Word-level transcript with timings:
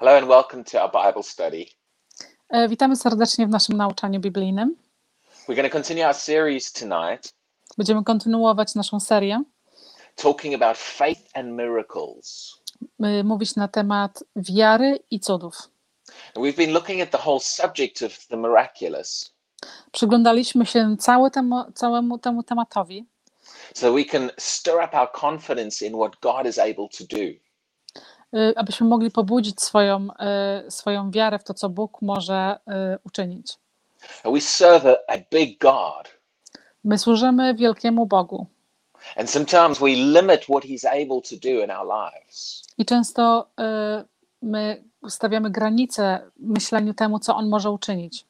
Hello 0.00 0.16
and 0.16 0.28
welcome 0.28 0.64
to 0.64 0.82
our 0.82 0.90
Bible 0.90 1.22
study. 1.22 1.66
E, 2.48 2.68
Witamy 2.68 2.96
serdecznie 2.96 3.46
w 3.46 3.50
naszym 3.50 3.76
nauczaniu 3.76 4.20
biblijnym. 4.20 4.76
We're 5.48 5.54
going 5.56 5.68
to 5.68 5.72
continue 5.72 6.06
our 6.06 6.14
series 6.14 6.72
tonight 6.72 7.34
Będziemy 7.78 8.04
kontynuować 8.04 8.74
naszą 8.74 9.00
serię, 9.00 9.42
talking 10.16 10.54
about 10.62 10.78
faith 10.78 11.20
and 11.34 11.48
miracles. 11.48 12.54
y, 13.20 13.24
mówić 13.24 13.56
na 13.56 13.68
temat 13.68 14.24
wiary 14.36 14.98
i 15.10 15.20
cudów. 15.20 15.54
And 16.36 16.44
we've 16.46 16.56
been 16.56 16.72
looking 16.72 17.00
at 17.02 17.10
the 17.10 17.18
whole 17.26 17.40
subject 17.40 18.02
of 18.02 18.26
the 18.26 18.36
miraculous 18.36 19.34
Przyglądaliśmy 19.92 20.66
się 20.66 20.96
całe 20.98 21.30
temu, 21.30 21.72
całemu 21.74 22.18
temu 22.18 22.42
tematowi, 22.42 23.06
so 23.74 23.92
we 23.92 24.04
can 24.04 24.30
stir 24.38 24.74
up 24.84 24.94
our 24.98 25.12
confidence 25.20 25.86
in 25.86 25.92
what 25.94 26.12
God 26.20 26.46
is 26.46 26.58
able 26.58 26.88
to 26.98 27.04
do. 27.10 27.49
Y, 28.34 28.54
abyśmy 28.56 28.86
mogli 28.86 29.10
pobudzić 29.10 29.60
swoją, 29.62 30.08
y, 30.66 30.70
swoją 30.70 31.10
wiarę 31.10 31.38
w 31.38 31.44
to, 31.44 31.54
co 31.54 31.68
Bóg 31.68 32.02
może 32.02 32.58
y, 32.94 32.98
uczynić. 33.04 33.58
We 34.24 34.40
serve 34.40 34.96
a, 35.08 35.14
big 35.30 35.60
God. 35.60 36.20
My 36.84 36.98
służymy 36.98 37.54
wielkiemu 37.54 38.06
Bogu 38.06 38.46
And 39.16 39.30
sometimes 39.30 39.78
we 39.78 39.88
limit 39.88 40.44
what 40.44 40.64
he's 40.64 40.86
able 40.86 41.20
to 41.30 41.36
do 41.42 41.64
in 41.64 41.70
our 41.70 41.86
lives. 41.86 42.62
i 42.78 42.84
często 42.84 43.46
my 44.42 44.84
stawiamy 45.08 45.50
granice 45.50 46.20
myśleniu 46.36 46.94
temu, 46.94 47.18
co 47.18 47.36
On 47.36 47.48
może 47.48 47.70
uczynić. 47.70 48.24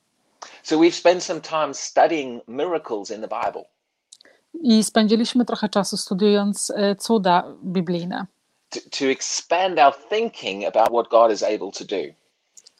So 0.62 0.76
we've 0.76 0.94
spent 0.94 1.24
some 1.24 1.40
time 1.40 1.74
studying 1.74 2.42
miracles 2.48 3.10
in 3.10 3.20
the 3.20 3.28
Bible. 3.28 3.64
I 4.62 4.84
spędziliśmy 4.84 5.44
trochę 5.44 5.68
czasu 5.68 5.96
studiując 5.96 6.72
cuda 6.98 7.44
biblijne. 7.64 8.26
To, 8.70 8.80
to 8.98 9.04
expand 9.10 9.78
our 9.78 9.94
thinking 10.08 10.64
about 10.64 10.88
what 10.90 11.08
God 11.10 11.32
is 11.32 11.42
able 11.42 11.72
to 11.72 11.84
do. 11.84 12.14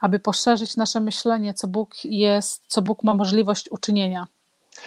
aby 0.00 0.18
poszerzyć 0.18 0.76
nasze 0.76 1.00
myślenie, 1.00 1.54
co 1.54 1.68
Bóg 1.68 2.04
jest, 2.04 2.62
co 2.68 2.82
Bóg 2.82 3.02
ma 3.04 3.14
możliwość 3.14 3.70
uczynienia. 3.70 4.26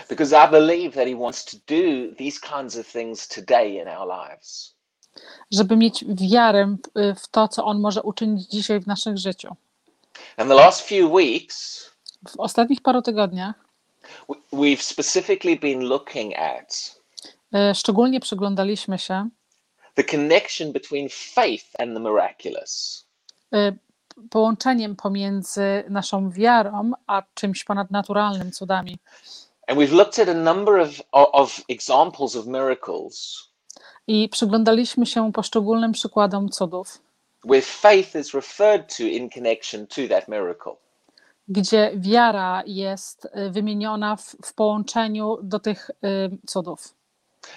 Because 0.09 0.45
I 0.47 0.51
believe 0.51 0.91
that 0.95 1.07
He 1.07 1.15
wants 1.15 1.45
to 1.45 1.57
do 1.67 2.15
these 2.17 2.39
kinds 2.39 2.77
of 2.77 2.87
things 2.91 3.27
today 3.27 3.69
in 3.81 3.87
our 3.87 4.07
lives. 4.07 4.73
Żeby 5.51 5.75
mieć 5.77 6.05
wiarę 6.07 6.75
w 7.15 7.27
to, 7.27 7.47
co 7.47 7.65
On 7.65 7.79
może 7.79 8.01
uczynić 8.03 8.47
dzisiaj 8.49 8.79
w 8.79 8.87
naszym 8.87 9.17
życiu. 9.17 9.55
And 10.37 10.49
the 10.49 10.55
last 10.55 10.81
few 10.81 11.11
weeks, 11.13 11.85
W 12.29 12.39
ostatnich 12.39 12.81
paru 12.81 13.01
tygodniach 13.01 13.55
we've 14.53 14.81
specifically 14.81 15.59
been 15.59 15.79
looking 15.79 16.39
at 16.39 16.95
y, 17.71 17.75
szczególnie 17.75 18.19
przyglądaliśmy 18.19 18.99
się 18.99 19.29
the 19.95 20.03
connection 20.03 20.71
between 20.71 21.09
faith 21.09 21.65
and 21.79 21.93
the 21.93 21.99
miraculous. 21.99 23.05
y, 23.53 23.77
połączeniem 24.29 24.95
pomiędzy 24.95 25.83
naszą 25.89 26.29
wiarą 26.31 26.91
a 27.07 27.23
czymś 27.33 27.63
ponadnaturalnym, 27.63 28.51
cudami. 28.51 28.97
And 29.67 29.79
we've 29.79 29.91
looked 29.93 30.19
at 30.19 30.29
a 30.29 30.33
number 30.53 30.79
of, 30.79 30.89
of 31.11 31.61
examples 31.69 32.35
of 32.35 32.45
miracles 32.45 33.37
I 34.07 34.29
przyglądaliśmy 34.29 35.05
się 35.05 35.31
poszczególnym 35.33 35.91
przykładom 35.91 36.49
cudów, 36.49 37.01
where 37.45 37.61
faith 37.61 38.15
is 38.15 38.33
referred 38.33 38.97
to 38.97 39.03
in 39.03 39.29
connection 39.29 39.87
to 39.87 40.01
that 40.09 40.27
miracle. 40.27 40.75
gdzie 41.47 41.91
wiara 41.95 42.63
jest 42.65 43.25
y, 43.25 43.49
wymieniona 43.51 44.15
w, 44.15 44.35
w 44.45 44.53
połączeniu 44.53 45.37
do 45.43 45.59
tych 45.59 45.89
y, 45.89 46.37
cudów. 46.47 46.93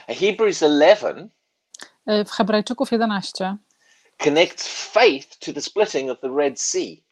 Hebrews 0.09 0.61
11 0.61 1.07
Y, 1.07 1.29
W 2.06 2.30
Hebrajczyków 2.30 2.92
11 2.92 3.56
connects 4.18 4.92
faith 4.92 5.38
to 5.38 5.52
the 5.52 5.60
splitting 5.60 6.10
of 6.10 6.20
the 6.20 6.30
Red 6.30 6.60
Sea. 6.60 7.02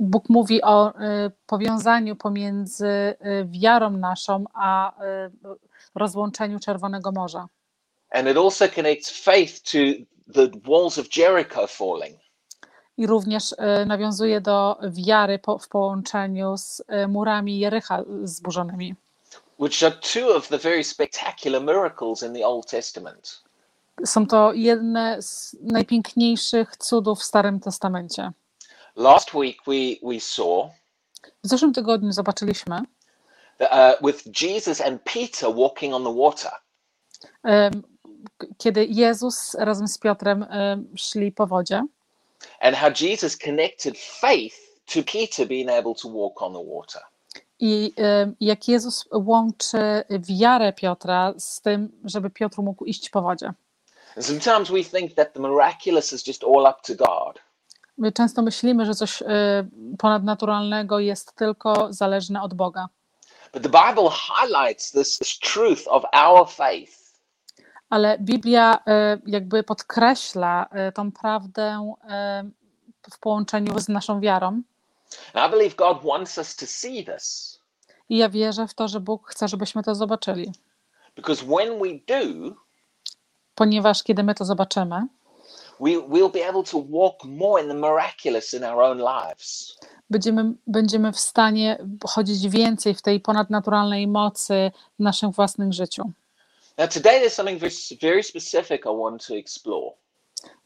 Bóg 0.00 0.28
mówi 0.28 0.62
o 0.62 0.90
y, 0.90 1.30
powiązaniu 1.46 2.16
pomiędzy 2.16 2.86
y, 2.86 3.14
wiarą 3.46 3.90
naszą 3.90 4.44
a 4.54 4.92
rozłączeniu 5.94 6.60
Czerwonego 6.60 7.12
Morza. 7.12 7.48
And 8.10 8.28
it 8.28 8.36
also 8.36 8.68
connects 8.68 9.24
faith 9.24 9.62
to 9.62 9.78
the 10.34 10.70
walls 10.70 10.98
of 10.98 11.16
Jericho 11.16 11.66
falling. 11.66 12.20
I 12.96 13.06
również 13.06 13.54
nawiązuje 13.86 14.40
do 14.40 14.78
wiary 14.82 15.38
po, 15.38 15.58
w 15.58 15.68
połączeniu 15.68 16.56
z 16.56 16.82
murami 17.08 17.58
Jericha 17.58 18.04
zburzonymi. 18.22 18.94
Which 19.58 19.82
are 19.82 19.96
two 20.00 20.36
of 20.36 20.48
the 20.48 20.58
very 20.58 20.84
spectacular 20.84 21.60
miracles 21.60 22.22
in 22.22 22.32
the 22.34 22.46
Old 22.46 22.66
Testament. 22.66 23.42
Są 24.06 24.26
to 24.26 24.52
jedne 24.52 25.22
z 25.22 25.56
najpiękniejszych 25.60 26.76
cudów 26.76 27.20
w 27.20 27.24
Starym 27.24 27.60
Testamencie. 27.60 28.30
Last 28.96 29.34
week 29.34 29.56
we, 29.66 29.72
we 30.14 30.20
saw 30.20 30.70
W 31.44 31.48
zeszłym 31.48 31.72
tygodniu 31.72 32.12
zobaczyliśmy, 32.12 32.80
that, 33.58 34.00
uh, 34.00 34.06
with 34.06 34.42
Jesus 34.42 34.80
and 34.80 35.02
Peter 35.02 35.54
walking 35.54 35.94
on 35.94 36.04
the 36.04 36.14
water. 36.14 36.50
k- 38.38 38.46
kiedy 38.58 38.84
Jezus 38.86 39.54
razem 39.54 39.88
z 39.88 39.98
Piotrem 39.98 40.42
ym, 40.42 40.88
szli 40.96 41.32
po 41.32 41.46
wodzie. 41.46 41.82
and 42.60 42.76
how 42.76 42.90
Jesus 43.00 43.36
connected 43.38 43.98
faith 43.98 44.54
to 44.86 45.02
Peter 45.12 45.46
being 45.48 45.70
able 45.70 45.94
to 45.94 46.08
walk 46.08 46.42
on 46.42 46.52
the 46.52 46.64
water. 46.74 47.02
I 47.60 47.94
jak 48.40 48.68
Jezus 48.68 49.08
łączy 49.12 50.04
wiarę 50.10 50.72
Piotra 50.72 51.34
z 51.38 51.60
tym, 51.60 51.92
żeby 52.04 52.30
Piotr 52.30 52.62
mógł 52.62 52.84
iść 52.84 53.10
po 53.10 53.22
wodzie. 53.22 53.52
And 54.16 54.26
sometimes 54.26 54.70
we 54.70 54.84
think 54.84 55.14
that 55.14 55.32
the 55.32 55.40
miraculous 55.40 56.12
is 56.12 56.26
just 56.26 56.44
all 56.44 56.66
up 56.70 56.80
to 56.86 56.94
God. 56.94 57.40
My 57.98 58.12
często 58.12 58.42
myślimy, 58.42 58.86
że 58.86 58.94
coś 58.94 59.22
y, 59.22 59.26
ponadnaturalnego 59.98 60.98
jest 60.98 61.34
tylko 61.34 61.92
zależne 61.92 62.42
od 62.42 62.54
Boga. 62.54 62.88
But 63.52 63.62
the 63.62 63.68
Bible 63.68 64.10
highlights 64.10 64.92
this, 64.92 65.18
this 65.18 65.38
truth 65.38 65.82
of 65.86 66.04
our 66.12 66.48
faith 66.48 66.98
Ale 67.90 68.18
Biblia 68.18 68.76
y, 68.76 68.80
jakby 69.26 69.62
podkreśla 69.62 70.66
y, 70.88 70.92
tą 70.92 71.12
prawdę 71.12 71.94
w 73.12 73.18
połączeniu 73.18 73.78
z 73.78 73.88
naszą 73.88 74.20
wiarą. 74.20 74.62
I 75.34 75.50
believe 75.50 75.74
God 75.76 76.02
wants 76.04 76.38
us 76.38 76.56
to 76.56 76.66
see 76.66 77.04
this 77.04 77.58
I 78.08 78.16
ja 78.16 78.28
wierzę 78.28 78.68
w 78.68 78.74
to, 78.74 78.88
że 78.88 79.00
Bóg 79.00 79.30
chce, 79.30 79.48
żebyśmy 79.48 79.82
to 79.82 79.94
zobaczyli. 79.94 80.52
because 81.16 81.44
when 81.44 81.78
we 81.78 81.88
do, 82.06 82.54
Ponieważ 83.54 84.02
kiedy 84.02 84.22
my 84.22 84.34
to 84.34 84.44
zobaczymy, 84.44 85.06
we, 85.80 85.90
we'll 85.90 86.32
be 86.32 86.48
able 86.48 86.62
to 86.62 86.82
walk 86.90 87.24
more 87.24 87.62
in 87.62 87.68
the 87.68 87.74
miraculous 87.74 88.54
in 88.54 88.64
our 88.64 88.82
own 88.82 88.98
lives. 88.98 89.76
będziemy, 90.10 90.52
będziemy 90.66 91.12
w 91.12 91.18
stanie 91.20 91.78
chodzić 92.06 92.48
więcej 92.48 92.94
w 92.94 93.02
tej 93.02 93.20
ponadnaturalnej 93.20 94.06
mocy 94.08 94.70
w 94.98 95.02
naszym 95.02 95.30
własnym 95.30 95.72
życiu. 95.72 96.12
Now, 96.78 96.88
today 96.94 97.20
there's 97.20 97.34
something 97.34 97.60
very, 97.60 97.72
very 98.00 98.22
specific 98.22 98.86
I 98.86 99.02
want 99.02 99.26
to 99.26 99.34
explore. 99.34 99.90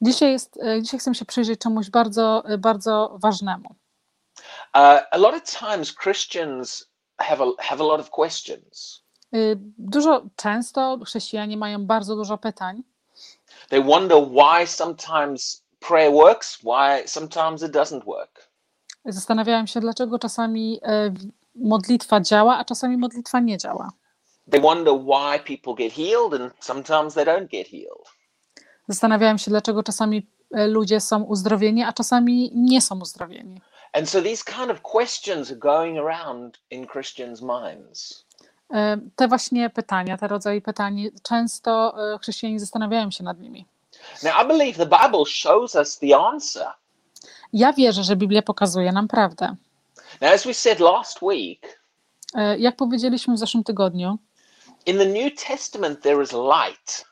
Dzisiaj, 0.02 0.32
jest, 0.32 0.58
e, 0.62 0.82
dzisiaj 0.82 1.00
chcę 1.00 1.14
się 1.14 1.24
przyjrzeć 1.24 1.60
czemuś 1.60 1.90
bardzo, 1.90 2.44
e, 2.46 2.58
bardzo 2.58 3.16
ważnemu. 3.18 3.74
Uh, 4.74 5.00
a 5.10 5.18
lot 5.18 5.34
of 5.34 5.42
times 5.42 5.92
Christians 5.92 6.84
have 7.18 7.44
a, 7.44 7.52
have 7.58 7.80
a 7.84 7.86
lot 7.86 8.00
of 8.00 8.10
questions. 8.10 9.02
Y, 9.34 9.56
Dużo 9.78 10.22
często 10.36 10.98
chrześcijanie 11.04 11.56
mają 11.56 11.86
bardzo 11.86 12.16
dużo 12.16 12.38
pytań. 12.38 12.82
They 13.68 13.82
wonder 13.82 14.18
why 14.18 14.66
sometimes 14.66 15.62
prayer 15.80 16.12
works, 16.12 16.58
why 16.62 17.08
sometimes 17.08 17.62
it 17.62 17.72
doesn't 17.72 18.04
work. 18.04 18.48
Zastanawiałem 19.04 19.66
się, 19.66 19.80
dlaczego 19.80 20.18
czasami 20.18 20.80
e, 20.82 21.14
modlitwa 21.54 22.20
działa, 22.20 22.58
a 22.58 22.64
czasami 22.64 22.96
modlitwa 22.96 23.40
nie 23.40 23.58
działa. 23.58 23.90
They 24.50 24.60
wonder 24.60 24.94
why 24.94 25.56
people 25.56 25.74
get 25.84 25.92
healed 25.92 26.40
and 26.42 26.52
sometimes 26.60 27.14
they 27.14 27.24
don't 27.24 27.46
get 27.46 27.68
healed. 27.68 28.08
Zastanawiałem 28.88 29.38
się, 29.38 29.50
dlaczego 29.50 29.82
czasami 29.82 30.26
e, 30.50 30.66
ludzie 30.66 31.00
są 31.00 31.22
uzdrowieni, 31.22 31.82
a 31.82 31.92
czasami 31.92 32.50
nie 32.54 32.80
są 32.82 33.00
uzdrowieni. 33.00 33.60
And 33.92 34.08
so 34.08 34.22
these 34.22 34.44
kind 34.44 34.70
of 34.70 34.80
questions 34.82 35.50
are 35.50 35.58
going 35.58 35.98
around 35.98 36.58
in 36.70 36.86
Christians' 36.86 37.42
minds. 37.42 38.24
E, 38.74 38.96
Te 39.16 39.28
właśnie 39.28 39.70
pytania, 39.70 40.16
te 40.18 40.28
rodzaje 40.28 40.60
pytań, 40.60 41.08
często 41.22 41.94
e, 42.14 42.18
chrześcijanie 42.18 42.60
zastanawiają 42.60 43.10
się 43.10 43.24
nad 43.24 43.40
nimi. 43.40 43.66
Now, 44.22 44.32
I 44.44 44.48
believe 44.48 44.88
the 44.88 44.98
Bible 45.02 45.24
shows 45.26 45.74
us 45.74 45.98
the 45.98 46.16
answer. 46.18 46.66
Ja 47.52 47.72
wierzę, 47.72 48.04
że 48.04 48.16
Biblia 48.16 48.42
pokazuje 48.42 48.92
nam 48.92 49.08
prawdę. 49.08 49.56
Now, 50.20 50.32
as 50.34 50.44
we 50.46 50.54
said 50.54 50.80
last 50.80 51.22
week, 51.22 51.82
E, 52.34 52.58
Jak 52.58 52.76
powiedzieliśmy 52.76 53.34
w 53.34 53.38
zeszłym 53.38 53.64
tygodniu, 53.64 54.18
in 54.86 54.98
the 54.98 55.06
New 55.06 55.34
Testament 55.48 56.02
there 56.02 56.22
is 56.22 56.32
light. 56.32 57.04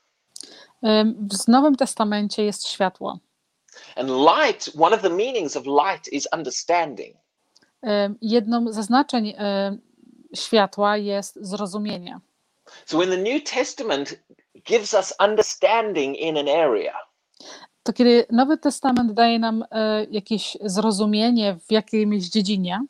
w 1.33 1.49
Nowym 1.49 1.77
Testamencie 1.77 2.45
jest 2.45 2.69
światło. 2.69 3.19
And 3.97 4.11
light, 4.11 4.69
one 4.79 4.97
of 4.97 5.03
the 5.03 5.11
meanings 5.11 5.57
of 5.57 5.67
light 5.67 6.09
is 6.13 6.29
understanding. 6.33 7.17
Jedną 8.23 8.73
ze 8.73 8.83
znaczeń 8.83 9.35
światła 10.35 10.97
jest 10.97 11.39
zrozumienie. 11.41 12.21
So 12.87 12.99
when 12.99 13.11
the 13.11 13.17
New 13.17 13.45
Testament 13.45 14.19
gives 14.65 14.95
us 14.95 15.15
understanding 15.19 16.17
in 16.17 16.37
an 16.37 16.49
area, 16.49 16.95
to 17.83 17.93
kiedy 17.93 18.27
Nowy 18.31 18.59
Testament 18.59 19.13
daje 19.13 19.39
nam 19.39 19.65
e, 19.71 20.07
jakieś 20.11 20.57
zrozumienie 20.61 21.57
w 21.69 21.73
jakiejś 21.73 22.29
dziedzinie, 22.29 22.81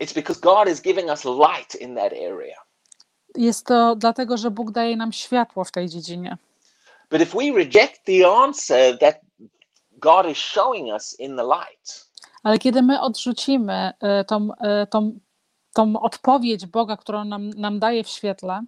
it's 0.00 0.14
because 0.14 0.40
God 0.40 0.68
is 0.68 0.80
giving 0.80 1.10
us 1.10 1.24
light 1.24 1.74
in 1.80 1.94
that 1.94 2.12
area. 2.12 2.56
jest 3.36 3.66
to 3.66 3.96
dlatego, 3.96 4.36
że 4.36 4.50
Bóg 4.50 4.70
daje 4.70 4.96
nam 4.96 5.12
światło 5.12 5.64
w 5.64 5.70
tej 5.70 5.88
dziedzinie. 5.88 6.36
But 7.10 7.20
if 7.20 7.36
we 7.36 7.52
reject 7.52 8.04
the 8.04 8.28
answer 8.28 8.98
that 8.98 9.16
God 9.98 10.26
is 10.26 10.38
showing 10.38 10.92
us 10.92 11.20
in 11.20 11.36
the 11.36 11.42
light, 11.42 12.06
Ale 12.42 12.58
kiedy 12.58 12.82
my 12.82 13.00
odrzucimy 13.00 13.92
e, 14.00 14.24
tą, 14.24 14.48
e, 14.60 14.86
tą, 14.86 15.18
tą 15.72 16.00
odpowiedź 16.00 16.66
Boga, 16.66 16.96
którą 16.96 17.24
nam, 17.24 17.50
nam 17.50 17.78
daje 17.78 18.04
w 18.04 18.08
świetle, 18.08 18.62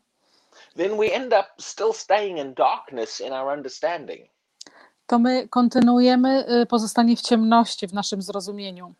then 0.76 0.96
we 0.96 1.12
end 1.12 1.32
up 1.32 1.46
still 1.60 1.92
staying 1.92 2.38
in 2.38 2.54
darkness 2.54 3.20
in 3.20 3.32
our 3.32 3.58
understanding. 3.58 4.30
to 5.06 5.18
my 5.18 5.48
kontynuujemy 5.48 6.46
e, 6.46 6.66
pozostanie 6.66 7.16
w 7.16 7.20
ciemności 7.20 7.86
w 7.86 7.92
naszym 7.92 8.22
zrozumieniu. 8.22 8.94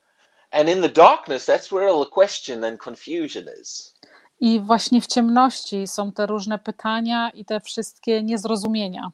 And 0.50 0.68
in 0.68 0.82
the 0.82 0.88
darkness, 0.88 1.46
that's 1.46 1.72
where 1.72 1.88
all 1.88 2.04
the 2.04 2.10
question 2.10 2.64
and 2.64 2.80
confusion 2.80 3.44
is. 3.62 3.94
I 4.40 4.60
właśnie 4.60 5.00
w 5.00 5.06
ciemności 5.06 5.86
są 5.86 6.12
te 6.12 6.26
różne 6.26 6.58
pytania 6.58 7.30
i 7.30 7.44
te 7.44 7.60
wszystkie 7.60 8.22
niezrozumienia. 8.22 9.10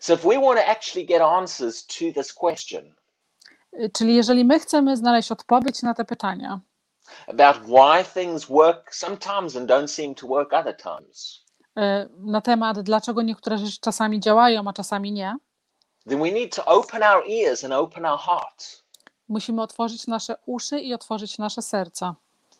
So 0.00 0.14
if 0.14 0.24
we 0.24 0.38
want 0.38 0.60
to 0.60 0.66
actually 0.66 1.06
get 1.06 1.22
answers 1.22 1.86
to 1.86 2.04
this 2.14 2.32
question 2.32 2.94
Y, 3.72 3.90
Czyli 3.92 4.14
jeżeli 4.14 4.44
my 4.44 4.58
chcemy 4.60 4.96
znaleźć 4.96 5.32
odpowiedź 5.32 5.82
na 5.82 5.94
te 5.94 6.04
pytania, 6.04 6.60
about 7.26 7.56
why 7.56 8.04
things 8.14 8.46
work 8.46 8.94
sometimes 8.94 9.56
and 9.56 9.70
don't 9.70 9.88
seem 9.88 10.14
to 10.14 10.26
work 10.26 10.52
other 10.52 10.76
times, 10.76 11.44
y, 11.78 11.80
na 12.18 12.40
temat, 12.40 12.80
dlaczego 12.80 13.22
niektóre 13.22 13.58
rzeczy 13.58 13.78
czasami 13.80 14.20
działają, 14.20 14.68
a 14.68 14.72
czasami 14.72 15.12
nie, 15.12 15.36
then 16.08 16.18
we 16.18 16.30
need 16.30 16.56
to 16.56 16.64
open 16.64 17.02
our 17.02 17.24
ears 17.30 17.64
and 17.64 17.72
open 17.72 18.06
our 18.06 18.18
heart 18.18 18.82
musimy 19.28 19.62
otworzyć 19.62 20.06
nasze 20.06 20.36
uszy 20.46 20.80
i 20.80 20.94
otworzyć 20.94 21.38
nasze 21.38 21.62
serca 21.62 22.14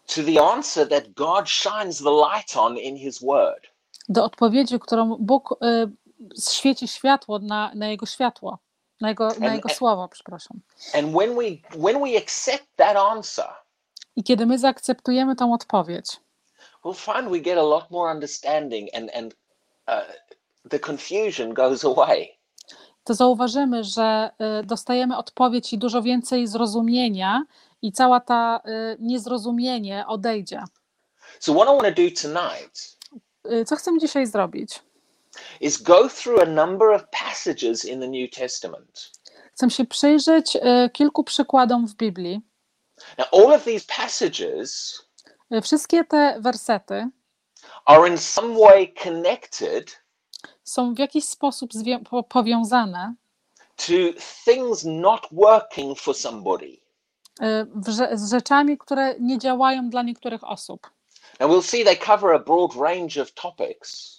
to 0.07 0.23
the 0.23 0.43
answer 0.43 0.89
that 0.89 1.05
God 1.15 1.49
shines 1.49 1.99
the 1.99 2.11
light 2.11 2.57
on 2.57 2.79
in 2.79 2.97
His 2.97 3.19
Word. 3.23 3.67
do 4.09 4.25
odpowiedzi, 4.25 4.79
którą 4.81 5.17
Bóg 5.21 5.53
y, 5.53 5.91
świeci 6.51 6.89
światło 6.89 7.39
na, 7.39 7.71
na 7.75 7.89
Jego 7.89 8.07
światło, 8.07 8.59
na 9.01 9.09
Jego, 9.09 9.29
na 9.29 9.35
And- 9.35 9.55
jego 9.55 9.69
słowo, 9.69 10.09
przepraszam. 10.09 10.61
And 10.95 11.17
when 11.17 11.35
we 11.35 11.79
when 11.79 12.03
we 12.03 12.19
accept 12.19 12.67
that 12.77 12.97
answer, 12.97 13.47
I 14.17 14.23
kiedy 14.23 14.47
my 14.47 14.59
zaakceptujemy 14.59 15.37
tą 15.37 15.55
odpowiedź, 15.55 16.07
we'll 16.85 17.15
find 17.15 17.31
we 17.31 17.41
get 17.41 17.59
a 17.59 17.63
lot 17.63 17.91
more 17.91 18.13
understanding 18.15 18.89
and 18.95 19.11
and 19.15 19.35
uh, 19.89 19.95
the 20.71 20.79
confusion 20.79 21.55
goes 21.55 21.85
away. 21.85 22.39
to 23.05 23.15
zauważymy, 23.15 23.85
że 23.85 24.31
y, 24.63 24.67
dostajemy 24.67 25.17
odpowiedź 25.17 25.73
i 25.73 25.79
dużo 25.79 26.03
więcej 26.03 26.47
zrozumienia, 26.47 27.43
i 27.83 27.93
cała 27.93 28.21
ta 28.21 28.61
y, 28.67 28.97
niezrozumienie 29.01 30.05
odejdzie. 30.07 30.65
So 31.41 31.55
what 31.55 31.65
I 31.69 31.83
want 31.83 31.97
to 31.97 32.03
do 32.03 32.11
tonight 32.23 32.99
Y, 33.53 33.65
Co 33.65 33.77
chcę 33.77 33.99
dzisiaj 33.99 34.27
zrobić? 34.27 34.83
Is 35.61 35.83
go 35.83 36.09
through 36.09 36.43
a 36.43 36.47
number 36.47 36.95
of 36.95 37.03
passages 37.11 37.85
in 37.85 38.01
the 38.01 38.09
New 38.09 38.31
Testament. 38.31 39.11
Chcę 39.55 39.71
się 39.71 39.85
przyjrzeć 39.85 40.57
y, 40.57 40.91
kilku 40.93 41.25
przykładom 41.25 41.87
w 41.89 41.95
Biblii. 41.95 42.41
Now, 43.19 43.27
all 43.33 43.53
of 43.53 43.65
these 43.65 43.87
passages 43.97 44.99
Y, 45.53 45.63
Wszystkie 45.63 46.05
te 46.05 46.37
wersety 46.41 47.09
are 47.85 48.09
in 48.09 48.19
some 48.19 48.59
way 48.59 48.95
connected 49.05 50.03
są 50.65 50.95
w 50.95 50.99
jakiś 50.99 51.25
sposób 51.25 51.71
powiązane 52.29 53.15
to 53.77 53.93
things 54.45 54.85
not 54.85 55.21
working 55.33 55.99
for 55.99 56.15
somebody. 56.15 56.81
rze- 57.89 58.17
z 58.17 58.31
rzeczami, 58.31 58.79
które 58.79 59.15
nie 59.21 59.39
działają 59.39 59.91
dla 59.91 60.03
niektórych 60.03 60.45
osób. 60.45 60.91
Now, 61.41 61.51
we'll 61.51 61.63
see 61.63 61.85
they 61.85 61.97
cover 61.97 62.35
a 62.35 62.39
broad 62.39 62.75
range 62.77 63.23
of 63.23 63.33
topics, 63.33 64.18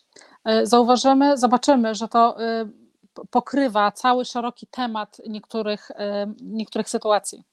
Zauważymy, 0.63 1.37
zobaczymy, 1.37 1.95
że 1.95 2.07
to 2.07 2.35
p- 3.13 3.21
pokrywa 3.31 3.91
cały 3.91 4.25
szeroki 4.25 4.67
temat 4.67 5.17
niektórych, 5.27 5.91
y, 5.91 5.95
niektórych 6.41 6.89
sytuacji. 6.89 7.43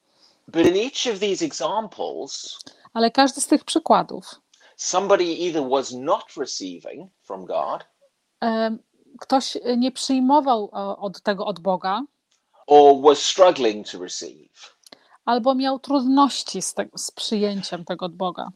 but 0.49 0.67
in 0.67 0.77
each 0.77 1.15
of 1.15 1.21
these 1.21 1.45
examples, 1.45 2.59
Ale 2.95 3.11
każdy 3.11 3.41
z 3.41 3.47
tych 3.47 3.65
przykładów 3.65 4.41
somebody 4.77 5.25
either 5.25 5.69
was 5.69 5.93
not 5.93 6.25
receiving 6.37 7.11
from 7.23 7.45
God 7.45 7.85
ktoś 9.21 9.59
nie 9.77 9.93
przyjmował 9.93 10.71
e, 10.73 10.97
od 10.97 11.23
tego 11.23 11.47
od 11.47 11.61
Boga, 11.61 12.03
or 12.67 13.03
was 13.03 13.19
struggling 13.19 13.91
to 13.91 13.99
receive. 13.99 14.77
albo 15.25 15.55
miał 15.55 15.79
trudności 15.79 16.63
z, 16.63 16.75
te, 16.75 16.87
z 16.97 17.11
przyjęciem 17.11 17.85
tego 17.85 18.07
od 18.07 18.15
Boga. 18.17 18.49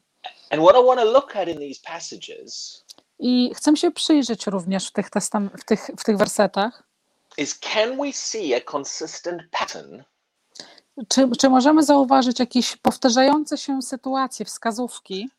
And 0.51 0.63
what 0.63 0.77
I 0.83 0.87
want 0.87 1.01
to 1.01 1.13
look 1.13 1.37
at 1.37 1.49
in 1.49 1.59
these 1.59 1.81
passages 1.85 2.85
I 3.21 3.55
chcę 3.55 3.77
się 3.77 3.91
przyjrzeć 3.91 4.47
również 4.47 4.89
w 4.89 4.93
tych, 4.93 5.11
testam, 5.11 5.51
w 5.59 5.65
tych, 5.65 5.91
w 5.99 6.05
tych 6.05 6.17
wersetach, 6.17 6.83
is 7.39 7.59
can 7.59 7.97
we 7.97 8.13
see 8.13 8.55
a 8.55 8.61
consistent 8.77 9.43
pattern 9.51 10.03
czy, 11.09 11.31
czy 11.39 11.49
możemy 11.49 11.83
zauważyć 11.83 12.41
jakieś 12.41 12.77
powtarzające 12.77 13.59
się 13.59 13.83
sytuacje, 13.83 14.47
wskazówki, 14.47 15.31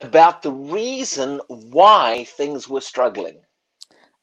about 0.00 0.40
the 0.42 0.66
reason 0.72 1.40
why 1.48 2.26
things 2.36 2.68
were 2.68 2.80
struggling? 2.80 3.36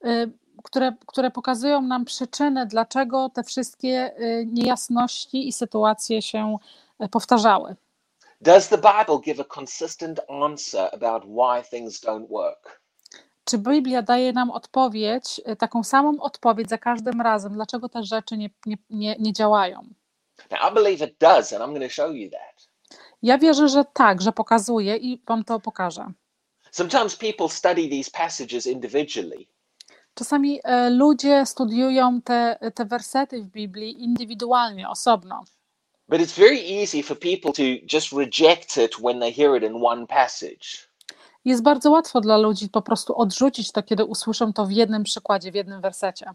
y, 0.05 0.31
które, 0.63 0.93
które 1.07 1.31
pokazują 1.31 1.81
nam 1.81 2.05
przyczynę, 2.05 2.65
dlaczego 2.65 3.29
te 3.29 3.43
wszystkie 3.43 4.13
y, 4.19 4.47
niejasności 4.51 5.47
i 5.47 5.53
sytuacje 5.53 6.21
się 6.21 6.57
y, 7.03 7.09
powtarzały. 7.09 7.75
Does 8.41 8.69
the 8.69 8.77
Bible 8.77 9.19
give 9.23 9.39
a 9.39 9.59
consistent 9.59 10.19
answer 10.43 10.89
about 10.93 11.23
why 11.25 11.69
things 11.69 12.01
don't 12.01 12.27
work? 12.27 12.82
Czy 13.45 13.57
Biblia 13.57 14.01
daje 14.01 14.33
nam 14.33 14.51
odpowiedź, 14.51 15.41
y, 15.47 15.55
taką 15.55 15.83
samą 15.83 16.19
odpowiedź 16.21 16.69
za 16.69 16.77
każdym 16.77 17.21
razem, 17.21 17.53
dlaczego 17.53 17.89
te 17.89 18.03
rzeczy 18.03 18.37
nie, 18.37 18.49
nie, 18.89 19.15
nie, 19.19 19.33
działają? 19.33 19.87
Ja 23.21 23.37
wierzę, 23.37 23.69
że 23.69 23.85
tak, 23.93 24.21
że 24.21 24.31
pokazuje 24.31 24.97
i 24.97 25.21
Wam 25.27 25.43
to 25.43 25.59
pokażę. 25.59 26.11
Sometimes 26.71 27.15
people 27.15 27.49
study 27.49 27.89
these 27.89 28.11
passages 28.11 28.65
individually, 28.65 29.45
Czasami 30.15 30.59
e, 30.63 30.89
ludzie 30.89 31.45
studiują 31.45 32.21
te, 32.21 32.57
te 32.75 32.85
wersety 32.85 33.43
w 33.43 33.47
Biblii 33.47 34.03
indywidualnie, 34.03 34.89
osobno. 34.89 35.43
but 36.09 36.21
it's 36.21 36.33
very 36.33 36.59
easy 36.81 37.01
for 37.03 37.15
people 37.15 37.53
to 37.53 37.63
just 37.93 38.11
reject 38.11 38.77
it 38.77 38.99
when 38.99 39.19
they 39.19 39.31
hear 39.31 39.55
it 39.55 39.63
in 39.63 39.81
one 39.81 40.05
passage. 40.07 40.87
Jest 41.45 41.63
bardzo 41.63 41.91
łatwo 41.91 42.21
dla 42.21 42.37
ludzi 42.37 42.69
po 42.69 42.81
prostu 42.81 43.17
odrzucić 43.17 43.71
to, 43.71 43.83
kiedy 43.83 44.05
usłyszą 44.05 44.53
to 44.53 44.65
w 44.65 44.71
jednym 44.71 45.03
przykładzie, 45.03 45.51
w 45.51 45.55
jednym 45.55 45.81
wersecie. 45.81 46.31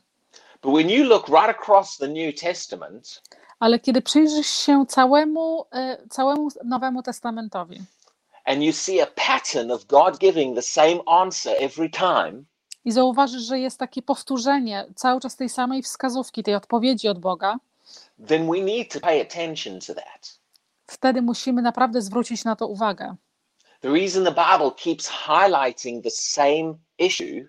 Ale 3.60 3.78
kiedy 3.78 4.02
przyjrzysz 4.02 4.46
się 4.46 4.84
całemu, 4.88 5.64
e, 5.72 5.98
całemu 6.08 6.48
Nowemu 6.64 7.02
Testamentowi 7.02 7.80
i 12.84 12.92
zauważysz, 12.92 13.42
że 13.42 13.58
jest 13.58 13.78
takie 13.78 14.02
powtórzenie 14.02 14.86
cały 14.94 15.20
czas 15.20 15.36
tej 15.36 15.48
samej 15.48 15.82
wskazówki, 15.82 16.42
tej 16.42 16.54
odpowiedzi 16.54 17.08
od 17.08 17.18
Boga, 17.18 17.56
then 18.28 18.50
we 18.50 18.60
need 18.60 18.92
to 18.92 19.00
pay 19.00 19.22
attention 19.22 19.80
to 19.80 19.94
that. 19.94 20.38
wtedy 20.86 21.22
musimy 21.22 21.62
naprawdę 21.62 22.02
zwrócić 22.02 22.44
na 22.44 22.56
to 22.56 22.66
uwagę. 22.66 23.14
The 23.80 23.90
reason 23.92 24.25
the 24.25 24.30
Bible 24.30 24.70
keeps 24.76 25.11
highlighting 25.26 26.02
the 26.02 26.11
same 26.11 26.75
issue 26.99 27.49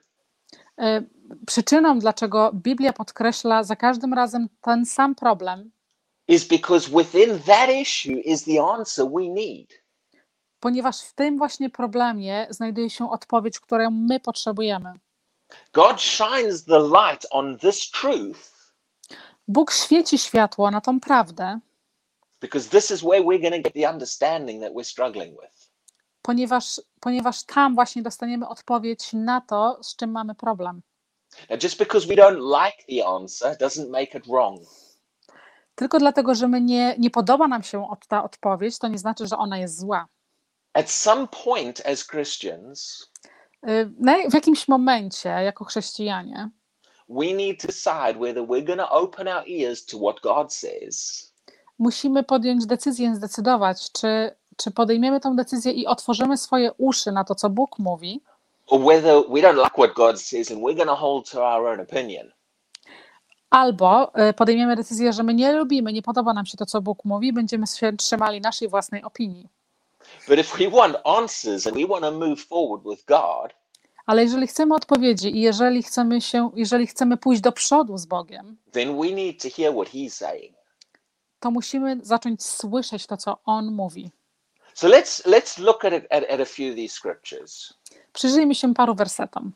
E, 0.79 1.01
Przyczyną, 1.47 1.99
dlaczego 1.99 2.51
Biblia 2.53 2.93
podkreśla 2.93 3.63
za 3.63 3.75
każdym 3.75 4.13
razem 4.13 4.49
ten 4.61 4.85
sam 4.85 5.15
problem, 5.15 5.71
is 6.27 6.47
because 6.47 6.89
within 6.91 7.39
that 7.39 7.69
issue 7.69 8.21
is 8.25 8.43
the 8.43 8.63
answer 8.63 9.05
we 9.05 9.21
need. 9.21 9.67
ponieważ 10.59 11.01
w 11.01 11.13
tym 11.13 11.37
właśnie 11.37 11.69
problemie 11.69 12.47
znajduje 12.49 12.89
się 12.89 13.11
odpowiedź, 13.11 13.59
którą 13.59 13.91
my 13.91 14.19
potrzebujemy. 14.19 14.93
God 15.73 16.01
shines 16.01 16.65
the 16.65 16.79
light 16.79 17.27
on 17.31 17.57
this 17.57 17.91
truth 17.91 18.39
Bóg 19.47 19.71
świeci 19.71 20.17
światło 20.17 20.71
na 20.71 20.81
tą 20.81 20.99
prawdę, 20.99 21.59
because 22.41 22.69
this 22.69 22.91
is 22.91 23.01
where 23.01 23.21
we're 23.21 23.41
going 23.41 23.63
to 23.63 23.69
get 23.69 23.73
the 23.73 23.89
understanding 23.91 24.63
that 24.63 24.73
we're 24.73 24.89
struggling 24.91 25.31
with. 25.41 25.58
Ponieważ, 26.29 26.81
ponieważ 26.99 27.43
tam 27.43 27.75
właśnie 27.75 28.01
dostaniemy 28.03 28.47
odpowiedź 28.47 29.13
na 29.13 29.41
to, 29.41 29.77
z 29.83 29.95
czym 29.95 30.11
mamy 30.11 30.35
problem. 30.35 30.81
Now, 31.49 31.63
just 31.63 31.77
because 31.79 32.07
we 32.07 32.15
don't 32.15 32.39
like 32.39 32.83
the 32.89 33.07
answer 33.07 33.57
doesn't 33.57 33.89
make 33.89 34.15
it 34.15 34.27
wrong. 34.27 34.61
Tylko 35.75 35.99
dlatego, 35.99 36.35
że 36.35 36.47
my 36.47 36.61
nie, 36.61 36.95
nie 36.99 37.09
podoba 37.09 37.47
nam 37.47 37.63
się 37.63 37.89
od- 37.89 38.07
ta 38.07 38.23
odpowiedź, 38.23 38.79
to 38.79 38.87
nie 38.87 38.97
znaczy, 38.97 39.27
że 39.27 39.37
ona 39.37 39.57
jest 39.57 39.79
zła. 39.79 40.07
At 40.73 40.91
some 40.91 41.27
point, 41.43 41.85
as 41.85 42.07
Christians, 42.07 43.09
Y, 43.69 44.29
W 44.29 44.33
jakimś 44.33 44.67
momencie, 44.67 45.29
jako 45.29 45.65
chrześcijanie, 45.65 46.49
we 47.09 47.25
need 47.33 47.61
to 47.61 47.67
decide 47.67 48.13
whether 48.19 48.43
we're 48.43 48.63
going 48.63 48.79
to 48.79 48.89
open 48.89 49.27
our 49.27 49.43
ears 49.61 49.85
to 49.85 49.97
what 49.97 50.19
God 50.23 50.53
says 50.53 51.29
Musimy 51.79 52.23
podjąć 52.23 52.65
decyzję, 52.65 53.15
zdecydować, 53.15 53.91
czy, 53.91 54.35
czy 54.63 54.71
podejmiemy 54.71 55.19
tą 55.19 55.35
decyzję 55.35 55.71
i 55.71 55.87
otworzymy 55.87 56.37
swoje 56.37 56.71
uszy 56.77 57.11
na 57.11 57.23
to, 57.23 57.35
co 57.35 57.49
Bóg 57.49 57.79
mówi, 57.79 58.21
albo 63.49 64.11
y, 64.29 64.33
podejmiemy 64.33 64.75
decyzję, 64.75 65.13
że 65.13 65.23
my 65.23 65.33
nie 65.33 65.51
lubimy, 65.53 65.93
nie 65.93 66.01
podoba 66.01 66.33
nam 66.33 66.45
się 66.45 66.57
to, 66.57 66.65
co 66.65 66.81
Bóg 66.81 67.05
mówi, 67.05 67.33
będziemy 67.33 67.67
się 67.67 67.93
trzymali 67.93 68.41
naszej 68.41 68.67
własnej 68.67 69.03
opinii. 69.03 69.49
Ale 74.05 74.23
jeżeli 74.23 74.47
chcemy 74.47 74.75
odpowiedzi 74.75 75.37
i 75.37 75.41
jeżeli 75.41 75.83
chcemy 75.83 76.21
się, 76.21 76.49
jeżeli 76.55 76.87
chcemy 76.87 77.17
pójść 77.17 77.41
do 77.41 77.51
przodu 77.51 77.97
z 77.97 78.05
Bogiem, 78.05 78.57
to 81.39 81.51
musimy 81.51 81.97
zacząć 82.01 82.43
słyszeć 82.43 83.07
to, 83.07 83.17
co 83.17 83.37
On 83.45 83.71
mówi. 83.71 84.11
So 84.79 84.87
let's 84.87 85.25
let's 85.25 85.57
look 85.59 85.85
at, 85.85 85.93
it, 85.93 86.07
at 86.09 86.23
at 86.29 86.39
a 86.39 86.45
few 86.45 86.69
of 86.69 86.75
these 86.75 86.93
scriptures. 86.95 87.73
Przyjrzyjmy 88.13 88.55
się 88.55 88.73
paru 88.73 88.95
wersetom. 88.95 89.51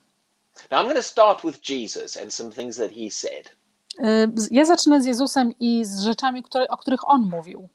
Now 0.71 0.79
I'm 0.79 0.83
going 0.83 0.97
to 0.97 1.03
start 1.03 1.43
with 1.43 1.69
Jesus 1.69 2.17
and 2.17 2.33
some 2.33 2.51
things 2.51 2.77
that 2.77 2.91
He 2.91 3.11
said. 3.11 3.55
Y, 3.99 4.47
Ja 4.51 4.65
zacznę 4.65 5.01
z 5.01 5.05
Jezusem 5.05 5.53
i 5.59 5.85
z 5.85 5.99
rzeczami, 6.01 6.43
które, 6.43 6.67
o 6.67 6.77
których 6.77 7.09
On 7.09 7.21
mówił. 7.21 7.69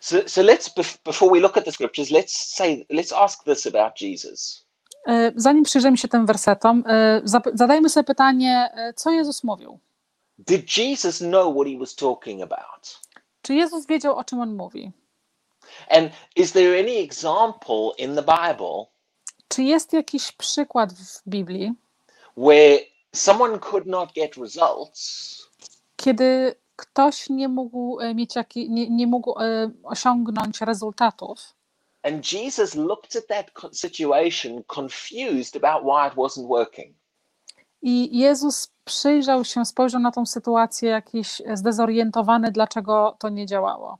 So 0.00 0.16
so 0.26 0.42
let's 0.42 0.74
bef- 0.76 0.98
before 1.04 1.32
we 1.34 1.40
look 1.40 1.56
at 1.58 1.64
the 1.64 1.72
scriptures, 1.72 2.10
let's 2.10 2.54
say 2.56 2.86
let's 2.90 3.16
ask 3.16 3.44
this 3.44 3.66
about 3.66 4.00
Jesus. 4.00 4.66
Y, 5.08 5.32
Zanim 5.36 5.64
przyjrzymy 5.64 5.96
się 5.96 6.08
tym 6.08 6.26
wersetom, 6.26 6.84
y, 6.86 7.22
zadajmy 7.54 7.88
sobie 7.88 8.04
pytanie, 8.04 8.70
co 8.96 9.10
Jezus 9.10 9.44
mówił. 9.44 9.78
Did 10.38 10.76
Jesus 10.76 11.18
know 11.18 11.54
what 11.54 11.66
He 11.68 11.78
was 11.78 11.94
talking 11.94 12.42
about? 12.42 13.00
Czy 13.42 13.54
Jezus 13.54 13.86
wiedział, 13.86 14.16
o 14.16 14.24
czym 14.24 14.40
On 14.40 14.56
mówi? 14.56 14.92
And 15.90 16.10
is 16.36 16.52
there 16.52 16.80
any 16.80 16.98
example 16.98 17.90
in 17.98 18.14
the 18.14 18.22
Bible 18.22 18.86
Czy 19.48 19.62
jest 19.62 19.92
jakiś 19.92 20.32
przykład 20.32 20.92
w 20.92 21.22
Biblii, 21.28 21.72
where 22.36 22.78
someone 23.14 23.58
could 23.58 23.86
not 23.86 24.12
get 24.12 24.36
results 24.36 25.38
kiedy 25.96 26.54
ktoś 26.76 27.30
nie 27.30 27.48
mógł 27.48 28.00
e, 28.00 28.14
mieć 28.14 28.36
jaki, 28.36 28.70
nie, 28.70 28.90
nie 28.90 29.06
mógł 29.06 29.40
e, 29.40 29.70
osiągnąć 29.82 30.60
rezultatów, 30.60 31.54
and 32.02 32.32
Jesus 32.32 32.74
looked 32.74 33.16
at 33.16 33.26
that 33.26 33.50
situation 33.72 34.62
confused 34.76 35.64
about 35.64 35.82
why 35.82 36.08
it 36.08 36.14
wasn't 36.14 36.48
working? 36.48 36.98
i 37.82 38.18
Jezus 38.18 38.72
przyjrzał 38.84 39.44
się, 39.44 39.64
spojrzał 39.64 40.00
na 40.00 40.10
tą 40.10 40.26
sytuację 40.26 40.90
jakiś 40.90 41.42
zdezorientowany, 41.54 42.52
dlaczego 42.52 43.16
to 43.18 43.28
nie 43.28 43.46
działało. 43.46 43.98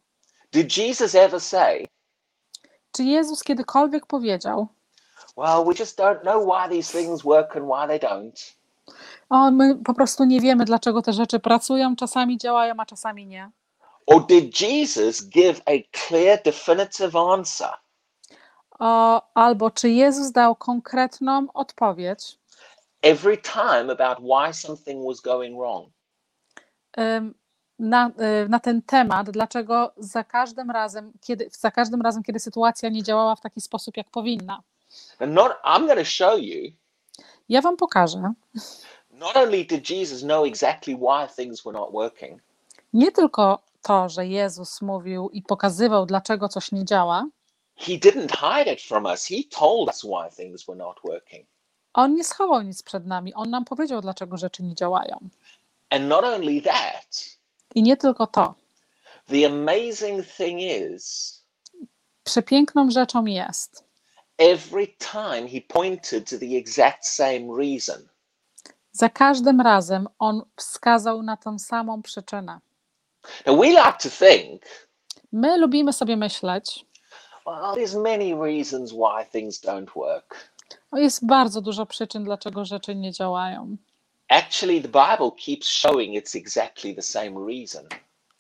Did 0.52 0.76
Jesus 0.76 1.14
ever 1.14 1.40
say, 1.40 1.86
Czy 2.92 3.04
Jezus 3.04 3.42
kiedykolwiek 3.42 4.06
powiedział, 4.06 4.68
Well, 5.36 5.64
we 5.64 5.74
just 5.74 5.98
don't 5.98 6.20
know 6.22 6.46
why 6.46 6.68
these 6.68 6.98
things 6.98 7.22
work 7.24 7.56
and 7.56 7.66
why 7.66 7.86
they 7.86 8.10
don't? 8.10 8.54
o, 9.30 9.50
my 9.50 9.74
po 9.84 9.94
prostu 9.94 10.24
nie 10.24 10.40
wiemy, 10.40 10.64
dlaczego 10.64 11.02
te 11.02 11.12
rzeczy 11.12 11.40
pracują, 11.40 11.96
czasami 11.96 12.38
działają, 12.38 12.74
a 12.78 12.86
czasami 12.86 13.26
nie? 13.26 13.50
Or 14.06 14.26
did 14.26 14.60
Jesus 14.60 15.28
give 15.28 15.60
a 15.66 15.72
clear, 15.92 16.42
definitive 16.44 17.16
answer? 17.16 17.70
O, 18.78 19.22
albo 19.34 19.70
czy 19.70 19.90
Jezus 19.90 20.32
dał 20.32 20.56
konkretną 20.56 21.46
odpowiedź 21.54 22.38
every 23.02 23.36
time 23.36 23.90
about 23.90 24.20
why 24.20 24.52
something 24.52 25.04
was 25.04 25.20
going 25.20 25.56
wrong. 25.56 25.92
Na, 27.78 28.10
y, 28.44 28.48
na 28.48 28.60
ten 28.60 28.82
temat, 28.82 29.30
dlaczego 29.30 29.92
za 29.96 30.24
każdym 30.24 30.70
razem, 30.70 31.12
kiedy, 31.20 31.50
za 31.52 31.70
każdym 31.70 32.02
razem, 32.02 32.22
kiedy 32.22 32.40
sytuacja 32.40 32.88
nie 32.88 33.02
działała 33.02 33.36
w 33.36 33.40
taki 33.40 33.60
sposób, 33.60 33.96
jak 33.96 34.10
powinna. 34.10 34.62
Not 35.20 35.52
I'm 35.64 35.86
going 35.86 35.98
to 35.98 36.04
show 36.04 36.38
you 36.40 36.72
Ja 37.48 37.60
wam 37.62 37.76
pokażę, 37.76 38.32
not 39.10 39.36
only 39.36 39.64
did 39.64 39.90
Jesus 39.90 40.22
know 40.22 40.46
exactly 40.46 40.96
why 40.96 41.28
things 41.36 41.64
were 41.64 41.78
not 41.78 41.92
working, 41.92 42.42
nie 42.92 43.12
tylko 43.12 43.62
to, 43.82 44.08
że 44.08 44.26
Jezus 44.26 44.82
mówił 44.82 45.30
i 45.30 45.42
pokazywał, 45.42 46.06
dlaczego 46.06 46.48
coś 46.48 46.72
nie 46.72 46.84
działa, 46.84 47.26
he 47.76 47.92
didn't 47.92 48.30
hide 48.30 48.72
it 48.72 48.82
from 48.82 49.04
us. 49.04 49.26
He 49.26 49.36
told 49.50 49.88
us 49.88 50.02
why 50.04 50.36
things 50.36 50.66
were 50.66 50.78
not 50.78 50.96
working. 51.04 51.46
on 51.94 52.14
nie 52.14 52.24
schował 52.24 52.62
nic 52.62 52.82
przed 52.82 53.06
nami, 53.06 53.34
on 53.34 53.50
nam 53.50 53.64
powiedział, 53.64 54.00
dlaczego 54.00 54.36
rzeczy 54.36 54.62
nie 54.62 54.74
działają. 54.74 55.18
And 55.90 56.04
not 56.08 56.24
only 56.24 56.62
that, 56.62 57.37
I 57.74 57.82
nie 57.82 57.96
tylko 57.96 58.26
to. 58.26 58.54
the 59.28 59.46
amazing 59.46 60.26
thing 60.36 60.60
is 60.60 61.34
Przepiękną 62.24 62.90
rzeczą 62.90 63.24
jest, 63.26 63.84
every 64.38 64.86
time 64.86 65.48
he 65.48 65.60
pointed 65.68 66.30
to 66.30 66.38
the 66.38 66.56
exact 66.58 67.06
same 67.06 67.40
reason. 67.58 68.08
za 68.92 69.08
każdym 69.08 69.60
razem 69.60 70.08
on 70.18 70.42
wskazał 70.56 71.22
na 71.22 71.36
tą 71.36 71.58
samą 71.58 72.02
przyczynę. 72.02 72.60
Now 73.46 73.60
we 73.60 73.66
like 73.66 73.96
to 74.02 74.08
think, 74.10 74.62
My 75.32 75.58
lubimy 75.58 75.92
sobie 75.92 76.16
myśleć, 76.16 76.86
well, 77.46 77.56
there's 77.74 78.02
many 78.02 78.34
reasons 78.34 78.92
why 78.92 79.26
things 79.32 79.60
don't 79.64 79.88
work. 79.94 80.50
o 80.90 80.98
jest 80.98 81.26
bardzo 81.26 81.60
dużo 81.60 81.86
przyczyn, 81.86 82.24
dlaczego 82.24 82.64
rzeczy 82.64 82.94
nie 82.94 83.12
działają. 83.12 83.76
Actually, 84.28 84.82
the 84.82 84.88
Bible 84.88 85.30
keeps 85.36 85.66
showing 85.68 86.14
it's 86.14 86.34
exactly 86.34 86.94
the 86.94 87.02
same 87.02 87.46
reason. 87.46 87.84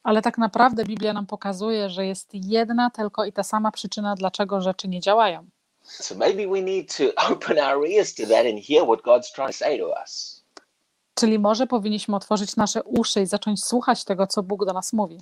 Ale 0.02 0.22
tak 0.22 0.38
naprawdę 0.38 0.84
Biblia 0.84 1.12
nam 1.12 1.26
pokazuje, 1.26 1.90
że 1.90 2.06
jest 2.06 2.28
jedna 2.32 2.90
tylko 2.90 3.24
i 3.24 3.32
ta 3.32 3.42
sama 3.42 3.70
przyczyna, 3.72 4.14
dlaczego 4.14 4.60
rzeczy 4.60 4.88
nie 4.88 5.00
działają. 5.00 5.46
So 5.82 6.14
maybe 6.14 6.46
we 6.48 6.62
need 6.62 6.96
to 6.96 7.04
open 7.32 7.58
our 7.58 7.86
ears 7.86 8.14
to 8.14 8.22
that 8.22 8.46
and 8.46 8.64
hear 8.68 8.84
what 8.84 9.00
God's 9.00 9.32
trying 9.34 9.50
to 9.50 9.58
say 9.58 9.78
to 9.78 9.94
us. 10.02 10.44
Czyli 11.14 11.38
może 11.38 11.66
powinniśmy 11.66 12.16
otworzyć 12.16 12.56
nasze 12.56 12.82
uszy 12.82 13.20
i 13.20 13.26
zacząć 13.26 13.64
słuchać 13.64 14.04
tego, 14.04 14.26
co 14.26 14.42
Bóg 14.42 14.64
do 14.64 14.72
nas 14.72 14.92
mówi. 14.92 15.18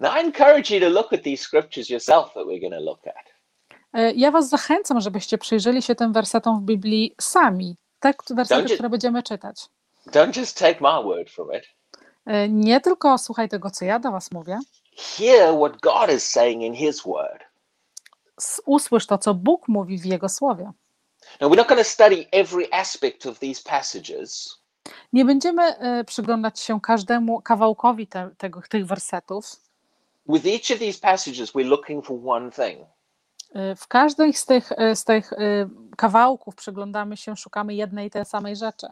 Now, 0.00 0.14
I 0.16 0.18
encourage 0.26 0.74
you 0.74 0.80
to 0.80 0.88
look 0.88 1.12
at 1.12 1.22
these 1.22 1.42
scriptures 1.44 1.90
yourself 1.90 2.26
that 2.34 2.44
we're 2.46 2.60
going 2.60 2.74
to 2.74 2.80
look 2.80 3.06
at. 3.06 3.26
E, 3.92 4.12
Ja 4.12 4.30
Was 4.30 4.48
zachęcam, 4.48 5.00
żebyście 5.00 5.38
przyjrzeli 5.38 5.82
się 5.82 5.94
tym 5.94 6.12
wersetom 6.12 6.60
w 6.60 6.62
Biblii 6.64 7.14
sami. 7.20 7.76
Te 8.00 8.14
wersety, 8.30 8.74
które 8.74 8.90
będziemy 8.90 9.22
czytać. 9.22 9.68
Don't 10.10 10.36
just 10.36 10.58
take 10.58 10.80
my 10.80 11.02
word 11.04 11.30
from 11.30 11.48
it. 11.52 11.64
E, 12.26 12.48
Nie 12.48 12.80
tylko 12.80 13.18
słuchaj 13.18 13.48
tego, 13.48 13.70
co 13.70 13.84
ja 13.84 13.98
do 13.98 14.10
Was 14.10 14.30
mówię, 14.32 14.58
Hear 14.96 15.54
what 15.56 15.80
God 15.80 16.16
is 16.16 16.30
saying 16.30 16.62
in 16.62 16.74
His 16.74 17.02
word. 17.02 17.44
usłysz 18.66 19.06
to, 19.06 19.18
co 19.18 19.34
Bóg 19.34 19.68
mówi 19.68 19.98
w 19.98 20.04
Jego 20.04 20.28
słowie. 20.28 20.72
Now, 21.40 21.50
we're 21.52 21.56
not 21.56 21.68
going 21.68 21.80
to 21.80 21.84
study 21.90 22.26
every 22.32 22.68
aspect 22.72 23.26
of 23.26 23.38
these 23.38 23.62
passages, 23.64 24.58
Nie 25.12 25.24
będziemy 25.24 25.62
e, 25.78 26.04
przyglądać 26.04 26.60
się 26.60 26.80
każdemu 26.80 27.42
kawałkowi 27.42 28.06
te, 28.06 28.30
tego, 28.38 28.60
tych 28.68 28.86
wersetów. 28.86 29.44
with 30.28 30.46
each 30.46 30.70
of 30.72 30.78
these 30.78 30.98
passages, 31.00 31.52
we're 31.52 31.68
looking 31.68 32.06
for 32.06 32.18
one 32.26 32.50
thing. 32.50 32.78
E, 33.54 33.74
W 33.76 33.88
każdej 33.88 34.32
z 34.34 34.46
tych, 34.46 34.72
z 34.94 35.04
tych 35.04 35.30
kawałków 35.96 36.54
przyglądamy 36.54 37.16
się, 37.16 37.36
szukamy 37.36 37.74
jednej 37.74 38.06
i 38.06 38.10
tej 38.10 38.24
samej 38.24 38.56
rzeczy. 38.56 38.86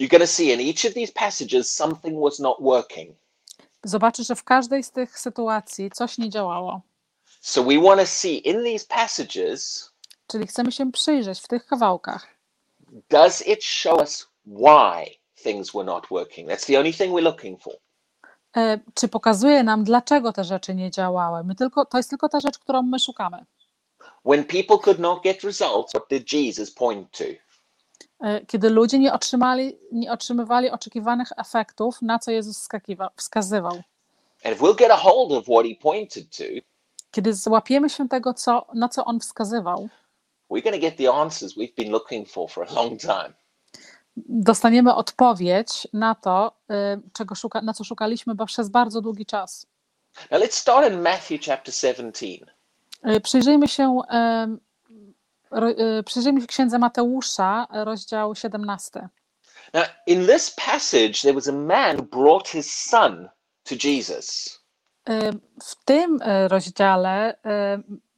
You're 0.00 0.10
going 0.10 0.20
to 0.20 0.26
see 0.26 0.52
in 0.52 0.60
each 0.60 0.84
of 0.86 0.94
these 0.94 1.12
passages 1.12 1.72
something 1.72 2.22
was 2.24 2.38
not 2.38 2.56
working. 2.60 3.16
Zobaczysz, 3.84 4.26
że 4.26 4.36
w 4.36 4.44
każdej 4.44 4.82
z 4.82 4.90
tych 4.90 5.18
sytuacji 5.18 5.90
coś 5.90 6.18
nie 6.18 6.30
działało. 6.30 6.80
So 7.40 7.64
we 7.64 7.80
want 7.80 8.00
to 8.00 8.06
see 8.06 8.48
in 8.48 8.64
these 8.64 8.86
passages 8.88 9.92
Czyli 10.26 10.46
chcemy 10.46 10.72
się 10.72 10.92
przyjrzeć 10.92 11.40
w 11.40 11.48
tych 11.48 11.66
kawałkach. 11.66 12.26
does 13.10 13.46
it 13.46 13.64
show 13.64 13.98
us 14.00 14.28
why 14.46 15.18
things 15.42 15.72
were 15.72 15.84
not 15.84 16.06
working? 16.10 16.48
That's 16.50 16.66
the 16.66 16.78
only 16.78 16.92
thing 16.92 17.12
we're 17.14 17.22
looking 17.22 17.62
for. 17.62 17.74
E, 18.56 18.78
Czy 18.94 19.08
pokazuje 19.08 19.62
nam, 19.62 19.84
dlaczego 19.84 20.32
te 20.32 20.44
rzeczy 20.44 20.74
nie 20.74 20.90
działały? 20.90 21.44
My 21.44 21.54
tylko, 21.54 21.84
to 21.86 21.96
jest 21.96 22.10
tylko 22.10 22.28
ta 22.28 22.40
rzecz, 22.40 22.58
którą 22.58 22.82
my 22.82 22.98
szukamy. 22.98 23.44
When 24.24 24.44
people 24.44 24.78
could 24.78 24.98
not 24.98 25.22
get 25.22 25.42
results, 25.44 25.90
what 25.92 26.08
did 26.10 26.32
Jesus 26.32 26.70
point 26.70 27.10
to? 27.18 27.24
E, 28.22 28.46
Kiedy 28.46 28.70
ludzie 28.70 28.98
nie, 28.98 29.12
otrzymali, 29.12 29.78
nie 29.92 30.12
otrzymywali 30.12 30.70
oczekiwanych 30.70 31.28
efektów, 31.36 32.02
na 32.02 32.18
co 32.18 32.30
Jezus 32.30 32.68
wskazywał. 33.16 33.82
Kiedy 37.10 37.34
złapiemy 37.34 37.90
się 37.90 38.08
tego, 38.08 38.34
co, 38.34 38.66
na 38.74 38.88
co 38.88 39.04
On 39.04 39.20
wskazywał, 39.20 39.88
dostaniemy 44.16 44.94
odpowiedź 44.94 45.88
na 45.92 46.14
to, 46.14 46.52
y, 46.70 46.74
czego 47.12 47.34
szuka, 47.34 47.62
na 47.62 47.74
co 47.74 47.84
szukaliśmy 47.84 48.34
przez 48.46 48.68
bardzo 48.68 49.00
długi 49.00 49.26
czas. 49.26 49.66
Now 50.30 50.40
let's 50.42 50.52
start 50.52 50.92
in 50.92 51.00
Matthew 51.00 51.40
chapter 51.44 51.74
17. 51.74 52.26
Y, 53.06 53.20
Przyjrzyjmy 53.20 53.68
się, 53.68 54.00
przyjrzyjmy 56.04 56.40
się 56.40 56.46
księdze 56.46 56.78
Mateusza, 56.78 57.66
rozdział 57.70 58.34
17. 58.34 59.08
Now, 59.74 59.84
in 60.06 60.26
this 60.26 60.50
passage, 60.50 61.22
there 61.22 61.34
was 61.34 61.48
a 61.48 61.52
man 61.52 61.96
who 61.96 62.02
brought 62.02 62.48
his 62.48 62.72
son 62.72 63.28
to 63.64 63.74
Jesus. 63.88 64.58
Y, 65.08 65.32
W 65.62 65.84
tym 65.84 66.22
y, 66.22 66.48
rozdziale 66.48 67.34
y, 67.34 67.38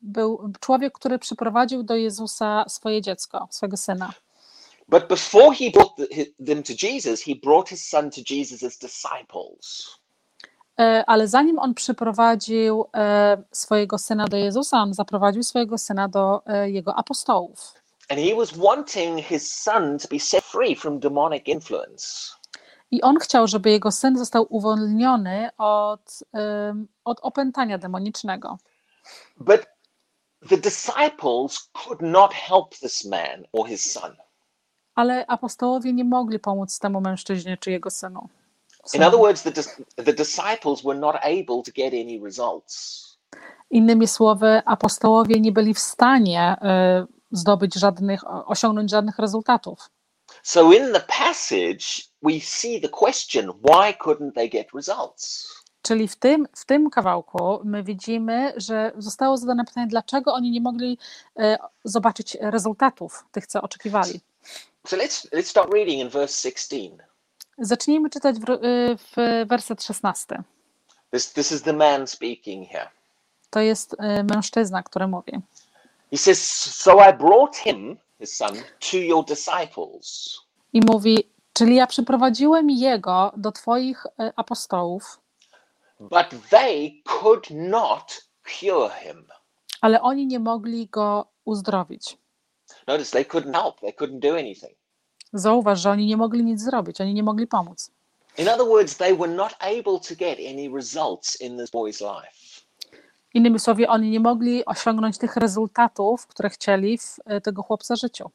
był 0.03 0.53
człowiek, 0.61 0.93
który 0.93 1.19
przyprowadził 1.19 1.83
do 1.83 1.97
Jezusa 1.97 2.65
swoje 2.69 3.03
dziecko, 3.03 3.49
swojego 3.51 3.77
syna. 3.77 4.13
But 4.89 5.09
before 5.09 5.57
he 5.57 5.71
brought 5.71 5.97
them 6.47 6.63
to 6.63 6.73
Jesus, 6.83 7.23
he 7.23 7.35
brought 7.43 7.69
his 7.69 7.89
son 7.89 8.11
to 8.11 8.21
Jesus' 8.31 8.79
disciples. 8.79 9.99
Y, 10.81 11.05
Ale 11.07 11.29
zanim 11.29 11.59
on 11.59 11.75
przyprowadził 11.75 12.83
y, 12.83 13.45
swojego 13.53 13.99
syna 13.99 14.25
do 14.29 14.37
Jezusa, 14.37 14.79
on 14.79 14.95
zaprowadził 14.95 15.43
swojego 15.43 15.79
syna 15.79 16.09
do 16.09 16.43
y, 16.67 16.71
jego 16.71 16.95
apostołów. 16.95 17.75
I 22.91 23.03
on 23.03 23.19
chciał, 23.19 23.47
żeby 23.47 23.71
jego 23.71 23.93
syn 23.93 24.19
został 24.19 24.47
uwolniony 24.51 25.51
od, 25.59 26.19
od 27.05 27.21
opętania 27.21 27.79
demonicznego. 27.79 28.59
But 29.37 29.67
the 30.49 30.57
disciples 30.57 31.71
could 31.73 32.03
not 32.03 32.35
help 32.35 32.75
this 32.75 33.05
man 33.05 33.45
or 33.53 33.69
his 33.69 33.93
son. 33.93 34.17
Ale 34.95 35.27
apostołowie 35.27 35.93
nie 35.93 36.05
mogli 36.05 36.39
pomóc 36.39 36.79
temu 36.79 37.01
mężczyźnie 37.01 37.57
czy 37.57 37.71
jego 37.71 37.91
synu. 37.91 38.29
In 38.93 39.03
other 39.03 39.19
words, 39.19 39.43
the, 39.43 39.53
the 39.97 40.13
disciples 40.13 40.85
were 40.85 40.99
not 40.99 41.17
able 41.23 41.63
to 41.63 41.73
get 41.75 41.95
any 41.95 42.21
results. 42.25 43.05
Innymi 43.71 44.09
słowy, 44.09 44.63
apostołowie 44.65 45.41
nie 45.41 45.53
byli 45.53 45.75
w 45.75 45.79
stanie 45.79 46.57
y, 47.03 47.07
zdobyć 47.31 47.75
żadnych, 47.75 48.21
osiągnąć 48.47 48.91
żadnych 48.91 49.19
rezultatów. 49.19 49.91
So 50.43 50.73
in 50.73 50.93
the 50.93 51.01
passage, 51.01 51.85
we 52.23 52.41
see 52.41 52.81
the 52.81 52.89
question 52.89 53.53
why 53.63 53.95
couldn't 54.05 54.33
they 54.35 54.49
get 54.49 54.67
results? 54.75 55.49
Czyli 55.83 56.09
w 56.09 56.17
tym, 56.17 56.49
w 56.57 56.67
tym 56.67 56.91
kawałku 56.91 57.61
my 57.65 57.83
widzimy, 57.83 58.53
że 58.57 58.93
zostało 58.99 59.37
zadane 59.37 59.65
pytanie, 59.65 59.87
dlaczego 59.87 60.35
oni 60.35 60.51
nie 60.51 60.61
mogli 60.61 60.99
y, 61.41 61.57
zobaczyć 61.85 62.37
rezultatów 62.41 63.25
tych, 63.33 63.47
co 63.47 63.63
oczekiwali. 63.63 64.21
So 64.87 64.97
let's 64.97 65.31
let's 65.33 65.47
start 65.47 65.75
reading 65.75 66.01
in 66.01 66.09
verse 66.09 66.49
16. 66.49 67.14
Zacznijmy 67.59 68.11
czytać 68.11 68.37
w, 68.39 68.51
y, 68.51 68.97
w 68.97 69.47
werset 69.49 69.83
16. 69.83 70.43
This 71.11 71.33
this 71.33 71.53
is 71.53 71.63
the 71.63 71.73
man 71.73 72.07
speaking 72.07 72.69
here. 72.69 72.91
To 73.51 73.61
jest 73.61 73.93
y, 73.95 74.25
mężczyzna, 74.25 74.83
który 74.83 75.07
mówi. 75.09 75.33
He 76.11 76.19
says, 76.19 76.51
So 76.75 77.11
I 77.11 77.13
brought 77.13 77.57
him, 77.57 77.99
his 78.21 78.37
son, 78.37 78.55
to 78.91 78.97
your 78.97 79.25
disciples. 79.25 80.39
I 80.73 80.81
mówi, 80.87 81.31
czyli 81.53 81.75
ja 81.75 81.87
przyprowadziłem 81.87 82.71
jego 82.71 83.33
do 83.37 83.53
twoich 83.53 84.07
y, 84.07 84.11
apostołów, 84.37 85.21
But 86.01 86.49
they 86.51 87.03
could 87.05 87.51
not 87.51 88.25
cure 88.61 88.91
him. 89.03 89.27
ale 89.81 90.03
oni 90.03 90.27
nie 90.27 90.39
mogli 90.39 90.87
go 90.87 91.27
uzdrowić. 91.45 92.19
Notice 92.87 93.11
they 93.13 93.25
couldn't 93.25 93.63
help, 93.63 93.81
they 93.81 93.93
couldn't 93.93 94.19
do 94.19 94.35
anything. 94.35 94.73
Zauważ, 95.35 95.81
że 95.81 95.91
oni 95.91 96.07
nie 96.07 96.17
mogli 96.17 96.45
nic 96.45 96.63
zrobić, 96.63 97.01
oni 97.01 97.15
nie 97.15 97.23
mogli 97.23 97.47
pomóc. 97.47 97.91
In 98.39 98.49
other 98.49 98.67
words, 98.67 98.97
they 98.97 99.17
were 99.17 99.33
not 99.33 99.53
able 99.61 100.01
to 100.09 100.15
get 100.19 100.39
any 100.39 100.69
results 100.77 101.41
in 101.41 101.59
this 101.59 101.71
boy's 101.71 102.01
life. 102.01 102.65
Innymi 103.35 103.61
słowy, 103.61 103.89
oni 103.89 104.11
nie 104.11 104.21
mogli 104.21 104.65
osiągnąć 104.65 105.19
tych 105.19 105.37
rezultatów, 105.37 106.27
które 106.27 106.51
chcieli 106.51 106.99
w 106.99 107.19
y, 107.19 107.41
tego 107.41 107.63
chłopca 107.63 107.97
życiu. 107.97 108.31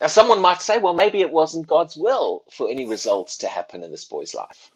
Now, 0.00 0.10
someone 0.10 0.40
might 0.40 0.62
say, 0.62 0.80
well, 0.80 0.94
maybe 0.94 1.18
it 1.18 1.32
wasn't 1.32 1.66
God's 1.66 1.96
will 1.96 2.40
for 2.50 2.70
any 2.70 2.86
results 2.90 3.38
to 3.38 3.48
happen 3.48 3.84
in 3.84 3.90
this 3.90 4.08
boy's 4.10 4.34
life. 4.34 4.70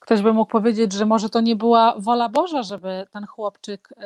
Ktoś 0.00 0.22
by 0.22 0.32
mógł 0.32 0.50
powiedzieć, 0.50 0.92
że 0.92 1.06
może 1.06 1.30
to 1.30 1.40
nie 1.40 1.56
była 1.56 1.94
wola 1.98 2.28
Boża, 2.28 2.62
żeby 2.62 3.06
ten 3.12 3.26
chłopczyk 3.26 3.88
y, 3.92 3.96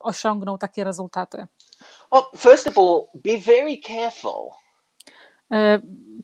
osiągnął 0.00 0.58
takie 0.58 0.84
rezultaty. 0.84 1.46
Well, 2.12 2.22
first 2.36 2.66
of 2.66 2.78
all, 2.78 3.06
be 3.14 3.38
very 3.38 3.78
careful. 3.86 4.50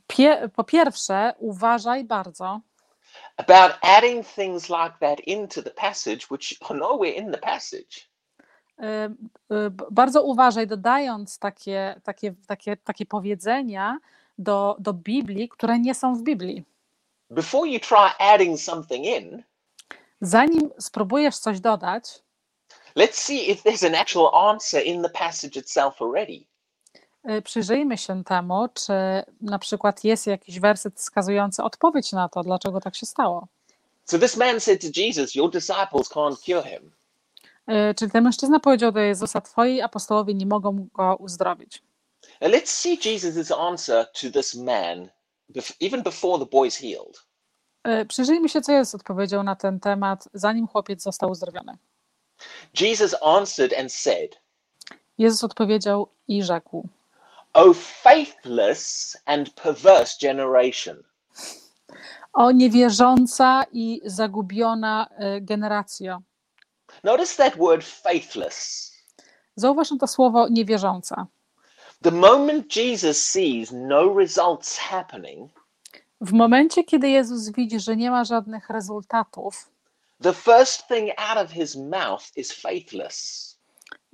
Pie, 0.07 0.49
po 0.57 0.65
pierwsze, 0.65 1.35
uważaj 1.39 2.05
bardzo, 2.05 2.61
about 3.37 3.73
adding 3.83 4.27
things 4.27 4.69
like 4.69 4.95
that 5.01 5.21
into 5.21 5.63
the 5.63 5.71
passage, 5.71 6.27
which 6.31 6.55
are 6.71 6.79
nowhere 6.79 7.13
in 7.17 7.33
the 7.33 7.39
passage. 7.39 8.09
y, 8.79 9.71
b- 9.71 9.85
bardzo 9.91 10.23
uważaj, 10.23 10.67
dodając 10.67 11.39
takie, 11.39 12.01
takie, 12.05 12.35
takie, 12.47 12.77
takie 12.77 13.07
powiedzenia 13.07 13.99
do, 14.39 14.77
do 14.79 14.93
Biblii, 14.93 15.49
które 15.49 15.79
nie 15.79 15.95
są 15.95 16.15
w 16.15 16.23
Biblii. 16.23 16.65
Before 17.31 17.69
you 17.69 17.81
try 17.81 18.11
adding 18.19 18.61
something 18.61 19.05
in, 19.07 19.43
Zanim 20.21 20.71
spróbujesz 20.79 21.39
coś 21.39 21.61
dodać, 21.61 22.05
let's 22.97 23.13
see 23.15 23.51
if 23.51 23.63
there's 23.63 23.87
an 23.87 23.95
actual 23.95 24.35
answer 24.51 24.87
in 24.87 25.03
the 25.03 25.11
passage 25.11 25.61
itself 25.61 26.03
already. 26.03 26.47
Y, 27.31 27.43
przyjrzyjmy 27.43 27.99
się 27.99 28.25
temu, 28.25 28.69
czy 28.75 28.93
na 29.41 29.59
przykład 29.59 30.05
jest 30.05 30.27
jakiś 30.27 30.61
werset 30.61 30.95
wskazujący 30.95 31.63
odpowiedź 31.63 32.13
na 32.13 32.29
to, 32.29 32.43
dlaczego 32.43 32.81
tak 32.81 32.95
się 32.97 33.07
stało. 33.07 33.47
So 34.05 34.19
this 34.19 34.37
man 34.37 34.61
said 34.61 34.81
to 34.81 35.01
Jesus, 35.01 35.35
Your 35.35 35.51
disciples 35.51 36.09
can't 36.09 36.37
cure 36.45 36.63
him. 36.71 36.93
Y, 37.91 37.95
Czyli 37.95 38.11
ten 38.11 38.25
mężczyzna 38.25 38.61
powiedział 38.61 38.93
do 38.93 39.01
Jezusa: 39.01 39.41
Twoi 39.41 39.81
apostołowie 39.81 40.35
nie 40.35 40.47
mogą 40.47 40.87
go 40.95 41.17
uzdrowić. 41.17 41.83
Now 42.41 42.51
let's 42.51 42.67
see 42.67 42.99
Jesus' 43.05 43.53
answer 43.59 44.07
to 44.13 44.31
this 44.31 44.55
man, 44.55 45.09
even 45.81 46.03
before 46.03 46.45
the 46.45 46.51
boy's 46.51 46.81
healed. 46.81 47.23
Y, 48.03 48.07
Przyjrzyjmy 48.07 48.49
się, 48.49 48.61
co 48.61 48.73
jest 48.73 48.95
odpowiedzią 48.95 49.43
na 49.43 49.57
ten 49.57 49.81
temat, 49.81 50.29
zanim 50.35 50.67
chłopiec 50.67 51.03
został 51.03 51.31
uzdrowiony. 51.31 51.77
Jesus 52.81 53.15
answered 53.23 53.79
and 53.81 53.93
said, 53.93 54.41
Jezus 55.19 55.45
odpowiedział 55.45 56.09
i 56.29 56.43
rzekł: 56.43 56.89
O 57.57 57.73
faithless 57.73 59.17
and 59.27 59.55
perverse 59.55 60.19
generation. 60.21 61.03
O 62.33 62.51
niewierząca 62.51 63.65
i 63.73 64.01
zagubiona 64.05 65.09
y, 65.21 65.41
generacja. 65.41 66.23
Notice 67.05 67.37
that 67.37 67.57
word 67.57 67.85
faithless. 67.85 68.91
Zauważ 69.57 69.89
to 70.01 70.07
słowo 70.07 70.49
niewierząca. 70.49 71.27
The 72.03 72.11
moment 72.11 72.77
Jesus 72.77 73.27
sees 73.27 73.73
no 73.73 74.19
results 74.19 74.79
happening, 74.79 75.51
W 76.21 76.33
momencie, 76.33 76.85
kiedy 76.85 77.09
Jezus 77.09 77.51
widzi, 77.51 77.81
że 77.81 77.97
nie 77.97 78.11
ma 78.11 78.25
żadnych 78.25 78.71
rezultatów, 78.71 79.71
the 80.23 80.33
first 80.33 80.89
thing 80.89 81.11
out 81.19 81.39
of 81.39 81.53
his 81.53 81.77
mouth 81.77 82.37
is 82.37 82.53
faithless. 82.53 83.56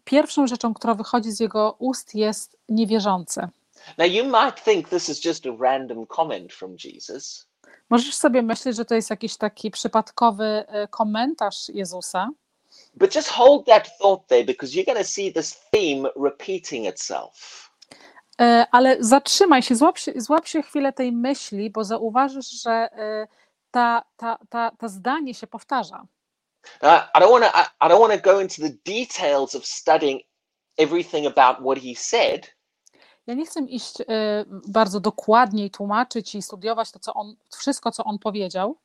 Pierwszą 0.04 0.46
rzeczą, 0.46 0.74
która 0.74 0.94
wychodzi 0.94 1.30
z 1.30 1.40
jego 1.40 1.76
ust, 1.78 2.14
jest 2.14 2.56
niewierzący. 2.68 3.48
Now, 3.98 4.08
you 4.08 4.24
might 4.24 4.64
think 4.64 4.88
this 4.88 5.08
is 5.08 5.24
just 5.24 5.46
a 5.46 5.50
random 5.58 6.06
comment 6.06 6.52
from 6.52 6.76
Jesus, 6.84 7.46
Możesz 7.90 8.14
sobie 8.14 8.42
myśleć, 8.42 8.76
że 8.76 8.84
to 8.84 8.94
jest 8.94 9.10
jakiś 9.10 9.36
taki 9.36 9.70
przypadkowy 9.70 10.64
y, 10.84 10.88
komentarz 10.88 11.68
Jezusa, 11.68 12.28
but 12.94 13.14
just 13.14 13.28
hold 13.28 13.66
that 13.66 13.98
thought 13.98 14.26
there 14.26 14.44
because 14.44 14.72
you're 14.72 14.86
going 14.86 14.98
to 14.98 15.04
see 15.04 15.32
this 15.32 15.60
theme 15.70 16.10
repeating 16.22 16.86
itself. 16.86 17.70
E, 18.40 18.66
Ale 18.70 18.96
zatrzymaj 19.00 19.62
się, 19.62 19.76
złap 19.76 19.98
się, 19.98 20.12
złap 20.16 20.46
się 20.46 20.62
chwilę 20.62 20.92
tej 20.92 21.12
myśli, 21.12 21.70
bo 21.70 21.84
zauważysz, 21.84 22.50
że 22.62 22.70
e, 22.72 23.26
ta, 23.70 24.04
ta, 24.16 24.38
ta, 24.48 24.70
ta 24.78 24.88
zdanie 24.88 25.34
się 25.34 25.46
powtarza. 25.46 26.06
Now, 26.82 27.00
I 27.14 27.20
don't 27.20 27.30
want 27.30 27.44
to. 27.44 27.50
I, 27.58 27.66
I 27.80 27.88
don't 27.88 28.00
want 28.00 28.12
to 28.22 28.30
go 28.32 28.40
into 28.40 28.62
the 28.62 28.76
details 28.84 29.54
of 29.54 29.66
studying 29.66 30.20
everything 30.78 31.26
about 31.26 31.60
what 31.60 31.78
he 31.78 31.94
said, 31.94 32.48
Ja 33.26 33.34
nie 33.34 33.46
chcę 33.46 33.60
iść 33.60 34.00
e, 34.00 34.04
bardzo 34.68 35.00
dokładnie 35.00 35.66
i 35.66 35.70
tłumaczyć 35.70 36.34
i 36.34 36.42
studiować 36.42 36.92
to, 36.92 36.98
co 36.98 37.14
on, 37.14 37.36
wszystko, 37.58 37.90
co 37.90 38.04
on 38.04 38.18
powiedział, 38.18 38.76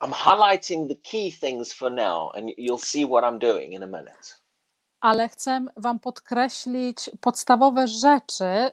I'm 0.00 0.12
highlighting 0.12 0.88
the 0.88 0.96
key 1.10 1.32
things 1.32 1.72
for 1.72 1.92
now, 1.92 2.30
and 2.34 2.48
you'll 2.58 2.84
see 2.84 3.06
what 3.06 3.24
I'm 3.24 3.38
doing 3.38 3.72
in 3.72 3.82
a 3.82 3.86
minute. 3.86 4.38
ale 5.00 5.28
chcę 5.28 5.66
Wam 5.76 6.00
podkreślić 6.00 7.10
podstawowe 7.20 7.88
rzeczy 7.88 8.70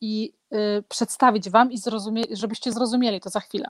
i 0.00 0.32
y, 0.52 0.84
przedstawić 0.88 1.50
Wam, 1.50 1.72
i 1.72 1.78
żebyście 2.30 2.72
zrozumieli 2.72 3.20
to 3.20 3.30
za 3.30 3.40
chwilę. 3.40 3.68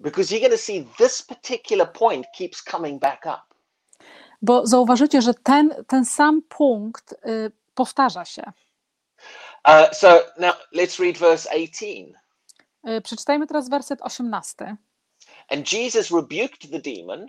Because 0.00 0.34
you're 0.34 0.48
going 0.48 0.58
to 0.58 0.64
see 0.64 0.84
this 0.98 1.22
particular 1.22 1.92
point 1.92 2.26
keeps 2.36 2.62
coming 2.62 3.00
back 3.00 3.26
up. 3.26 3.54
Bo 4.42 4.66
zauważycie, 4.66 5.22
że 5.22 5.34
ten, 5.34 5.84
ten 5.86 6.04
sam 6.04 6.42
punkt 6.42 7.12
y, 7.12 7.52
powtarza 7.74 8.24
się. 8.24 8.52
Uh, 9.68 9.92
so 9.92 10.20
now 10.38 10.54
let's 10.74 11.00
read 11.02 11.18
verse 11.18 11.50
18. 11.50 12.14
Y, 12.88 13.00
Przeczytajmy 13.00 13.46
teraz 13.46 13.68
werset 13.68 14.02
18. 14.02 14.76
And 15.48 15.72
Jesus 15.72 16.10
rebuked 16.10 16.70
the 16.70 16.80
demon, 16.80 17.28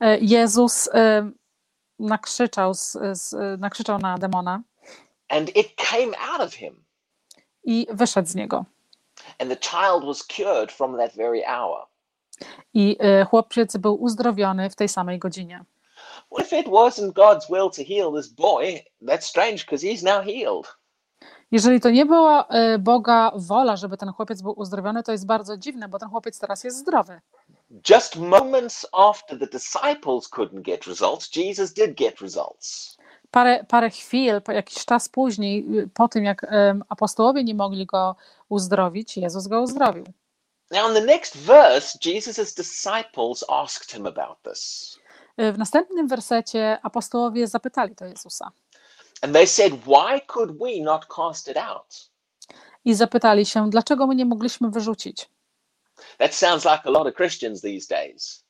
E, 0.00 0.18
Jezus 0.20 0.88
e, 0.94 1.30
nakrzyczał, 1.98 2.74
z, 2.74 2.98
z, 3.12 3.60
nakrzyczał 3.60 3.98
na 3.98 4.18
demona 4.18 4.62
and 5.28 5.56
it 5.56 5.76
came 5.76 6.14
out 6.18 6.40
of 6.40 6.54
him. 6.54 6.84
i 7.64 7.86
wyszedł 7.90 8.28
z 8.28 8.34
niego. 8.34 8.64
And 9.38 9.50
the 9.50 9.56
child 9.56 10.04
was 10.04 10.26
cured 10.26 10.72
from 10.72 10.96
that 10.96 11.14
very 11.16 11.42
hour. 11.44 11.86
I 12.74 12.96
y, 13.22 13.24
chłopiec 13.24 13.76
był 13.76 14.02
uzdrowiony 14.02 14.70
w 14.70 14.76
tej 14.76 14.88
samej 14.88 15.18
godzinie. 15.18 15.64
Well, 16.30 16.46
if 16.46 16.58
it 16.58 16.66
wasn't 16.66 17.12
God's 17.12 17.48
will 17.50 17.70
to 17.70 17.82
heal 17.82 18.12
this 18.12 18.28
boy, 18.28 18.84
that's 19.02 19.26
strange 19.26 19.64
because 19.64 19.86
he's 19.86 20.02
now 20.02 20.24
healed. 20.24 20.78
Jeżeli 21.50 21.80
to 21.80 21.90
nie 21.90 22.06
była 22.06 22.44
y, 22.74 22.78
Boga 22.78 23.32
wola, 23.34 23.76
żeby 23.76 23.96
ten 23.96 24.12
chłopiec 24.12 24.42
był 24.42 24.52
uzdrowiony, 24.56 25.02
to 25.02 25.12
jest 25.12 25.26
bardzo 25.26 25.56
dziwne, 25.56 25.88
bo 25.88 25.98
ten 25.98 26.08
chłopiec 26.08 26.38
teraz 26.38 26.64
jest 26.64 26.78
zdrowy. 26.78 27.20
Just 27.90 28.16
moments 28.16 28.86
after 28.92 29.38
the 29.38 29.46
disciples 29.46 30.30
couldn't 30.30 30.62
get 30.62 30.86
results, 30.86 31.36
Jesus 31.36 31.72
did 31.72 31.94
get 31.94 32.20
results. 32.20 32.96
Parę, 33.30 33.64
parę 33.68 33.90
chwil, 33.90 34.40
jakiś 34.48 34.84
czas 34.84 35.08
później, 35.08 35.78
y, 35.78 35.88
po 35.94 36.08
tym 36.08 36.24
jak 36.24 36.46
apostołowie 36.88 37.44
nie 37.44 37.54
mogli 37.54 37.86
go 37.86 38.16
uzdrowić, 38.48 39.16
Jezus 39.16 39.46
go 39.46 39.62
uzdrowił. 39.62 40.04
Now, 40.70 40.88
in 40.88 40.94
the 40.94 41.00
next 41.04 41.36
verse, 41.36 41.98
Jesus' 42.04 42.54
disciples 42.54 43.44
asked 43.48 43.92
him 43.92 44.06
about 44.06 44.42
this. 44.42 44.96
Y, 45.40 45.52
W 45.52 45.58
następnym 45.58 46.08
wersecie 46.08 46.78
apostołowie 46.82 47.46
zapytali 47.46 47.94
to 47.94 48.04
Jezusa 48.06 48.50
And 49.22 49.32
they 49.32 49.46
said, 49.46 49.72
Why 49.72 50.20
could 50.26 50.50
we 50.58 50.82
not 50.82 51.06
cast 51.06 51.48
it 51.48 51.56
out? 51.56 52.10
i 52.84 52.94
zapytali 52.94 53.46
się, 53.46 53.70
dlaczego 53.70 54.06
my 54.06 54.14
nie 54.14 54.24
mogliśmy 54.24 54.70
wyrzucić. 54.70 55.30
That 56.18 56.34
sounds 56.34 56.64
like 56.64 56.80
a 56.84 56.90
lot 56.90 57.06
of 57.06 57.14
Christians 57.14 57.60
these 57.60 57.86
days. 57.94 58.44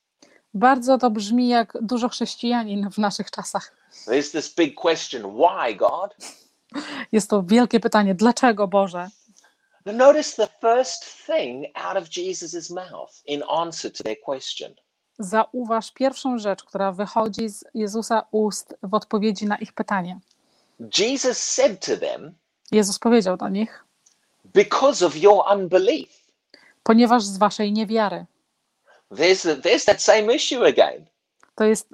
Bardzo 0.55 0.99
to 0.99 1.11
brzmi 1.11 1.49
jak 1.49 1.79
dużo 1.83 2.09
chrześcijanin 2.09 2.91
w 2.91 2.99
naszych 2.99 3.31
czasach. 3.31 3.77
There's 4.07 4.33
this 4.33 4.55
big 4.55 4.75
question 4.81 5.23
why, 5.37 5.75
God? 5.77 6.17
Jest 7.13 7.31
to 7.31 7.43
wielkie 7.43 7.81
pytanie, 7.81 8.15
dlaczego 8.15 8.69
Boże? 8.69 9.09
Notice 9.87 10.37
the 10.37 10.49
first 10.61 11.27
thing 11.27 11.67
out 11.75 11.97
of 11.97 12.09
Jesus' 12.09 12.71
mouth 12.71 13.23
in 13.27 13.43
answer 13.51 13.93
to 13.93 14.03
their 14.05 14.17
question. 14.25 14.75
Zauważ 15.19 15.93
pierwszą 15.93 16.39
rzecz, 16.39 16.65
która 16.65 16.93
wychodzi 16.93 17.49
z 17.49 17.65
Jezusa 17.75 18.23
ust 18.31 18.75
w 18.83 18.95
odpowiedzi 18.95 19.47
na 19.47 19.57
ich 19.59 19.73
pytanie. 19.73 20.21
Jesus 20.99 21.39
said 21.39 21.87
to 21.87 21.97
them, 21.97 22.35
Jezus 22.73 22.99
powiedział 22.99 23.37
do 23.37 23.49
nich, 23.49 23.85
Because 24.45 25.07
of 25.07 25.17
your 25.17 25.45
unbelief. 25.53 26.09
ponieważ 26.83 27.25
z 27.25 27.39
waszej 27.39 27.73
niewiary. 27.73 28.27
There's, 29.13 29.43
the, 29.43 29.57
there's 29.57 29.85
that 29.85 30.03
same 30.03 30.35
issue 30.35 30.65
again. 30.65 31.07
To 31.55 31.65
jest 31.65 31.89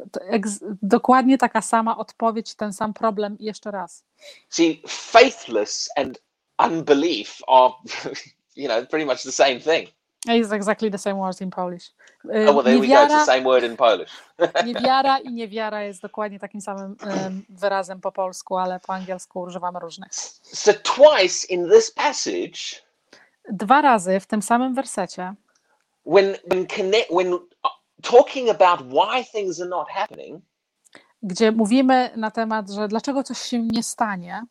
dokładnie 0.82 1.38
taka 1.38 1.62
sama 1.62 1.98
odpowiedź, 1.98 2.54
ten 2.54 2.72
sam 2.72 2.94
problem 2.94 3.36
jeszcze 3.40 3.70
raz. 3.70 4.04
See, 4.48 4.82
faithless 4.88 5.88
and 5.96 6.18
unbelief 6.58 7.40
are, 7.48 7.74
you 8.54 8.68
know, 8.68 8.86
pretty 8.86 9.04
much 9.04 9.22
the 9.22 9.32
same 9.32 9.60
thing. 9.60 9.88
It's 10.26 10.52
exactly 10.52 10.90
the 10.90 10.98
same 10.98 11.18
words 11.18 11.40
in 11.40 11.50
Polish. 11.50 11.90
Oh, 12.24 12.54
well, 12.54 12.62
there 12.62 12.78
we 12.78 12.88
go. 12.88 13.02
It's 13.02 13.12
the 13.12 13.18
Niewiara, 13.18 13.26
same 13.26 13.44
word 13.44 13.62
in 13.62 13.76
Polish. 13.76 14.10
niewiara 14.66 15.18
i 15.18 15.32
niewiara 15.32 15.82
jest 15.82 16.02
dokładnie 16.02 16.38
takim 16.38 16.60
samym 16.60 16.96
em, 17.00 17.44
wyrazem 17.48 18.00
po 18.00 18.12
polsku, 18.12 18.56
ale 18.56 18.80
po 18.80 18.92
angielsku 18.92 19.40
używamy 19.40 19.78
różnych. 19.78 20.12
So, 20.42 20.72
twice 20.72 21.46
in 21.48 21.70
this 21.70 21.90
passage, 21.90 22.84
Dwa 23.50 23.82
razy 23.82 24.20
w 24.20 24.26
tym 24.26 24.42
samym 24.42 24.74
wersecie, 24.74 25.34
when, 26.06 26.36
when, 26.50 26.66
connect, 26.66 27.10
when 27.10 27.34
uh, 27.34 27.40
talking 28.02 28.50
about 28.50 28.80
why 28.80 29.24
things 29.24 29.60
are 29.60 29.68
not 29.68 29.88
happening, 29.88 30.42
gdzie 31.22 31.52
mówimy 31.52 32.10
na 32.16 32.30
temat, 32.30 32.70
że 32.70 32.88
dlaczego 32.88 33.22
coś 33.22 33.38
się 33.38 33.62
nie 33.62 33.82
stanie, 33.82 34.44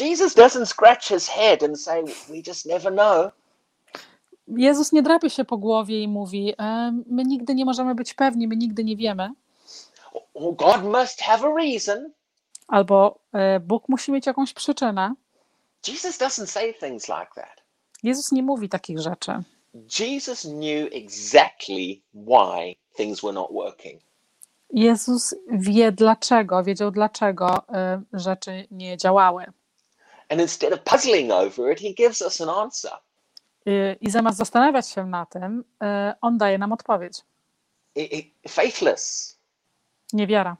Jesus 0.00 0.34
doesn't 0.34 0.66
scratch 0.66 1.08
his 1.08 1.28
head 1.28 1.62
and 1.62 1.80
say, 1.80 2.02
We 2.28 2.42
just 2.46 2.66
never 2.66 2.92
know. 2.92 3.30
Jezus 4.48 4.92
nie 4.92 5.02
drapie 5.02 5.30
się 5.30 5.44
po 5.44 5.56
głowie 5.58 6.02
i 6.02 6.08
mówi: 6.08 6.54
"Em, 6.58 7.04
My 7.06 7.24
nigdy 7.24 7.54
nie 7.54 7.64
możemy 7.64 7.94
być 7.94 8.14
pewni, 8.14 8.48
my 8.48 8.56
nigdy 8.56 8.84
nie 8.84 8.96
wiemy, 8.96 9.30
God 10.34 10.84
must 10.84 11.20
have 11.20 11.44
a 11.48 11.54
reason. 11.54 12.10
albo 12.68 13.18
e, 13.32 13.60
Bóg 13.60 13.88
musi 13.88 14.12
mieć 14.12 14.26
jakąś 14.26 14.52
przyczynę. 14.52 15.14
Jesus 15.88 16.18
doesn't 16.18 16.46
say 16.46 16.74
things 16.74 17.08
like 17.08 17.30
that. 17.34 17.62
Jezus 18.02 18.32
nie 18.32 18.42
mówi 18.42 18.68
takich 18.68 18.98
rzeczy. 19.00 19.32
Jesus 20.00 20.42
knew 20.42 20.92
exactly 20.92 22.00
why 22.14 22.76
things 22.96 23.20
were 23.22 23.32
not 23.32 23.50
working. 23.52 24.00
Jezus 24.70 25.34
wie 25.50 25.92
dlaczego, 25.92 26.64
wiedział 26.64 26.90
dlaczego 26.90 27.62
e, 27.68 28.02
rzeczy 28.12 28.66
nie 28.70 28.96
działały. 28.96 29.44
And 30.32 30.40
instead 30.40 30.72
of 30.72 30.80
puzzling 30.84 31.30
over 31.30 31.70
it, 31.72 31.80
he 31.80 31.92
gives 31.92 32.22
us 32.22 32.40
an 32.40 32.48
answer. 32.48 32.92
Y, 33.66 33.96
I 34.00 34.10
zamiast 34.10 34.38
zastanawiać 34.38 34.88
się 34.88 35.06
na 35.06 35.26
tym, 35.26 35.64
e, 35.82 36.14
on 36.20 36.38
daje 36.38 36.58
nam 36.58 36.72
odpowiedź. 36.72 37.14
Faithless. 38.48 39.36
Niewiara. 40.12 40.56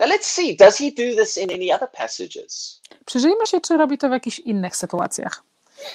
Now 0.00 0.08
let's 0.08 0.24
see, 0.24 0.56
does 0.56 0.78
he 0.78 0.90
do 0.90 1.16
this 1.16 1.38
in 1.38 1.50
any 1.50 1.74
other 1.74 1.90
passages? 1.92 2.80
Przyjrzyjmy 3.06 3.46
się, 3.46 3.60
czy 3.60 3.76
robi 3.76 3.98
to 3.98 4.08
w 4.08 4.12
jakichś 4.12 4.38
innych 4.38 4.76
sytuacjach. 4.76 5.42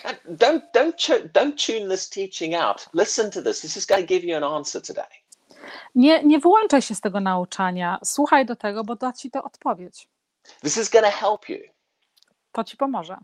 And 0.03 0.19
Don't, 0.25 0.61
don't, 0.73 1.29
don't 1.33 1.65
tune 1.65 1.95
this 1.95 2.09
teaching 2.09 2.55
out. 2.55 2.89
Listen 2.93 3.31
to 3.31 3.41
this. 3.41 3.61
This 3.61 3.77
is 3.77 3.85
going 3.85 4.01
to 4.01 4.07
give 4.07 4.23
you 4.23 4.37
an 4.37 4.43
answer 4.43 4.81
today. 4.81 5.07
Nie, 5.95 6.23
nie 6.23 6.39
wyłączaj 6.39 6.81
się 6.81 6.95
z 6.95 7.01
tego 7.01 7.19
nauczania, 7.19 7.99
słuchaj 8.03 8.45
do 8.45 8.55
tego, 8.55 8.83
bo 8.83 8.95
da 8.95 9.13
ci 9.13 9.31
to 9.31 9.43
odpowiedź. 9.43 10.07
This 10.63 10.77
is 10.77 10.89
going 10.89 11.05
to 11.05 11.11
help 11.11 11.49
you. 11.49 11.74
To 12.55 12.63
ci 12.63 12.77
pomoże. 12.77 13.17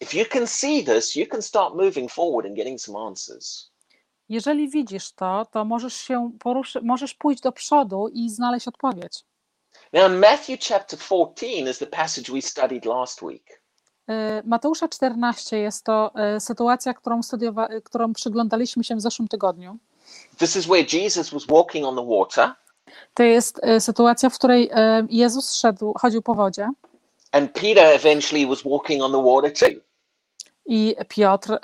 If 0.00 0.18
you 0.18 0.24
can 0.30 0.46
see 0.46 0.84
this, 0.84 1.16
you 1.16 1.26
can 1.26 1.42
start 1.42 1.74
moving 1.74 2.12
forward 2.12 2.46
and 2.46 2.56
getting 2.56 2.80
some 2.80 2.98
answers. 2.98 3.70
Jeżeli 4.28 4.68
widzisz 4.70 5.12
to, 5.12 5.46
to 5.50 5.64
możesz 5.64 5.94
się 5.94 6.30
poruszy, 6.38 6.80
możesz 6.82 7.14
pójść 7.14 7.42
do 7.42 7.52
przodu 7.52 8.08
i 8.12 8.30
znaleźć 8.30 8.68
odpowiedź. 8.68 9.24
Now, 9.92 10.12
Matthew 10.20 10.60
chapter 10.68 10.98
14 10.98 11.70
is 11.70 11.78
the 11.78 11.86
passage 11.86 12.32
we 12.32 12.42
studied 12.42 12.84
last 12.84 13.22
week. 13.22 13.62
Y, 14.10 14.12
Mateusza 14.44 14.88
14 14.88 15.58
jest 15.58 15.84
to 15.84 16.12
y, 16.36 16.40
sytuacja, 16.40 16.94
którą, 16.94 17.20
studiowa- 17.20 17.72
y, 17.72 17.82
którą 17.82 18.12
przyglądaliśmy 18.12 18.84
się 18.84 18.96
w 18.96 19.00
zeszłym 19.00 19.28
tygodniu. 19.28 19.78
This 20.38 20.56
is 20.56 20.66
where 20.66 20.84
Jesus 20.92 21.30
was 21.30 21.46
walking 21.46 21.86
on 21.86 21.96
the 21.96 22.06
water, 22.18 22.54
To 23.14 23.22
jest 23.22 23.60
sytuacja, 23.78 24.30
w 24.30 24.34
której 24.34 24.70
Jezus 25.10 25.54
szedł, 25.54 25.92
chodził 26.00 26.22
po 26.22 26.34
wodzie 26.34 26.68
and 27.32 27.52
Peter 27.52 27.94
eventually 27.94 28.46
was 28.46 28.64
walking 28.64 29.02
on 29.02 29.12
the 29.12 29.22
water 29.22 29.52
too. 29.52 29.80
i 30.66 30.96
Piotr 31.08 31.52
y, 31.52 31.58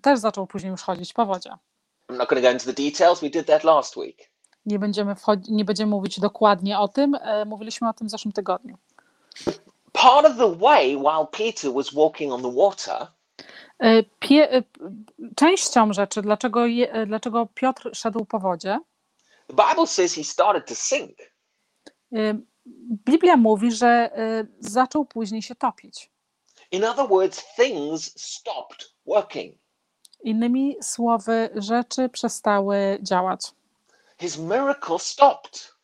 też 0.00 0.18
zaczął 0.20 0.46
później 0.46 0.70
już 0.70 0.82
chodzić 0.82 1.12
po 1.12 1.26
wodzie. 1.26 1.50
I'm 2.08 2.16
not 2.16 2.28
going 2.28 2.42
to 2.42 2.48
go 2.48 2.50
into 2.50 2.64
the 2.64 2.82
details. 2.90 3.20
We 3.20 3.30
did 3.30 3.46
that 3.46 3.64
last 3.64 3.96
week. 3.96 4.30
Nie 4.66 4.78
będziemy, 4.78 5.14
nie 5.48 5.64
będziemy 5.64 5.90
mówić 5.90 6.20
dokładnie 6.20 6.78
o 6.78 6.88
tym, 6.88 7.14
y, 7.14 7.44
mówiliśmy 7.46 7.88
o 7.88 7.92
tym 7.92 8.06
w 8.06 8.10
zeszłym 8.10 8.32
tygodniu. 8.32 8.78
Part 9.92 10.26
of 10.26 10.36
the 10.36 10.56
way 10.56 10.96
while 10.96 11.26
Peter 11.30 11.72
was 11.72 11.94
walking 11.94 12.32
on 12.32 12.42
the 12.42 12.52
water 12.52 13.06
Y, 13.84 14.04
Pie, 14.20 14.56
y, 14.56 14.64
częścią 15.36 15.92
rzeczy, 15.92 16.22
dlaczego, 16.22 16.66
je, 16.66 16.96
y, 16.96 17.06
dlaczego 17.06 17.46
Piotr 17.54 17.90
szedł 17.94 18.24
po 18.24 18.38
wodzie, 18.38 18.78
The 19.46 19.54
Bible 19.68 19.86
says 19.86 20.14
he 20.14 20.24
started 20.24 20.66
to 20.66 20.74
sink. 20.74 21.18
Biblia 23.06 23.36
mówi, 23.36 23.72
że 23.72 24.10
y, 24.18 24.46
zaczął 24.60 25.04
później 25.04 25.42
się 25.42 25.54
topić. 25.54 26.10
In 26.70 26.84
other 26.84 27.08
words, 27.08 27.54
things 27.56 28.20
stopped 28.20 28.94
working. 29.06 29.54
Innymi 30.22 30.76
słowy, 30.82 31.50
rzeczy 31.54 32.08
przestały 32.08 32.98
działać. 33.02 33.40
His 34.20 34.38
miracle 34.38 34.98
stopped. 34.98 35.74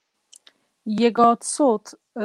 Jego 0.86 1.36
cud 1.36 1.94
y, 2.18 2.20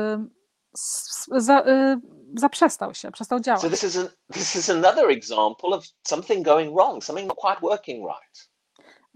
za, 1.31 1.61
y, 1.61 1.97
zaprzestał 2.37 2.93
się, 2.93 3.11
przestał 3.11 3.37
So 3.39 3.43
działać. 3.43 3.61
this 3.71 3.83
is 3.83 3.97
an, 3.97 4.09
this 4.33 4.55
is 4.55 4.69
another 4.69 5.09
example 5.09 5.73
of 5.73 5.85
something 6.03 6.45
going 6.45 6.75
wrong, 6.75 7.03
something 7.03 7.27
not 7.27 7.37
quite 7.37 7.61
working 7.61 8.05
right. 8.07 8.49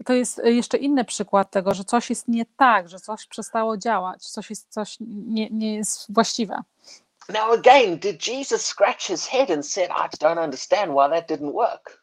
To 0.06 0.12
jest 0.12 0.38
y, 0.38 0.52
jeszcze 0.52 0.78
inny 0.78 1.04
przykład 1.04 1.50
tego, 1.50 1.74
że 1.74 1.84
coś 1.84 2.10
jest 2.10 2.28
nie 2.28 2.44
tak, 2.56 2.88
że 2.88 3.00
coś 3.00 3.26
przestało 3.26 3.76
działać, 3.76 4.26
coś 4.26 4.50
jest 4.50 4.72
coś 4.72 4.96
nie, 5.00 5.50
nie 5.50 5.76
jest 5.76 6.12
właściwe. 6.12 6.62
Now 7.28 7.58
again, 7.58 7.98
did 7.98 8.26
Jesus 8.26 8.66
scratch 8.66 9.00
his 9.00 9.26
head 9.26 9.50
and 9.50 9.66
said, 9.66 9.90
"I 9.90 10.16
don't 10.16 10.44
understand 10.44 10.92
why 10.92 11.10
that 11.10 11.30
didn't 11.30 11.52
work"? 11.52 12.02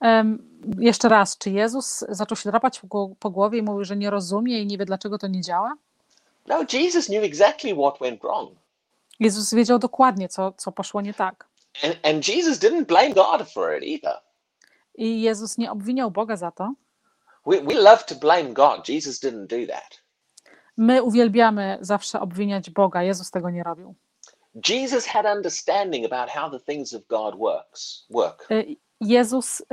Em, 0.00 0.42
jeszcze 0.78 1.08
raz, 1.08 1.38
czy 1.38 1.50
Jezus 1.50 2.04
zaczął 2.08 2.36
się 2.36 2.50
drapać 2.50 2.80
po 3.18 3.30
głowie 3.30 3.58
i 3.58 3.62
mówił, 3.62 3.84
że 3.84 3.96
nie 3.96 4.10
rozumie 4.10 4.62
i 4.62 4.66
nie 4.66 4.78
wie, 4.78 4.84
dlaczego 4.84 5.18
to 5.18 5.26
nie 5.26 5.40
działa? 5.40 5.74
No, 6.46 6.64
Jesus 6.72 7.06
knew 7.06 7.24
exactly 7.24 7.74
what 7.74 7.98
went 8.00 8.20
wrong, 8.20 8.50
Jezus 9.20 9.54
wiedział 9.54 9.78
dokładnie, 9.78 10.28
co, 10.28 10.52
co 10.52 10.72
poszło 10.72 11.00
nie 11.00 11.14
tak. 11.14 11.46
and, 11.82 11.98
and 12.02 12.28
Jesus 12.28 12.58
didn't 12.58 12.86
blame 12.86 13.14
God 13.14 13.52
for 13.52 13.76
it 13.76 13.82
either. 13.82 14.20
I 14.94 15.22
Jezus 15.22 15.58
nie 15.58 15.72
obwiniał 15.72 16.10
Boga 16.10 16.36
za 16.36 16.50
to. 16.50 16.74
We 17.46 17.60
we 17.60 17.74
love 17.74 18.04
to 18.04 18.14
blame 18.14 18.52
God. 18.52 18.88
Jesus 18.88 19.20
didn't 19.20 19.46
do 19.46 19.72
that. 19.74 20.02
My 20.76 21.02
uwielbiamy 21.02 21.78
zawsze 21.80 22.20
obwiniać 22.20 22.70
Boga. 22.70 23.02
Jezus 23.02 23.30
tego 23.30 23.50
nie 23.50 23.62
robił. 23.62 23.94
Jesus 24.68 25.06
had 25.06 25.26
understanding 25.36 26.12
about 26.12 26.30
how 26.30 26.50
the 26.50 26.60
things 26.60 26.94
of 26.94 27.06
God 27.06 27.38
works 27.38 28.06
work. 28.10 28.46
Y, 28.50 28.76
Jezus 29.00 29.60
y, 29.60 29.64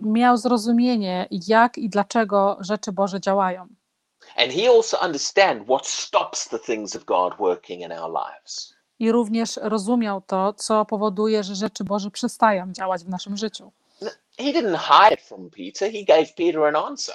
miał 0.00 0.36
zrozumienie, 0.36 1.28
jak 1.30 1.78
i 1.78 1.88
dlaczego 1.88 2.56
rzeczy 2.60 2.92
Boże 2.92 3.20
działają. 3.20 3.68
And 4.36 4.52
he 4.52 4.68
also 4.68 4.98
understand 5.04 5.64
what 5.64 5.86
stops 5.86 6.48
the 6.48 6.58
things 6.58 6.96
of 6.96 7.04
God 7.04 7.36
working 7.38 7.82
in 7.82 7.92
our 7.92 8.10
lives. 8.10 8.74
I 8.98 9.12
również 9.12 9.56
rozumiał 9.62 10.22
to, 10.26 10.52
co 10.52 10.84
powoduje, 10.84 11.44
że 11.44 11.54
rzeczy 11.54 11.84
Boże 11.84 12.10
przestają 12.10 12.72
działać 12.72 13.04
w 13.04 13.08
naszym 13.08 13.36
życiu. 13.36 13.72
He 14.38 14.52
didn't 14.52 14.76
hide 14.76 15.14
it 15.14 15.20
from 15.20 15.50
Peter. 15.50 15.90
He 15.90 16.04
gave 16.04 16.34
Peter 16.36 16.64
an 16.66 16.76
answer. 16.76 17.14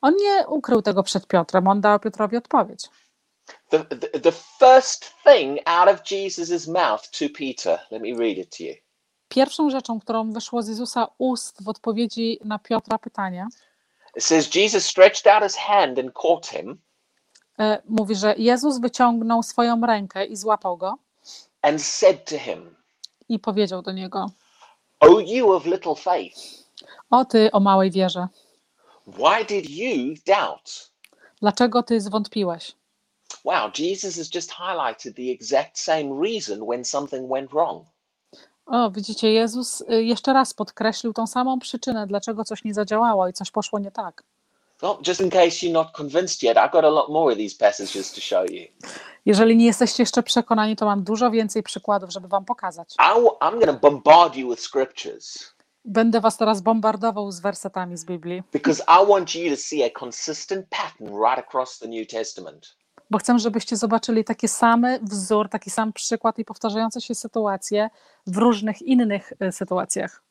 On 0.00 0.14
nie 0.16 0.46
ukrył 0.46 0.82
tego 0.82 1.02
przed 1.02 1.26
Piotrem, 1.26 1.68
on 1.68 1.80
dał 1.80 2.00
Piotrowi 2.00 2.36
odpowiedź. 2.36 2.88
The, 3.70 3.84
the, 3.84 4.20
the 4.20 4.32
first 4.32 5.14
thing 5.24 5.58
out 5.64 5.88
of 5.88 6.10
Jesus' 6.10 6.68
mouth 6.68 7.10
to 7.10 7.24
Peter, 7.38 7.78
let 7.90 8.02
me 8.02 8.14
read 8.18 8.38
it 8.38 8.56
to 8.56 8.64
you. 8.64 8.74
Pierwszą 9.28 9.70
rzeczą, 9.70 10.00
którą 10.00 10.32
wyszło 10.32 10.62
z 10.62 10.68
Jezusa 10.68 11.08
ust 11.18 11.64
w 11.64 11.68
odpowiedzi 11.68 12.38
na 12.44 12.58
Piotra 12.58 12.98
pytanie, 12.98 13.46
It 14.16 14.24
says, 14.24 14.54
Jesus 14.54 14.84
stretched 14.84 15.26
out 15.26 15.42
his 15.42 15.56
hand 15.56 15.98
and 15.98 16.12
caught 16.12 16.46
him 16.46 16.80
e, 17.58 17.82
mówi, 17.88 18.14
że 18.14 18.34
Jezus 18.38 18.78
wyciągnął 18.78 19.42
swoją 19.42 19.80
rękę 19.80 20.24
i 20.24 20.36
złapał 20.36 20.76
go 20.76 20.98
and 21.62 21.82
said 21.82 22.24
to 22.30 22.38
him, 22.38 22.76
i 23.28 23.38
powiedział 23.38 23.82
do 23.82 23.92
niego: 23.92 24.30
O 25.02 25.18
you 25.20 25.52
of 25.52 25.66
little 25.66 25.94
faith, 25.94 26.36
O 27.10 27.24
ty, 27.24 27.50
o 27.52 27.60
małej 27.60 27.90
wierze, 27.90 28.28
why 29.06 29.44
did 29.48 29.70
you 29.70 30.14
doubt? 30.26 30.90
dlaczego 31.40 31.82
ty 31.82 32.00
zwątpiłeś? 32.00 32.72
Wow, 33.44 33.70
Jesus 33.78 34.16
has 34.16 34.34
just 34.34 34.50
highlighted 34.52 35.16
the 35.16 35.30
exact 35.32 35.78
same 35.78 36.20
reason 36.22 36.66
when 36.66 36.84
something 36.84 37.28
went 37.30 37.50
wrong. 37.50 37.86
O, 38.66 38.90
widzicie, 38.90 39.32
Jezus 39.32 39.80
y, 39.80 40.04
jeszcze 40.04 40.32
raz 40.32 40.54
podkreślił 40.54 41.12
tą 41.12 41.26
samą 41.26 41.58
przyczynę, 41.58 42.06
dlaczego 42.06 42.44
coś 42.44 42.64
nie 42.64 42.74
zadziałało 42.74 43.28
i 43.28 43.32
coś 43.32 43.50
poszło 43.50 43.78
nie 43.78 43.90
tak. 43.90 44.22
Well, 44.82 44.96
just 45.06 45.20
in 45.20 45.30
case 45.30 45.46
you're 45.66 45.72
not 45.72 45.92
convinced 45.92 46.42
yet, 46.42 46.56
I've 46.56 46.72
got 46.72 46.84
a 46.84 46.90
lot 46.90 47.08
more 47.08 47.32
of 47.32 47.38
these 47.38 47.56
passages 47.58 48.12
to 48.12 48.20
show 48.20 48.50
you. 48.50 48.66
Jeżeli 49.26 49.56
nie 49.56 49.66
jesteście 49.66 50.02
jeszcze 50.02 50.22
przekonani, 50.22 50.76
to 50.76 50.86
mam 50.86 51.02
dużo 51.02 51.30
więcej 51.30 51.62
przykładów, 51.62 52.10
żeby 52.10 52.28
wam 52.28 52.44
pokazać. 52.44 52.94
I'm 52.98 53.50
going 53.50 53.64
to 53.64 53.72
bombard 53.72 54.36
you 54.36 54.50
with 54.50 54.62
scriptures 54.62 55.54
Będę 55.84 56.20
was 56.20 56.36
teraz 56.36 56.60
bombardował 56.60 57.32
z 57.32 57.40
wersetami 57.40 57.96
z 57.96 58.04
Biblii, 58.04 58.42
because 58.52 58.82
I 58.82 59.06
want 59.08 59.34
you 59.34 59.50
to 59.50 59.62
see 59.62 59.82
a 59.84 59.90
consistent 60.00 60.66
pattern 60.68 61.14
right 61.14 61.38
across 61.38 61.78
the 61.78 61.88
New 61.88 62.08
Testament. 62.08 62.76
bo 63.10 63.18
chcę, 63.18 63.38
żebyście 63.38 63.76
zobaczyli 63.76 64.24
taki 64.24 64.48
sam 64.48 64.86
wzór, 65.02 65.48
taki 65.48 65.70
sam 65.70 65.92
przykład 65.92 66.38
i 66.38 66.44
powtarzające 66.44 67.00
się 67.00 67.14
sytuacje 67.14 67.90
w 68.26 68.36
różnych 68.36 68.82
innych 68.82 69.32
y, 69.42 69.52
sytuacjach. 69.52 70.22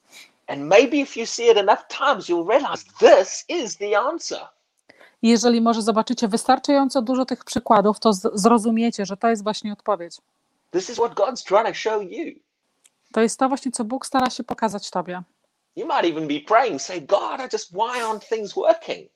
And 0.47 0.61
maybe 0.61 0.97
if 0.97 1.19
you 1.19 1.25
see 1.25 1.51
it 1.51 1.57
enough 1.57 1.87
times, 1.87 2.29
you'll 2.29 2.49
realize 2.49 2.83
this 2.99 3.45
is 3.49 3.77
the 3.77 3.99
answer. 3.99 4.39
I 5.21 5.29
jeżeli 5.29 5.61
może 5.61 5.81
zobaczycie 5.81 6.27
wystarczająco 6.27 7.01
dużo 7.01 7.25
tych 7.25 7.43
przykładów, 7.43 7.99
to 7.99 8.13
zrozumiecie, 8.13 9.05
że 9.05 9.17
to 9.17 9.27
jest 9.27 9.43
właśnie 9.43 9.73
odpowiedź. 9.73 10.17
This 10.71 10.89
is 10.89 10.95
what 10.95 11.13
God's 11.13 11.43
trying 11.43 11.67
to 11.67 11.73
show 11.73 12.03
you. 12.03 12.39
To 13.13 13.21
jest 13.21 13.39
to 13.39 13.49
właśnie, 13.49 13.71
co 13.71 13.83
Bóg 13.83 14.05
stara 14.05 14.29
się 14.29 14.43
pokazać 14.43 14.89
Tobie. 14.89 15.21
You 15.75 15.85
might 15.85 16.17
even 16.17 16.27
be 16.27 16.39
praying, 16.47 16.81
say, 16.81 17.01
God, 17.01 17.39
I 17.39 17.49
just, 17.53 17.71
why 17.71 18.01
aren't 18.01 18.29
things 18.29 18.53
working? 18.53 19.11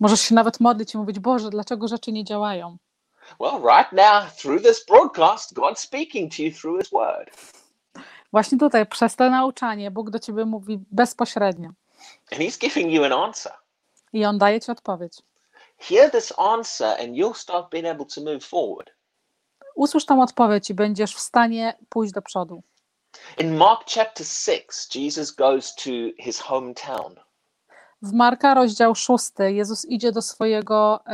Możesz 0.00 0.20
się 0.20 0.34
nawet 0.34 0.60
modlić 0.60 0.94
i 0.94 0.98
mówić, 0.98 1.18
Boże, 1.18 1.50
dlaczego 1.50 1.88
rzeczy 1.88 2.12
nie 2.12 2.24
działają? 2.24 2.76
Well, 3.40 3.60
right 3.62 3.92
now, 3.92 4.36
through 4.42 4.62
this 4.62 4.84
broadcast, 4.84 5.54
God's 5.54 5.78
speaking 5.78 6.36
to 6.36 6.42
you 6.42 6.52
through 6.52 6.80
His 6.80 6.90
Word. 6.90 7.30
Właśnie 8.32 8.58
tutaj, 8.58 8.86
przez 8.86 9.16
to 9.16 9.30
nauczanie, 9.30 9.90
Bóg 9.90 10.10
do 10.10 10.18
Ciebie 10.18 10.44
mówi 10.44 10.78
bezpośrednio 10.90 11.70
And 12.32 12.40
He's 12.40 12.58
giving 12.58 12.92
you 12.92 13.04
an 13.04 13.12
answer. 13.12 13.52
I 14.12 14.24
On 14.24 14.38
daje 14.38 14.60
Ci 14.60 14.70
odpowiedź. 14.70 15.22
Hear 15.78 16.10
this 16.10 16.32
answer, 16.38 17.00
and 17.00 17.16
you'll 17.16 17.34
start 17.34 17.70
being 17.70 17.86
able 17.86 18.06
to 18.14 18.20
move 18.20 18.44
forward. 18.44 18.90
Usłysz 19.74 20.06
tą 20.06 20.22
odpowiedź 20.22 20.70
i 20.70 20.74
będziesz 20.74 21.14
w 21.14 21.20
stanie 21.20 21.76
pójść 21.88 22.12
do 22.12 22.22
przodu. 22.22 22.62
In 23.38 23.56
Mark 23.56 23.84
chapter 23.94 24.26
6, 24.26 24.96
Jesus 24.96 25.30
goes 25.30 25.74
to 25.74 25.90
his 26.18 26.40
hometown. 26.40 27.14
W 28.02 28.12
Marka, 28.12 28.54
rozdział 28.54 28.94
6, 28.94 29.30
Jezus 29.38 29.84
idzie 29.84 30.12
do 30.12 30.22
swojego, 30.22 31.04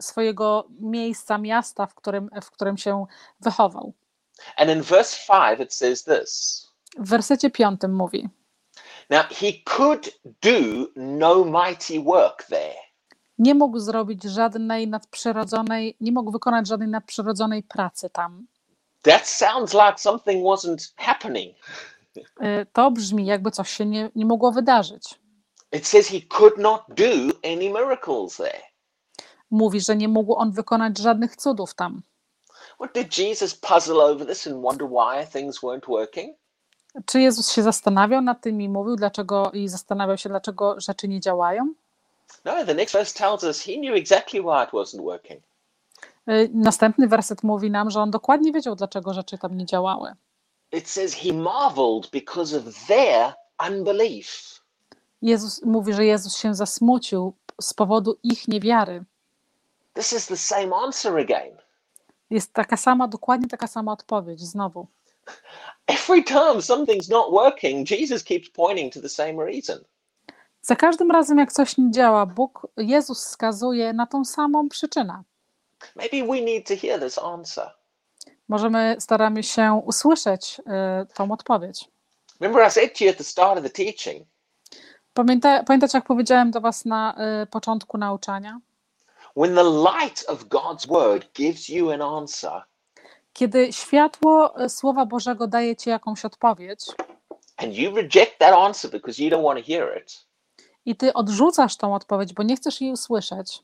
swojego 0.00 0.68
miejsca, 0.80 1.38
miasta, 1.38 1.86
w 1.86 1.94
którym, 1.94 2.30
w 2.42 2.50
którym 2.50 2.76
się 2.76 3.06
wychował. 3.40 3.92
And 4.56 4.70
in 4.70 4.82
verse 4.82 5.16
5, 5.26 5.60
it 5.60 5.74
says 5.74 6.04
this 6.04 6.62
W 6.98 7.08
wersecie 7.08 7.50
5 7.50 7.80
mówi: 7.88 8.28
Now, 9.10 9.22
he 9.30 9.52
could 9.64 10.10
do 10.42 10.88
no 10.96 11.44
mighty 11.44 12.00
work 12.04 12.44
there. 12.44 12.74
Nie 13.38 13.54
mógł 13.54 13.78
zrobić 13.78 14.22
żadnej 14.24 14.88
nadprzyrodzonej, 14.88 15.96
nie 16.00 16.12
mógł 16.12 16.30
wykonać 16.32 16.66
żadnej 16.68 16.88
nadprzyrodzonej 16.88 17.62
pracy 17.62 18.10
tam. 18.10 18.46
That 19.02 19.26
sounds 19.28 19.74
like 19.74 19.98
something 19.98 20.44
wasn't 20.44 20.92
happening. 20.96 21.56
Y, 22.16 22.66
To 22.72 22.90
brzmi, 22.90 23.26
jakby 23.26 23.50
coś 23.50 23.70
się 23.70 23.86
nie, 23.86 24.10
nie 24.14 24.26
mogło 24.26 24.52
wydarzyć. 24.52 25.20
It 25.72 25.86
says 25.86 26.08
he 26.08 26.20
could 26.28 26.58
not 26.58 26.82
do 26.88 27.04
any 27.44 27.70
miracles 27.70 28.36
there. 28.36 28.62
Mówi, 29.50 29.80
że 29.80 29.96
nie 29.96 30.08
mógł 30.08 30.34
on 30.34 30.52
wykonać 30.52 30.98
żadnych 30.98 31.36
cudów 31.36 31.74
tam. 31.74 32.02
What 32.80 32.94
did 32.94 33.18
Jesus 33.18 33.54
puzzle 33.54 33.96
over 34.04 34.26
this 34.26 34.46
and 34.46 34.62
wonder 34.62 34.88
why 34.88 35.26
things 35.26 35.60
weren't 35.60 35.86
working? 35.88 36.36
Czy 37.06 37.20
Jezus 37.20 37.50
się 37.50 37.62
zastanawiał 37.62 38.22
nad 38.22 38.40
tym 38.40 38.60
i 38.62 38.68
mówił, 38.68 38.96
dlaczego 38.96 39.50
i 39.52 39.68
zastanawiał 39.68 40.18
się, 40.18 40.28
dlaczego 40.28 40.80
rzeczy 40.80 41.08
nie 41.08 41.20
działają? 41.20 41.74
No, 42.44 42.52
the 42.66 42.74
next 42.74 42.94
verse 42.94 43.18
tells 43.18 43.44
us 43.44 43.60
he 43.62 43.72
knew 43.72 43.96
exactly 43.96 44.40
why 44.40 44.64
it 44.64 44.70
wasn't 44.70 45.02
working. 45.02 45.42
Y, 46.28 46.50
Następny 46.54 47.08
werset 47.08 47.42
mówi 47.42 47.70
nam, 47.70 47.90
że 47.90 48.00
on 48.00 48.10
dokładnie 48.10 48.52
wiedział, 48.52 48.76
dlaczego 48.76 49.14
rzeczy 49.14 49.38
tam 49.38 49.56
nie 49.56 49.66
działały. 49.66 50.12
It 50.72 50.88
says 50.88 51.14
he 51.14 51.32
marveled 51.32 52.10
because 52.12 52.58
of 52.58 52.64
their 52.86 53.34
unbelief. 53.68 54.60
Jezus 55.22 55.62
mówi, 55.62 55.94
że 55.94 56.04
Jezus 56.04 56.36
się 56.36 56.54
zasmucił 56.54 57.32
z 57.60 57.74
powodu 57.74 58.16
ich 58.22 58.48
niewiary. 58.48 59.04
This 59.94 60.12
is 60.12 60.26
the 60.26 60.36
same 60.36 60.76
answer 60.76 61.16
again. 61.18 61.56
Jest 62.30 62.52
taka 62.52 62.76
sama, 62.76 63.08
dokładnie 63.08 63.48
taka 63.48 63.66
sama 63.66 63.92
odpowiedź 63.92 64.40
znowu. 64.40 64.86
Every 65.86 66.24
time 66.24 66.62
something's 66.62 67.08
not 67.10 67.32
working, 67.32 67.86
Jesus 67.86 68.24
keeps 68.24 68.50
pointing 68.50 68.92
to 68.92 69.00
the 69.00 69.08
same 69.08 69.44
reason. 69.44 69.78
Za 70.62 70.76
każdym 70.76 71.10
razem, 71.10 71.38
jak 71.38 71.52
coś 71.52 71.78
nie 71.78 71.90
działa, 71.90 72.26
Bóg, 72.26 72.66
Jezus 72.76 73.24
wskazuje 73.24 73.92
na 73.92 74.06
tą 74.06 74.24
samą 74.24 74.68
przyczynę. 74.68 75.22
Maybe 75.96 76.26
we 76.26 76.40
need 76.40 76.68
to 76.68 76.74
hear 76.76 77.00
this 77.00 77.18
answer. 77.18 77.70
Możemy, 78.48 78.96
staramy 78.98 79.42
się 79.42 79.82
usłyszeć 79.86 80.60
y, 80.60 81.14
tą 81.14 81.32
odpowiedź. 81.32 81.84
Remember, 82.40 82.68
I 82.68 82.70
said 82.70 82.98
to 82.98 83.04
you 83.04 83.10
at 83.10 83.16
the 83.16 83.24
start 83.24 83.58
of 83.58 83.64
the 83.64 83.70
teaching, 83.70 84.26
Pamięta, 85.14 85.62
pamiętacie, 85.62 85.98
jak 85.98 86.06
powiedziałem 86.06 86.50
do 86.50 86.60
Was 86.60 86.84
na 86.84 87.16
y, 87.42 87.46
początku 87.46 87.98
nauczania? 87.98 88.60
when 89.34 89.54
the 89.54 89.64
light 89.64 90.24
of 90.28 90.48
God's 90.48 90.86
word 90.86 91.26
gives 91.34 91.68
you 91.68 91.90
an 91.92 92.02
answer, 92.02 92.64
Kiedy 93.38 93.72
światło 93.72 94.64
y, 94.64 94.68
Słowa 94.68 95.06
Bożego 95.06 95.46
daje 95.46 95.76
Ci 95.76 95.90
jakąś 95.90 96.24
odpowiedź 96.24 96.80
and 97.56 97.74
you 97.74 97.94
reject 97.94 98.38
that 98.38 98.54
answer 98.54 98.90
because 98.90 99.22
you 99.22 99.30
don't 99.30 99.44
want 99.44 99.58
to 99.58 99.72
hear 99.72 100.02
it, 100.02 100.26
i 100.84 100.96
Ty 100.96 101.12
odrzucasz 101.12 101.76
tą 101.76 101.94
odpowiedź, 101.94 102.32
bo 102.32 102.42
nie 102.42 102.56
chcesz 102.56 102.80
jej 102.80 102.92
usłyszeć, 102.92 103.62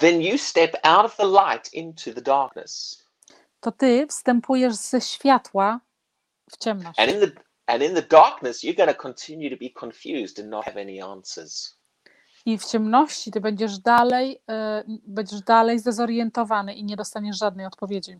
then 0.00 0.20
you 0.22 0.38
step 0.38 0.76
out 0.82 1.06
of 1.06 1.16
the 1.16 1.26
light 1.26 1.74
into 1.74 2.12
the 2.14 2.22
darkness. 2.22 3.04
to 3.60 3.72
Ty 3.72 4.06
wstępujesz 4.06 4.74
ze 4.74 5.00
światła 5.00 5.80
w 6.50 6.56
ciemność. 6.56 7.00
And 7.00 7.10
in 7.10 7.20
the 7.20 7.30
and 7.66 7.82
in 7.82 7.94
the 7.94 8.02
darkness, 8.02 8.64
you're 8.64 8.76
going 8.76 8.96
to 8.96 9.02
continue 9.02 9.50
to 9.50 9.56
be 9.64 9.70
confused 9.80 10.40
and 10.40 10.48
not 10.50 10.64
have 10.64 10.80
any 10.80 11.04
answers. 11.04 11.78
I 12.46 12.58
w 12.58 12.64
ciemności 12.64 13.30
Ty 13.30 13.40
będziesz 13.40 13.78
dalej, 13.78 14.42
y, 14.88 15.00
będziesz 15.06 15.40
dalej 15.40 15.78
zdezorientowany 15.78 16.74
i 16.74 16.84
nie 16.84 16.96
dostaniesz 16.96 17.38
żadnej 17.38 17.66
odpowiedzi. 17.66 18.18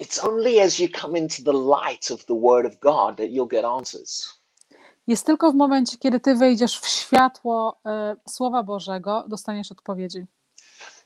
It's 0.00 0.24
only 0.24 0.60
as 0.60 0.78
you 0.78 0.88
come 1.00 1.18
into 1.18 1.42
the 1.42 1.52
light 1.52 2.10
of 2.10 2.24
the 2.24 2.34
word 2.34 2.66
of 2.66 2.80
God 2.80 3.16
that 3.16 3.30
you'll 3.30 3.50
get 3.50 3.64
answers. 3.64 4.40
Jest 5.06 5.26
tylko 5.26 5.52
w 5.52 5.54
momencie, 5.54 5.98
kiedy 5.98 6.20
Ty 6.20 6.34
wejdziesz 6.34 6.80
w 6.80 6.88
światło 6.88 7.80
y, 7.86 8.30
Słowa 8.30 8.62
Bożego, 8.62 9.24
dostaniesz 9.28 9.72
odpowiedzi. 9.72 10.26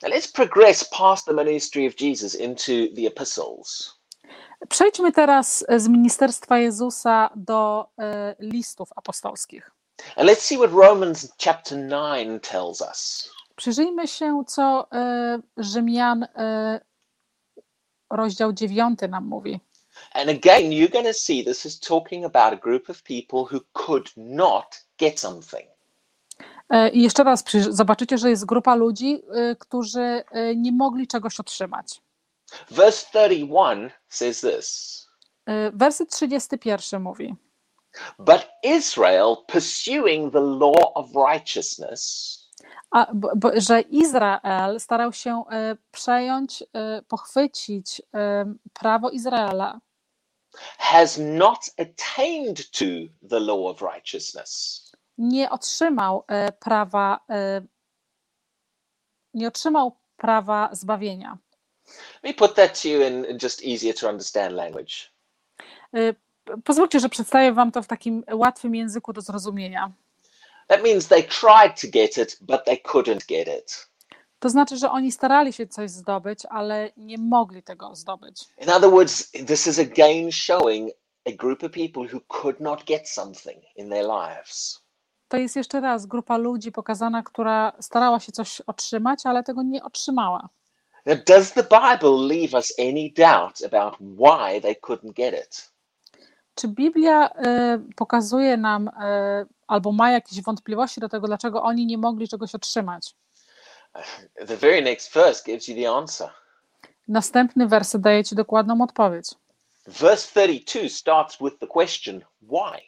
Now 0.03 0.13
let's 0.13 0.33
progress 0.33 0.85
past 0.85 1.27
the 1.27 1.35
ministry 1.35 1.87
of 1.87 2.01
Jesus 2.01 2.35
into 2.35 2.73
the 2.97 3.07
epistles. 3.07 3.95
Przejdźmy 4.69 5.13
teraz 5.13 5.65
z 5.77 5.89
ministerstwa 5.89 6.59
Jezusa 6.59 7.31
do 7.37 7.87
y, 7.99 8.37
listów 8.39 8.89
apostolskich. 8.97 9.71
And 10.17 10.29
let's 10.29 10.41
see 10.41 10.57
what 10.57 10.71
Romans 10.73 11.33
chapter 11.45 11.79
9 11.89 12.43
tells 12.43 12.81
us. 12.81 13.31
Przyjrzyjmy 13.57 14.09
się, 14.09 14.45
co 14.47 14.87
y, 14.87 15.43
Rzymian 15.57 16.23
y, 16.23 16.29
rozdział 18.11 18.53
9 18.53 18.99
nam 19.09 19.25
mówi. 19.25 19.61
And 20.13 20.31
again, 20.31 20.71
you're 20.71 20.93
going 20.93 21.07
to 21.07 21.15
see 21.15 21.45
this 21.45 21.67
is 21.67 21.81
talking 21.81 22.25
about 22.25 22.53
a 22.53 22.57
group 22.57 22.91
of 22.91 23.03
people 23.03 23.39
who 23.39 23.61
could 23.73 24.11
not 24.17 24.85
get 24.99 25.21
something. 25.21 25.69
E, 26.71 26.89
I 26.89 27.03
jeszcze 27.03 27.25
raz 27.25 27.45
zobaczycie, 27.71 28.19
że 28.19 28.31
jest 28.31 28.45
grupa 28.45 28.75
ludzi, 28.75 29.23
y, 29.53 29.57
którzy 29.57 30.01
y, 30.01 30.57
nie 30.57 30.73
mogli 30.73 31.07
czegoś 31.07 31.41
otrzymać. 31.41 32.01
Verse 32.71 33.07
31 33.07 33.91
says 34.09 34.41
this 34.41 35.05
Werset 35.73 36.11
31 36.11 37.03
mówi: 37.03 37.35
But 38.19 38.49
Israel, 38.63 39.37
pursuing 39.47 40.33
the 40.33 40.41
law 40.41 40.93
of 40.95 41.15
righteousness, 41.15 42.44
a, 42.95 43.07
bo, 43.15 43.31
bo, 43.37 43.51
że 43.57 43.81
Izrael 43.81 44.81
starał 44.81 45.13
się 45.13 45.45
y, 45.73 45.77
przejąć, 45.91 46.63
y, 46.63 46.67
pochwycić 47.09 48.01
y, 48.01 48.03
prawo 48.73 49.11
Izraela, 49.11 49.81
has 50.79 51.19
not 51.19 51.59
attained 51.79 52.71
to 52.71 52.85
the 53.29 53.41
law 53.41 53.67
of 53.67 53.83
righteousness. 53.83 54.81
nie 55.19 55.51
otrzymał 55.51 56.25
prawa, 56.61 57.21
nie 59.35 59.49
otrzymał 59.49 59.97
prawa 60.17 60.69
zbawienia. 60.73 61.39
Let 62.23 62.25
me 62.25 62.35
put 62.35 62.55
that 62.55 62.83
to 62.83 62.89
you 62.89 63.01
in 63.03 63.39
just 63.43 63.65
easier 63.65 63.95
to 63.95 64.09
understand 64.09 64.53
language. 64.53 64.95
Pozwólcie, 66.65 67.01
że 67.01 67.09
przedstawię 67.09 67.53
Wam 67.53 67.73
to 67.73 67.83
w 67.83 67.87
takim 67.87 68.25
łatwym 68.33 68.75
języku 68.75 69.13
do 69.13 69.21
zrozumienia. 69.21 69.93
That 70.69 70.83
means 70.83 71.09
they 71.09 71.23
tried 71.23 71.81
to 71.81 71.89
get 71.93 72.19
it, 72.19 72.39
but 72.41 72.65
they 72.65 72.77
couldn't 72.77 73.27
get 73.29 73.49
it. 73.49 73.89
To 74.39 74.49
znaczy, 74.49 74.77
że 74.77 74.91
oni 74.91 75.13
starali 75.13 75.53
się 75.53 75.67
coś 75.67 75.91
zdobyć, 75.91 76.47
ale 76.51 76.91
nie 76.97 77.19
mogli 77.19 77.63
tego 77.63 77.95
zdobyć. 77.95 78.45
In 78.59 78.71
other 78.71 78.91
words, 78.91 79.31
this 79.31 79.67
is 79.67 79.79
again 79.79 80.33
showing 80.33 80.91
a 81.27 81.33
group 81.33 81.65
of 81.65 81.73
people 81.73 82.03
who 82.13 82.21
could 82.29 82.61
not 82.61 82.85
get 82.85 83.09
something 83.09 83.63
in 83.77 83.91
their 83.91 84.07
lives. 84.07 84.81
To 85.29 85.37
jest 85.37 85.57
jeszcze 85.57 85.81
raz 85.81 86.07
grupa 86.07 86.37
ludzi 86.37 86.73
pokazana, 86.73 87.23
która 87.23 87.73
starała 87.81 88.21
się 88.21 88.33
coś 88.33 88.61
otrzymać, 88.61 89.27
ale 89.27 89.43
tego 89.43 89.63
nie 89.63 89.83
otrzymała. 89.83 90.49
Now, 91.07 91.19
does 91.27 91.53
the 91.53 91.63
Bible 91.63 92.27
leave 92.29 92.55
us 92.55 92.73
any 92.79 93.11
doubt 93.17 93.63
about 93.73 93.95
why 94.01 94.61
they 94.61 94.75
couldn't 94.75 95.13
get 95.13 95.35
it? 95.35 95.71
Czy 96.55 96.69
Biblia 96.69 97.29
y, 97.29 97.95
pokazuje 97.97 98.57
nam 98.57 98.89
y, 98.89 98.93
albo 99.67 99.93
ma 99.93 100.11
jakieś 100.11 100.43
wątpliwości 100.43 101.01
do 101.01 101.09
tego, 101.09 101.27
dlaczego 101.27 101.63
oni 101.63 101.87
nie 101.87 101.99
mogli 101.99 102.29
czegoś 102.29 102.55
otrzymać? 102.55 103.15
The 104.47 104.57
very 104.57 104.83
next 104.83 105.13
verse 105.13 105.43
gives 105.47 105.69
you 105.69 105.75
the 105.75 105.91
answer. 105.91 106.31
Następny 107.09 107.67
werset 107.69 108.01
daje 108.01 108.25
ci 108.25 108.35
dokładną 108.35 108.83
odpowiedź. 108.83 109.27
Verse 109.87 110.29
32 110.29 110.89
starts 110.89 111.39
with 111.41 111.59
the 111.59 111.67
question, 111.67 112.21
why? 112.43 112.81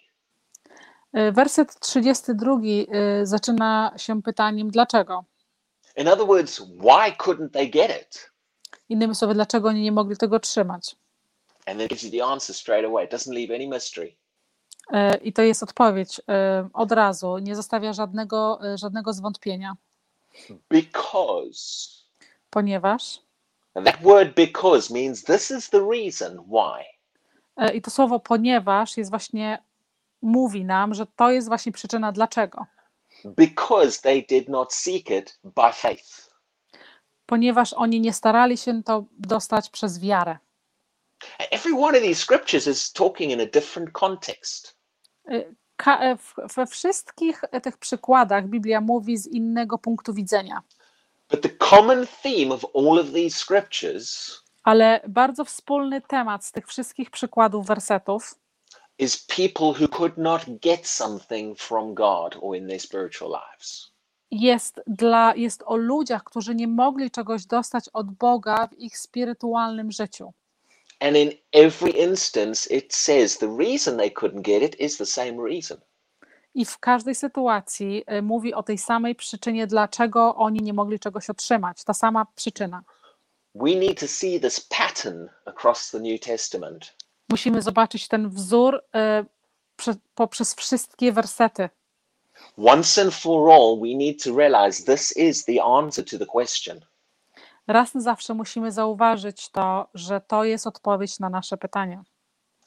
Y, 1.16 1.32
Werset 1.32 1.80
32 1.80 2.52
y, 2.60 3.26
zaczyna 3.26 3.92
się 3.96 4.22
pytaniem 4.22 4.70
dlaczego. 4.70 5.24
In 5.96 6.08
other 6.08 6.26
words, 6.26 6.60
why 6.60 7.12
couldn't 7.18 7.50
they 7.50 7.70
get 7.70 8.02
it? 8.02 8.30
Innymi 8.88 9.14
słowy, 9.14 9.34
dlaczego 9.34 9.68
oni 9.68 9.82
nie 9.82 9.92
mogli 9.92 10.16
tego 10.16 10.36
otrzymać? 10.36 10.96
And 11.66 11.78
then 11.78 11.88
gives 11.88 12.02
you 12.02 12.10
the 12.10 12.24
answer 12.24 12.56
straight 12.56 12.86
away. 12.86 13.04
It 13.04 13.12
doesn't 13.12 13.34
leave 13.34 13.54
any 13.54 13.68
mystery. 13.68 14.16
Y, 14.92 15.16
I 15.22 15.32
to 15.32 15.42
jest 15.42 15.62
odpowiedź 15.62 16.18
y, 16.18 16.22
od 16.72 16.92
razu, 16.92 17.38
nie 17.38 17.56
zostawia 17.56 17.92
żadnego, 17.92 18.58
y, 18.74 18.78
żadnego 18.78 19.12
zwątpienia, 19.12 19.76
Because. 20.70 21.88
ponieważ 22.50 23.26
And 23.74 23.86
that 23.86 24.02
word 24.02 24.34
because 24.34 24.90
means 24.90 25.24
this 25.24 25.50
is 25.50 25.70
the 25.70 25.80
reason 25.80 26.38
why. 26.48 26.84
E, 27.56 27.74
I 27.74 27.82
to 27.82 27.90
słowo 27.90 28.20
ponieważ 28.20 28.96
jest 28.96 29.10
właśnie, 29.10 29.62
mówi 30.22 30.64
nam, 30.64 30.94
że 30.94 31.06
to 31.16 31.30
jest 31.30 31.48
właśnie 31.48 31.72
przyczyna 31.72 32.12
dlaczego. 32.12 32.66
Because 33.24 34.00
they 34.02 34.22
did 34.28 34.48
not 34.48 34.74
seek 34.74 35.10
it 35.10 35.38
by 35.44 35.72
faith. 35.72 36.30
Ponieważ 37.26 37.72
oni 37.72 38.00
nie 38.00 38.12
starali 38.12 38.56
się 38.56 38.82
to 38.82 39.04
dostać 39.18 39.70
przez 39.70 40.00
wiarę. 40.00 40.38
Every 41.50 41.74
one 41.74 41.98
of 41.98 42.04
these 42.04 42.22
scriptures 42.22 42.66
is 42.66 42.92
talking 42.92 43.32
in 43.32 43.40
a 43.40 43.46
different 43.46 43.92
context. 43.92 44.75
E, 45.28 45.44
e, 45.86 46.16
we 46.56 46.66
wszystkich 46.66 47.42
tych 47.62 47.78
przykładach 47.78 48.48
Biblia 48.48 48.80
mówi 48.80 49.16
z 49.16 49.26
innego 49.26 49.78
punktu 49.78 50.14
widzenia, 50.14 50.62
But 51.30 51.40
the 51.42 51.48
common 51.48 52.06
theme 52.22 52.54
of 52.54 52.64
all 52.74 52.98
of 52.98 53.12
these 53.12 53.38
scriptures 53.38 54.46
ale 54.66 55.00
bardzo 55.08 55.44
wspólny 55.44 56.00
temat 56.00 56.44
z 56.44 56.52
tych 56.52 56.66
wszystkich 56.66 57.10
przykładów 57.10 57.66
wersetów 57.66 58.34
is 58.98 59.26
people 59.26 59.66
who 59.66 59.88
could 59.88 60.18
not 60.18 60.42
get 60.62 60.86
something 60.86 61.58
from 61.58 61.94
God 61.94 62.36
or 62.40 62.56
in 62.56 62.68
their 62.68 62.80
spiritual 62.80 63.30
lives. 63.30 63.92
jest, 64.30 64.80
dla, 64.86 65.34
jest 65.34 65.62
o 65.66 65.76
ludziach, 65.76 66.24
którzy 66.24 66.54
nie 66.54 66.68
mogli 66.68 67.10
czegoś 67.10 67.46
dostać 67.46 67.88
od 67.92 68.10
Boga 68.10 68.66
w 68.66 68.78
ich 68.78 68.98
spirytualnym 68.98 69.92
życiu. 69.92 70.32
And 71.00 71.16
in 71.16 71.32
every 71.52 71.90
instance, 71.90 72.66
it 72.70 72.94
says 72.94 73.38
the 73.38 73.48
reason 73.48 73.96
they 73.96 74.10
couldn't 74.10 74.42
get 74.42 74.62
it 74.62 74.80
is 74.80 74.96
the 74.96 75.06
same 75.06 75.42
reason. 75.42 75.78
I 76.54 76.64
w 76.64 76.78
każdej 76.78 77.14
sytuacji 77.14 78.04
y, 78.12 78.22
mówi 78.22 78.54
o 78.54 78.62
tej 78.62 78.78
samej 78.78 79.14
przyczynie, 79.14 79.66
dlaczego 79.66 80.34
oni 80.34 80.60
nie 80.60 80.72
mogli 80.72 80.98
czegoś 80.98 81.30
otrzymać. 81.30 81.84
Ta 81.84 81.94
sama 81.94 82.26
przyczyna. 82.34 82.82
We 83.54 83.74
need 83.74 84.00
to 84.00 84.08
see 84.08 84.40
this 84.40 84.60
pattern 84.60 85.28
across 85.44 85.90
the 85.90 86.00
New 86.00 86.20
Testament. 86.20 86.94
Musimy 87.28 87.62
zobaczyć 87.62 88.08
ten 88.08 88.28
wzór 88.28 88.74
y, 88.74 89.26
prze, 89.76 89.94
poprzez 90.14 90.54
wszystkie 90.54 91.12
wersety. 91.12 91.68
Once 92.58 93.02
and 93.02 93.14
for 93.14 93.50
all, 93.50 93.80
we 93.80 93.94
need 93.94 94.24
to 94.24 94.36
realize 94.36 94.84
this 94.84 95.16
is 95.16 95.44
the 95.44 95.62
answer 95.64 96.04
to 96.04 96.18
the 96.18 96.26
question. 96.26 96.80
Raz 97.66 97.94
na 97.94 98.00
zawsze 98.00 98.34
musimy 98.34 98.72
zauważyć 98.72 99.48
to, 99.50 99.88
że 99.94 100.20
to 100.20 100.44
jest 100.44 100.66
odpowiedź 100.66 101.18
na 101.18 101.30
nasze 101.30 101.56
pytanie. 101.56 102.02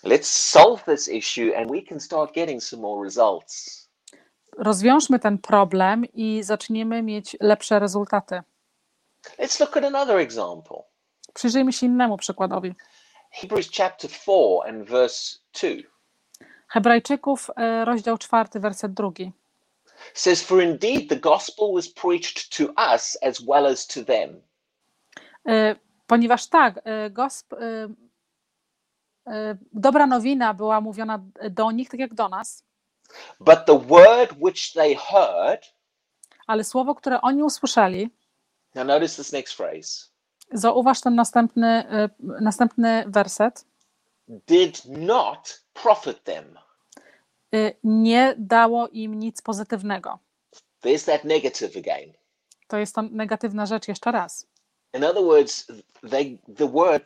Let's 0.03 0.23
solve 0.23 0.83
this 0.85 1.07
issue 1.07 1.55
and 1.57 1.71
we 1.71 1.81
can 1.81 1.99
start 1.99 2.33
getting 2.33 2.63
some 2.63 2.81
more 2.81 3.03
results. 3.03 3.89
Rozwiążmy 4.57 5.19
ten 5.19 5.37
problem 5.37 6.05
i 6.13 6.43
zaczniemy 6.43 7.03
mieć 7.03 7.37
lepsze 7.39 7.79
rezultaty. 7.79 8.41
Let's 9.39 9.59
look 9.59 9.77
at 9.77 9.83
another 9.83 10.17
example. 10.17 10.77
Przyjrzyjmy 11.33 11.73
się 11.73 11.85
innemu 11.85 12.17
przykładowi. 12.17 12.75
Hebrews 13.31 13.69
chapter 13.77 14.11
4 14.11 14.37
and 14.67 14.89
verse 14.89 15.37
2 15.61 15.69
Hebrajczyków, 16.67 17.49
y, 17.49 17.85
rozdział 17.85 18.17
czwarty, 18.17 18.59
werset 18.59 18.93
drugi. 18.93 19.31
says, 20.13 20.43
For 20.43 20.63
indeed 20.63 21.09
the 21.09 21.15
gospel 21.15 21.73
was 21.73 21.87
preached 21.87 22.57
to 22.57 22.73
us 22.93 23.17
as 23.21 23.41
well 23.41 23.65
as 23.65 23.87
to 23.87 24.05
them. 24.05 24.41
Y, 25.49 25.75
Ponieważ 26.07 26.47
tak, 26.47 26.77
y, 26.77 27.09
gosp, 27.09 27.53
y, 27.53 27.57
dobra 29.73 30.07
nowina 30.07 30.53
była 30.53 30.81
mówiona 30.81 31.19
do 31.49 31.71
nich, 31.71 31.89
tak 31.89 31.99
jak 31.99 32.13
do 32.13 32.29
nas, 32.29 32.63
But 33.39 33.65
the 33.65 33.79
word 33.79 34.33
which 34.41 34.73
they 34.73 34.95
heard, 34.95 35.65
ale 36.47 36.63
słowo, 36.63 36.95
które 36.95 37.21
oni 37.21 37.43
usłyszeli, 37.43 38.09
now 38.75 38.87
notice 38.87 39.15
this 39.15 39.31
next 39.31 39.53
phrase, 39.53 40.09
zauważ 40.51 41.01
ten 41.01 41.15
następny, 41.15 41.83
następny 42.19 43.03
werset, 43.07 43.65
did 44.27 44.85
not 44.85 45.63
profit 45.73 46.23
them. 46.23 46.59
nie 47.83 48.35
dało 48.37 48.87
im 48.87 49.19
nic 49.19 49.41
pozytywnego. 49.41 50.19
There's 50.81 51.05
that 51.05 51.23
negative 51.23 51.77
again. 51.77 52.13
To 52.67 52.77
jest 52.77 52.95
to 52.95 53.01
negatywna 53.01 53.65
rzecz 53.65 53.87
jeszcze 53.87 54.11
raz. 54.11 54.47
In 54.93 55.03
other 55.03 55.23
words, 55.23 55.67
they 56.09 56.37
the 56.57 56.67
word 56.67 57.01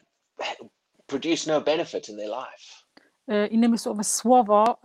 produced 1.07 1.47
no 1.47 1.61
benefit 1.61 2.09
in 2.09 2.17
their 2.17 2.29
life. 2.29 2.83
Y, 3.29 3.47
Innymi 3.47 3.77
słowy, 3.77 4.03
słowo, 4.03 4.77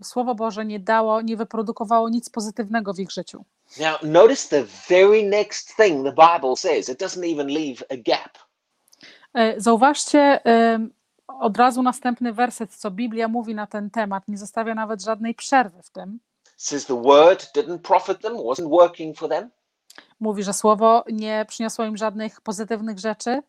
y, 0.00 0.04
słowo 0.04 0.34
Boże 0.34 0.64
nie 0.64 0.80
dało, 0.80 1.20
nie 1.22 1.36
wyprodukowało 1.36 2.08
nic 2.08 2.30
pozytywnego 2.30 2.94
w 2.94 2.98
ich 2.98 3.10
życiu. 3.10 3.44
Now, 3.80 4.02
notice 4.02 4.48
the 4.48 4.64
very 4.88 5.22
next 5.22 5.76
thing 5.76 6.04
the 6.04 6.12
Bible 6.12 6.56
says. 6.56 6.88
It 6.88 7.00
doesn't 7.00 7.32
even 7.32 7.46
leave 7.46 7.82
a 7.90 7.96
gap. 7.96 8.38
Y, 9.38 9.60
Zauważcie 9.60 10.40
od 11.28 11.56
razu 11.56 11.82
następny 11.82 12.32
werset, 12.32 12.74
co 12.74 12.90
Biblia 12.90 13.28
mówi 13.28 13.54
na 13.54 13.66
ten 13.66 13.90
temat. 13.90 14.28
Nie 14.28 14.38
zostawia 14.38 14.74
nawet 14.74 15.02
żadnej 15.02 15.34
przerwy 15.34 15.82
w 15.82 15.90
tym. 15.90 16.18
Says 16.56 16.86
the 16.86 17.02
word 17.02 17.56
didn't 17.56 17.78
profit 17.78 18.20
them, 18.20 18.36
wasn't 18.36 18.68
working 18.70 19.18
for 19.18 19.28
them, 19.28 19.50
Mówi, 20.20 20.42
że 20.42 20.52
słowo 20.52 21.04
nie 21.12 21.44
przyniosło 21.48 21.84
im 21.84 21.96
żadnych 21.96 22.40
pozytywnych 22.40 22.98
rzeczy, 22.98 23.42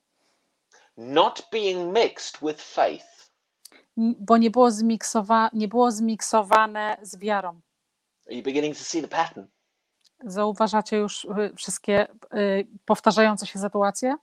not 0.97 1.47
being 1.51 1.97
mixed 1.97 2.37
with 2.41 2.61
faith. 2.61 3.05
bo 3.97 4.37
nie 4.37 4.51
było, 4.51 4.69
zmiksowa- 4.69 5.49
nie 5.53 5.67
było 5.67 5.91
zmiksowane 5.91 6.97
z 7.01 7.17
wiarą. 7.17 7.49
Are 8.27 8.35
you 8.35 8.43
beginning 8.43 8.77
to 8.77 8.83
see 8.83 9.01
the 9.01 9.07
pattern? 9.07 9.45
Zauważacie 10.23 10.97
już 10.97 11.25
y, 11.25 11.53
wszystkie 11.55 12.07
y, 12.33 12.67
powtarzające 12.85 13.47
się 13.47 13.59
sytuacje? 13.59 14.15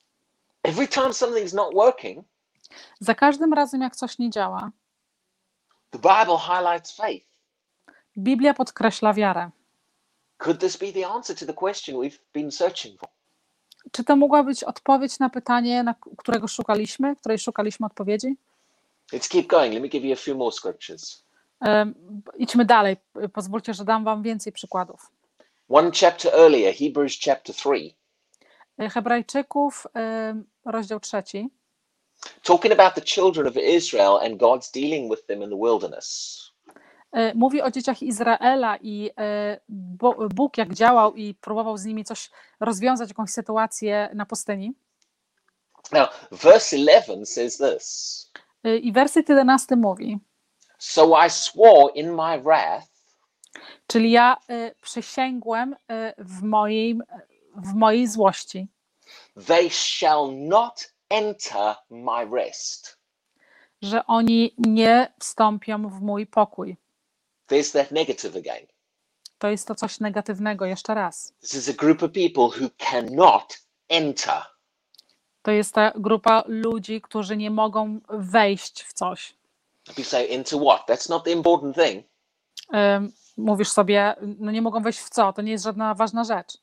Every 0.63 0.89
time 0.89 1.09
something's 1.09 1.55
not 1.55 1.75
working, 1.75 2.27
Za 3.01 3.15
każdym 3.15 3.53
razem, 3.53 3.81
jak 3.81 3.97
coś 3.97 4.19
nie 4.19 4.31
działa, 4.31 4.71
the 5.91 5.99
Bible 5.99 6.39
highlights 6.39 6.97
faith. 6.97 7.27
Biblia 8.19 8.55
podkreśla 8.55 9.13
wiarę. 9.15 9.51
Could 10.39 10.61
this 10.61 10.77
be 10.77 10.93
the 10.93 11.09
answer 11.09 11.37
to 11.37 11.47
the 11.47 11.55
question 11.55 11.97
we've 11.97 12.19
been 12.35 12.53
searching 12.53 13.01
for? 13.01 13.09
Czy 13.93 14.05
to 14.05 14.17
mogła 14.17 14.43
być 14.43 14.65
odpowiedź 14.65 15.19
na 15.19 15.31
pytanie, 15.31 15.83
na 15.83 15.95
którego 16.17 16.49
szukaliśmy, 16.49 17.17
której 17.17 17.39
szukaliśmy 17.39 17.87
odpowiedzi? 17.87 18.37
Let's 19.13 19.29
keep 19.29 19.47
going. 19.47 19.73
Let 19.75 19.83
me 19.83 19.89
give 19.89 20.05
you 20.05 20.13
a 20.13 20.17
few 20.17 20.37
more 20.37 20.53
scriptures. 20.53 21.23
Em, 21.61 21.95
Idźmy 22.37 22.65
dalej. 22.65 22.97
Pozwólcie, 23.33 23.75
że 23.75 23.85
dam 23.85 24.05
Wam 24.05 24.23
więcej 24.23 24.53
przykładów. 24.53 25.11
One 25.69 25.91
chapter 26.01 26.35
earlier, 26.35 26.75
Hebrews 26.75 27.19
chapter 27.25 27.55
3, 27.55 27.95
Hebrajczyków, 28.79 29.87
em, 29.95 30.45
rozdział 30.65 31.01
trzeci, 31.01 31.51
talking 32.43 32.73
about 32.73 32.95
the 32.95 33.01
children 33.01 33.47
of 33.47 33.57
Israel 33.57 34.19
and 34.19 34.39
God's 34.39 34.71
dealing 34.71 35.11
with 35.11 35.27
them 35.27 35.43
in 35.43 35.51
the 35.51 35.57
wilderness. 35.57 36.46
E, 37.17 37.35
mówi 37.35 37.63
o 37.63 37.71
dzieciach 37.71 38.03
Izraela 38.03 38.77
i 38.77 39.11
e, 39.19 39.61
Bóg 40.35 40.59
jak 40.59 40.75
działał 40.75 41.15
i 41.15 41.35
próbował 41.35 41.77
z 41.77 41.85
nimi 41.85 42.05
coś 42.05 42.31
rozwiązać, 42.61 43.09
jakąś 43.09 43.31
sytuację 43.31 44.11
na 44.15 44.27
pustyni. 44.27 44.73
Now, 45.93 46.09
verse 46.31 46.77
11 46.77 47.27
says 47.27 47.57
this 47.57 48.27
E, 48.65 48.77
I 48.77 48.93
werset 48.93 49.29
11 49.29 49.77
mówi, 49.77 50.19
So 50.79 51.27
I 51.27 51.31
swore 51.31 51.93
in 51.95 52.15
my 52.15 52.43
wrath, 52.43 52.87
czyli 53.87 54.11
ja 54.11 54.37
przysięgłem 54.83 55.77
w 56.19 56.43
mojej, 56.43 56.99
w 57.57 57.75
mojej 57.75 58.07
złości, 58.09 58.69
they 59.47 59.71
shall 59.71 60.33
not 60.33 60.93
enter 61.09 61.75
my 61.91 62.37
rest. 62.37 62.99
że 63.83 64.07
oni 64.07 64.55
nie 64.59 65.13
wstąpią 65.21 65.89
w 65.89 66.01
mój 66.01 66.27
pokój. 66.27 66.77
There's 67.49 67.73
that 67.73 67.91
negative 67.91 68.37
again. 68.37 68.67
To 69.39 69.49
jest 69.49 69.69
to 69.69 69.75
coś 69.75 70.01
negatywnego, 70.01 70.67
jeszcze 70.67 70.95
raz. 70.95 71.33
This 71.41 71.55
is 71.55 71.69
a 71.69 71.73
group 71.73 72.03
of 72.03 72.13
people 72.13 72.61
who 72.61 72.71
cannot 72.79 73.59
enter. 73.89 74.43
To 75.43 75.51
jest 75.51 75.75
ta 75.75 75.93
grupa 75.97 76.45
ludzi, 76.47 77.01
którzy 77.01 77.37
nie 77.37 77.51
mogą 77.51 78.01
wejść 78.09 78.83
w 78.83 78.93
coś. 78.93 79.35
You 79.99 80.05
say, 80.05 80.25
into 80.25 80.59
what? 80.59 80.89
That's 80.89 81.11
not 81.11 81.25
the 81.25 81.31
important 81.31 81.77
thing. 81.77 82.05
Ym, 82.75 83.13
Mówisz 83.37 83.69
sobie, 83.69 84.15
no 84.39 84.51
nie 84.51 84.63
mogą 84.63 84.83
wejść 84.83 84.99
w 84.99 85.11
co? 85.11 85.33
To 85.33 85.43
nie 85.43 85.53
jest 85.53 85.65
żadna 85.65 85.95
ważna 85.95 86.25
rzecz. 86.25 86.59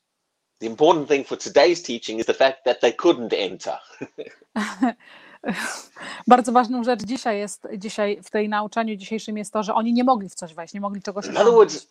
The 0.58 0.66
important 0.66 1.08
thing 1.08 1.26
for 1.26 1.38
today's 1.38 1.86
teaching 1.86 2.20
is 2.20 2.26
the 2.26 2.34
fact 2.34 2.64
that 2.64 2.80
they 2.80 2.92
couldn't 2.92 3.34
enter. 3.38 3.78
Bardzo 6.26 6.52
ważną 6.52 6.84
rzecz 6.84 7.02
dzisiaj 7.02 7.38
jest, 7.38 7.66
dzisiaj 7.78 8.22
w 8.22 8.30
tej 8.30 8.48
nauczaniu 8.48 8.96
dzisiejszym 8.96 9.38
jest 9.38 9.52
to, 9.52 9.62
że 9.62 9.74
oni 9.74 9.92
nie 9.92 10.04
mogli 10.04 10.28
w 10.28 10.34
coś 10.34 10.54
wejść, 10.54 10.74
nie 10.74 10.80
mogli 10.80 11.02
czegoś 11.02 11.26
In 11.26 11.30
other 11.30 11.42
osiągnąć. 11.42 11.72
words, 11.72 11.88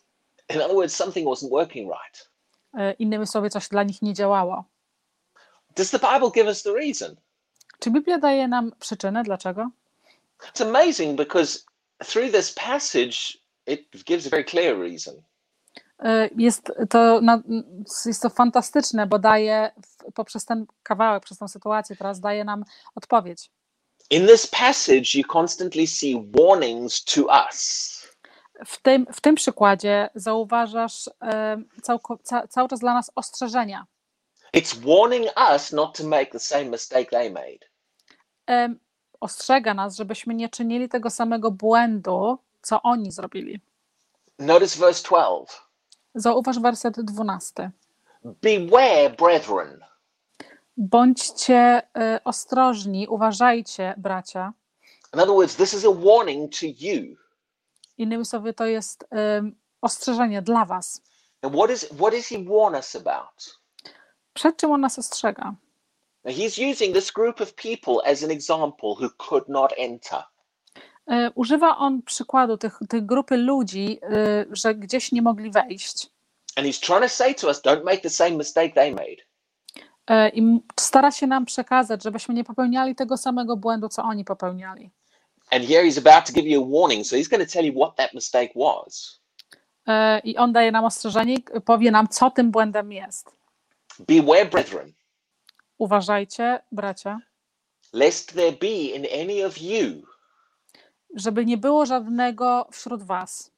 in 0.54 0.60
other 0.62 0.74
words, 0.76 0.96
something 0.96 1.28
wasn't 1.28 1.50
working 1.50 1.92
right. 1.92 2.30
Y, 2.78 2.92
Innymi 2.98 3.26
słowy, 3.26 3.50
coś 3.50 3.68
dla 3.68 3.82
nich 3.82 4.02
nie 4.02 4.14
działało. 4.14 4.64
Does 5.76 5.90
the 5.90 5.98
Bible 5.98 6.30
give 6.34 6.46
us 6.46 6.62
the 6.62 6.72
reason? 6.72 7.16
Czy 7.78 7.90
Biblia 7.90 8.18
daje 8.18 8.48
nam 8.48 8.72
przyczynę, 8.80 9.22
dlaczego? 9.22 9.70
It's 10.52 10.68
amazing 10.68 11.16
because 11.16 11.58
through 12.04 12.32
this 12.32 12.52
passage, 12.52 13.16
it 13.66 14.04
gives 14.04 14.26
a 14.26 14.30
very 14.30 14.44
clear 14.44 14.78
reason. 14.78 15.14
Y, 16.02 16.30
Jest 16.36 16.72
to, 16.90 17.20
jest 18.06 18.22
to 18.22 18.30
fantastyczne, 18.30 19.06
bo 19.06 19.18
daje 19.18 19.70
poprzez 20.14 20.44
ten 20.44 20.66
kawałek, 20.82 21.24
przez 21.24 21.38
tę 21.38 21.48
sytuację 21.48 21.96
teraz 21.96 22.20
daje 22.20 22.44
nam 22.44 22.64
odpowiedź. 22.94 23.50
In 24.10 24.26
this 24.26 24.46
passage, 24.46 25.14
you 25.14 25.24
constantly 25.32 25.86
see 25.86 26.30
warnings 26.38 27.04
to 27.04 27.22
us. 27.46 27.90
W 28.66 28.82
tym, 28.82 29.06
w 29.12 29.20
tym 29.20 29.34
przykładzie 29.34 30.10
zauważasz 30.14 31.10
e, 31.22 31.56
całko, 31.82 32.18
ca, 32.22 32.48
cały 32.48 32.68
czas 32.68 32.80
dla 32.80 32.94
nas 32.94 33.10
ostrzeżenia. 33.14 33.86
It's 34.56 34.74
warning 34.76 35.26
us 35.52 35.72
not 35.72 35.96
to 35.98 36.04
make 36.04 36.30
the 36.30 36.38
same 36.38 36.64
mistake 36.64 37.10
they 37.10 37.30
made. 37.30 37.58
E, 38.50 38.74
Ostrzega 39.20 39.74
nas, 39.74 39.96
żebyśmy 39.96 40.34
nie 40.34 40.48
czynili 40.48 40.88
tego 40.88 41.10
samego 41.10 41.50
błędu, 41.50 42.38
co 42.62 42.82
oni 42.82 43.12
zrobili. 43.12 43.60
Notice 44.38 44.78
verse 44.80 45.08
12. 45.08 45.63
Zauważ 46.14 46.58
werset 46.58 47.00
12. 47.00 47.70
Beware, 48.24 49.10
brethren. 49.18 49.84
Bądźcie 50.76 51.82
e, 51.96 52.20
ostrożni, 52.24 53.08
uważajcie, 53.08 53.94
bracia. 53.96 54.52
In 55.14 55.20
other 55.20 55.34
words, 55.34 55.56
this 55.56 55.74
is 55.74 55.84
a 55.84 55.92
warning 55.92 56.52
to 56.52 56.66
you. 56.66 57.16
Innymi 57.98 58.24
słowy, 58.24 58.54
to 58.54 58.66
jest 58.66 59.04
e, 59.12 59.42
ostrzeżenie 59.80 60.42
dla 60.42 60.64
Was. 60.64 61.02
And 61.42 61.54
what 61.54 61.70
is 61.70 61.84
what 61.84 62.12
does 62.12 62.28
he 62.28 62.38
warn 62.44 62.74
us 62.74 62.96
about? 62.96 63.60
Przed 64.34 64.56
czym 64.56 64.72
on 64.72 64.80
nas 64.80 64.98
ostrzega? 64.98 65.54
Now 66.24 66.34
he's 66.34 66.70
using 66.70 66.94
this 66.94 67.10
group 67.10 67.40
of 67.40 67.54
people 67.54 67.94
as 68.12 68.24
an 68.24 68.30
example 68.30 68.94
who 69.00 69.10
could 69.18 69.48
not 69.48 69.72
enter. 69.76 70.24
E, 71.10 71.30
Używa 71.34 71.76
on 71.76 72.02
przykładu 72.02 72.56
tych, 72.56 72.78
tych 72.88 73.06
grupy 73.06 73.36
ludzi, 73.36 73.98
e, 74.02 74.44
że 74.50 74.74
gdzieś 74.74 75.12
nie 75.12 75.22
mogli 75.22 75.50
wejść. 75.50 76.10
And 76.56 76.66
he's 76.66 76.86
trying 76.86 77.02
to 77.02 77.08
say 77.08 77.34
to 77.34 77.46
us, 77.46 77.62
don't 77.62 77.84
make 77.84 78.00
the 78.00 78.10
same 78.10 78.30
mistake 78.30 78.74
they 78.74 78.90
made. 78.92 79.16
E, 80.06 80.28
I 80.28 80.60
stara 80.80 81.10
się 81.10 81.26
nam 81.26 81.44
przekazać, 81.44 82.02
żebyśmy 82.02 82.34
nie 82.34 82.44
popełniali 82.44 82.94
tego 82.94 83.16
samego 83.16 83.56
błędu, 83.56 83.88
co 83.88 84.02
oni 84.02 84.24
popełniali. 84.24 84.90
And 85.50 85.64
here 85.64 85.82
he's 85.82 85.98
about 85.98 86.26
to 86.26 86.32
give 86.32 86.46
you 86.46 86.64
a 86.64 86.80
warning. 86.80 87.06
So 87.06 87.16
he's 87.16 87.28
going 87.30 87.48
to 87.48 87.52
tell 87.52 87.64
you 87.64 87.72
what 87.72 87.96
that 87.96 88.14
mistake 88.14 88.52
was. 88.56 89.20
I 90.24 90.36
on 90.36 90.52
daje 90.52 90.72
nam 90.72 90.84
ostrzeżenie, 90.84 91.36
powie 91.64 91.90
nam, 91.90 92.08
co 92.08 92.30
tym 92.30 92.50
błędem 92.50 92.92
jest. 92.92 93.30
Beware, 93.98 94.50
brethren, 94.50 94.92
Uważajcie, 95.78 96.60
bracia, 96.72 97.20
lest 97.92 98.34
there 98.34 98.52
be 98.52 98.96
in 98.96 99.06
any 99.22 99.46
of 99.46 99.58
you 99.58 100.13
żeby 101.14 101.44
nie 101.46 101.58
było 101.58 101.86
żadnego 101.86 102.68
wśród 102.72 103.02
was 103.02 103.50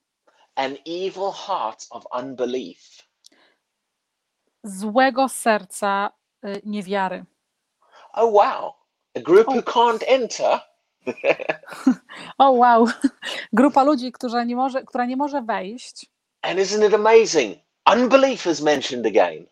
an 0.54 0.76
evil 0.86 1.30
heart 1.46 1.86
of 1.90 2.04
unbelief. 2.22 2.78
złego 4.64 5.28
serca 5.28 6.10
y, 6.44 6.60
niewiary. 6.64 7.24
Oh, 8.12 8.32
wow. 8.32 8.72
A 9.16 9.20
group 9.20 9.48
Oh. 9.48 9.54
who 9.56 9.62
can't 9.62 10.04
enter. 10.06 10.60
O 12.38 12.50
wow, 12.50 12.86
grupa 13.52 13.82
ludzi, 13.84 14.12
która 14.12 14.44
nie 14.44 14.56
może, 14.56 14.82
która 14.84 15.06
nie 15.06 15.16
może 15.16 15.42
wejść. 15.42 16.06
And 16.42 16.58
isn't 16.60 16.88
it 16.88 16.94
amazing? 16.94 17.58
Unbelief 17.92 18.46
is 18.46 18.60
mentioned 18.60 19.06
again. 19.06 19.46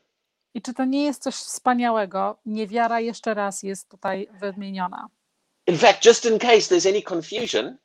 I 0.54 0.62
czy 0.62 0.74
to 0.74 0.84
nie 0.84 1.04
jest 1.04 1.22
coś 1.22 1.34
wspaniałego? 1.34 2.38
Niewiara 2.46 3.00
jeszcze 3.00 3.34
raz 3.34 3.62
jest 3.62 3.88
tutaj 3.90 4.28
wymieniona. 4.32 5.08
In 5.66 5.78
fact, 5.78 6.04
just 6.04 6.24
in 6.24 6.38
case 6.38 6.74
there's 6.74 6.88
any 6.88 7.02
confusion, 7.02 7.76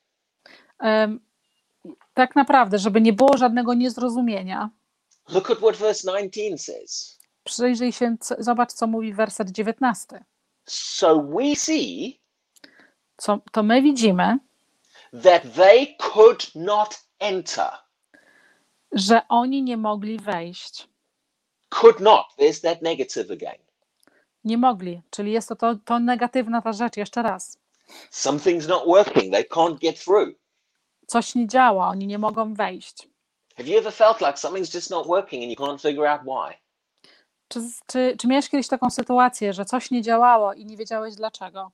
Tak 2.13 2.35
naprawdę, 2.35 2.77
żeby 2.79 3.01
nie 3.01 3.13
było 3.13 3.37
żadnego 3.37 3.73
niezrozumienia, 3.73 4.69
look 5.29 5.51
at 5.51 5.57
what 5.57 5.75
verse 5.77 6.07
19 6.11 6.57
says. 6.57 7.19
przyjrzyj 7.43 7.91
się, 7.91 8.15
zobacz, 8.39 8.73
co 8.73 8.87
mówi 8.87 9.13
werset 9.13 9.49
19. 9.51 10.25
So 10.65 11.23
we 11.23 11.55
see 11.55 12.19
Co, 13.17 13.39
to 13.51 13.63
my 13.63 13.81
widzimy, 13.81 14.37
that 15.23 15.43
they 15.55 15.95
could 15.99 16.55
not 16.55 16.99
enter. 17.19 17.69
że 18.91 19.21
oni 19.29 19.63
nie 19.63 19.77
mogli 19.77 20.19
wejść. 20.19 20.87
Could 21.69 21.99
not. 21.99 22.25
There's 22.39 22.61
that 22.61 22.81
negative 22.81 23.31
again. 23.31 23.57
Nie 24.43 24.57
mogli, 24.57 25.01
czyli 25.09 25.31
jest 25.31 25.49
to, 25.49 25.55
to, 25.55 25.75
to 25.85 25.99
negatywna 25.99 26.61
ta 26.61 26.73
rzecz, 26.73 26.97
jeszcze 26.97 27.21
raz. 27.23 27.57
Something's 28.11 28.67
not 28.67 28.85
working. 28.85 29.33
They 29.33 29.43
can't 29.43 29.77
get 29.79 30.03
through. 30.03 30.29
Coś 31.09 31.35
nie 31.35 31.47
działa, 31.47 31.87
oni 31.87 32.07
nie 32.07 32.17
mogą 32.19 32.53
wejść. 32.53 33.09
Have 33.57 33.69
you 33.69 33.77
ever 33.77 33.93
felt 33.93 34.21
like 34.21 34.33
something's 34.33 34.75
just 34.75 34.89
not 34.89 35.07
working 35.07 35.43
and 35.43 35.51
you 35.51 35.65
can't 35.65 35.81
figure 35.81 36.09
out 36.11 36.21
why? 36.21 36.57
Czy, 37.47 37.59
czy, 37.87 38.15
czy 38.19 38.27
miałeś 38.27 38.49
kiedyś 38.49 38.67
taką 38.67 38.89
sytuację, 38.89 39.53
że 39.53 39.65
coś 39.65 39.91
nie 39.91 40.01
działało 40.01 40.53
i 40.53 40.65
nie 40.65 40.77
wiedziałeś 40.77 41.15
dlaczego? 41.15 41.71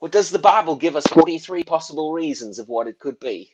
Well, 0.00 0.10
does 0.10 0.30
the 0.30 0.38
Bible 0.38 0.76
give 0.76 0.94
us 0.94 1.04
43 1.04 1.64
possible 1.64 2.12
reasons 2.20 2.58
of 2.58 2.66
what 2.66 2.88
it 2.88 2.98
could 2.98 3.18
be? 3.18 3.44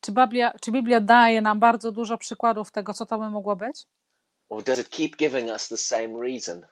Czy 0.00 0.12
Biblia, 0.12 0.52
czy 0.60 0.72
Biblia 0.72 1.00
daje 1.00 1.40
nam 1.40 1.60
bardzo 1.60 1.92
dużo 1.92 2.18
przykładów 2.18 2.70
tego, 2.70 2.94
co 2.94 3.06
to 3.06 3.18
by 3.18 3.30
mogło 3.30 3.56
być? 3.56 3.86
Or 4.48 4.62
does 4.62 4.78
it 4.78 4.88
keep 4.88 5.16
giving 5.16 5.50
us 5.50 5.68
the 5.68 5.76
same 5.76 6.20
reason? 6.22 6.66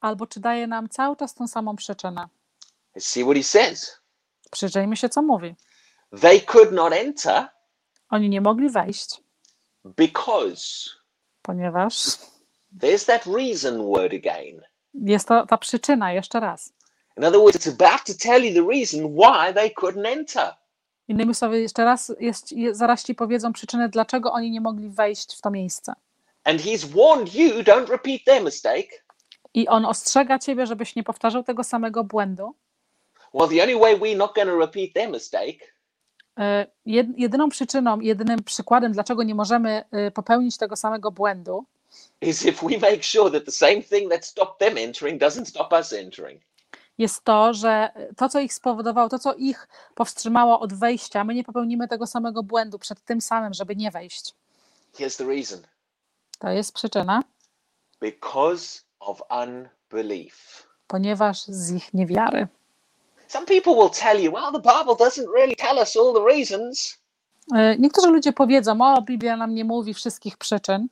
Albo 0.00 0.26
czy 0.26 0.40
daje 0.40 0.66
nam 0.66 0.88
cały 0.88 1.16
czas 1.16 1.34
tą 1.34 1.48
samą 1.48 1.76
przyczynę? 1.76 2.28
Let's 2.96 3.00
see 3.00 3.24
what 3.24 3.36
he 3.36 3.42
says. 3.42 4.00
Przyjrzyjmy 4.50 4.96
się, 4.96 5.08
co 5.08 5.22
mówi. 5.22 5.54
They 6.20 6.40
could 6.40 6.72
not 6.72 6.92
enter 6.92 7.48
Oni 8.10 8.28
nie 8.28 8.40
mogli 8.40 8.68
wejść, 8.70 9.20
because 9.84 10.90
ponieważ 11.42 11.94
there's 12.78 13.06
that 13.06 13.26
reason 13.26 13.82
word 13.86 14.12
again. 14.14 14.60
jest 14.94 15.28
to 15.28 15.46
ta 15.46 15.58
przyczyna, 15.58 16.12
jeszcze 16.12 16.40
raz. 16.40 16.72
In 17.18 17.24
other 17.24 17.40
words, 17.40 17.56
it's 17.56 17.68
about 17.84 18.04
to 18.06 18.12
tell 18.22 18.44
you 18.44 18.54
the 18.64 18.68
reason 18.70 19.14
why 19.16 19.54
they 19.54 19.70
couldn't 19.70 20.06
enter. 20.06 20.54
Innymi 21.08 21.34
słowy, 21.34 21.60
jeszcze 21.60 21.84
raz, 21.84 22.12
jest, 22.20 22.52
je- 22.52 22.74
zaraz 22.74 23.04
ci 23.04 23.14
powiedzą 23.14 23.52
przyczynę, 23.52 23.88
dlaczego 23.88 24.32
oni 24.32 24.50
nie 24.50 24.60
mogli 24.60 24.88
wejść 24.88 25.36
w 25.38 25.40
to 25.40 25.50
miejsce. 25.50 25.92
And 26.44 26.60
he's 26.60 26.84
warned 26.86 27.34
you 27.34 27.48
don't 27.62 27.88
repeat 27.88 28.20
their 28.26 28.42
mistake. 28.44 29.04
I 29.54 29.68
on 29.68 29.84
ostrzega 29.84 30.38
ciebie, 30.38 30.66
żebyś 30.66 30.96
nie 30.96 31.02
powtarzał 31.02 31.42
tego 31.44 31.64
samego 31.64 32.04
błędu. 32.04 32.54
Well, 33.34 33.48
the 33.48 33.62
only 33.62 33.78
way 33.78 33.96
we're 33.96 34.16
not 34.16 34.34
going 34.34 34.48
to 34.48 34.58
repeat 34.58 34.92
their 34.94 35.10
mistake 35.10 35.73
Jedyną 37.16 37.48
przyczyną, 37.48 38.00
jedynym 38.00 38.42
przykładem, 38.42 38.92
dlaczego 38.92 39.22
nie 39.22 39.34
możemy 39.34 39.84
e, 39.90 40.10
popełnić 40.10 40.56
tego 40.56 40.76
samego 40.76 41.10
błędu, 41.10 41.64
jest 46.98 47.24
to, 47.24 47.54
że 47.54 47.90
to, 48.16 48.28
co 48.28 48.40
ich 48.40 48.54
spowodowało, 48.54 49.08
to, 49.08 49.18
co 49.18 49.34
ich 49.34 49.68
powstrzymało 49.94 50.60
od 50.60 50.72
wejścia, 50.72 51.24
my 51.24 51.34
nie 51.34 51.44
popełnimy 51.44 51.88
tego 51.88 52.06
samego 52.06 52.42
błędu 52.42 52.78
przed 52.78 53.04
tym 53.04 53.20
samym, 53.20 53.54
żeby 53.54 53.76
nie 53.76 53.90
wejść. 53.90 54.34
Here's 54.94 55.18
the 55.18 55.24
reason 55.24 55.60
To 56.38 56.48
jest 56.50 56.72
przyczyna, 56.74 57.22
because 58.00 58.80
of 59.00 59.22
unbelief. 59.30 60.66
ponieważ 60.86 61.44
z 61.44 61.72
ich 61.72 61.94
niewiary. 61.94 62.48
Some 63.34 63.46
people 63.46 63.74
will 63.74 63.90
tell 63.90 64.20
you, 64.20 64.30
well, 64.32 64.52
the 64.52 64.60
Bible 64.60 64.94
doesn't 65.06 65.28
really 65.34 65.56
tell 65.56 65.78
us 65.78 65.96
all 65.96 66.12
the 66.14 66.24
reasons. 66.34 66.98
E, 67.54 67.76
Niektórzy 67.78 68.08
ludzie 68.10 68.32
powiedzą, 68.32 68.78
o, 68.80 69.02
Biblia 69.02 69.36
nam 69.36 69.54
nie 69.54 69.64
mówi 69.64 69.94
wszystkich 69.94 70.36
przyczyn. 70.36 70.86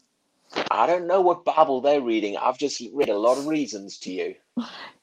I 0.57 0.87
don't 0.89 1.05
know 1.05 1.25
what 1.27 1.39
Bible 1.45 1.81
they're 1.91 2.07
reading. 2.07 2.37
I've 2.39 2.61
just 2.63 2.81
read 2.99 3.11
a 3.11 3.19
lot 3.19 3.39
of 3.39 3.47
reasons 3.47 4.01
to 4.01 4.11
you. 4.11 4.35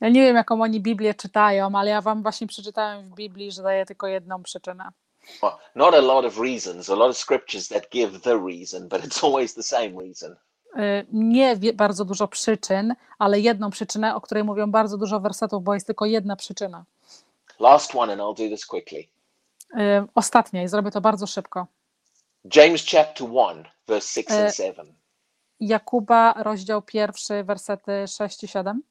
Ja 0.01 0.09
nie 0.09 0.21
wiem, 0.21 0.35
jaką 0.35 0.61
oni 0.61 0.81
Biblię 0.81 1.13
czytają, 1.13 1.69
ale 1.75 1.89
ja 1.89 2.01
wam 2.01 2.21
właśnie 2.23 2.47
przeczytałem 2.47 3.09
w 3.09 3.15
Biblii, 3.15 3.51
że 3.51 3.63
daje 3.63 3.85
tylko 3.85 4.07
jedną 4.07 4.43
przyczynę. 4.43 4.89
Well, 5.43 5.53
not 5.75 5.93
a 5.93 6.01
lot 6.01 6.25
of 6.25 6.39
reasons, 6.39 6.89
a 6.89 6.95
lot 6.95 7.09
of 7.09 7.17
scriptures 7.17 7.67
that 7.67 7.89
give 7.91 8.21
the 8.21 8.39
reason, 8.47 8.87
but 8.89 9.01
it's 9.05 9.23
always 9.27 9.53
the 9.53 9.63
same 9.63 9.91
reason. 10.03 10.31
Y, 10.75 11.05
Nie 11.13 11.55
bardzo 11.73 12.05
dużo 12.05 12.27
przyczyn, 12.27 12.95
ale 13.19 13.39
jedną 13.39 13.69
przyczynę, 13.69 14.15
o 14.15 14.21
której 14.21 14.43
mówią 14.43 14.71
bardzo 14.71 14.97
dużo 14.97 15.19
wersetów, 15.19 15.63
bo 15.63 15.73
jest 15.73 15.87
tylko 15.87 16.05
jedna 16.05 16.35
przyczyna. 16.35 16.85
Last 17.60 17.95
one, 17.95 18.14
and 18.14 18.22
I'll 18.22 18.34
do 18.49 18.49
this 18.55 18.66
quickly. 18.66 19.10
Ostatnia 20.16 20.64
i 20.64 20.68
zrobię 20.68 20.91
to 20.91 21.01
bardzo 21.01 21.28
szybko. 21.28 21.68
James 22.55 22.86
chapter 22.86 23.28
1, 23.28 23.64
verse 23.88 24.07
6 24.22 24.30
Uh, 24.32 24.36
and 24.39 24.55
7. 24.55 24.93
Jakuba, 25.60 26.34
rozdział 26.38 26.82
pierwszy, 26.82 27.43
wersety 27.43 28.07
6 28.07 28.43
i 28.43 28.47
7. 28.47 28.82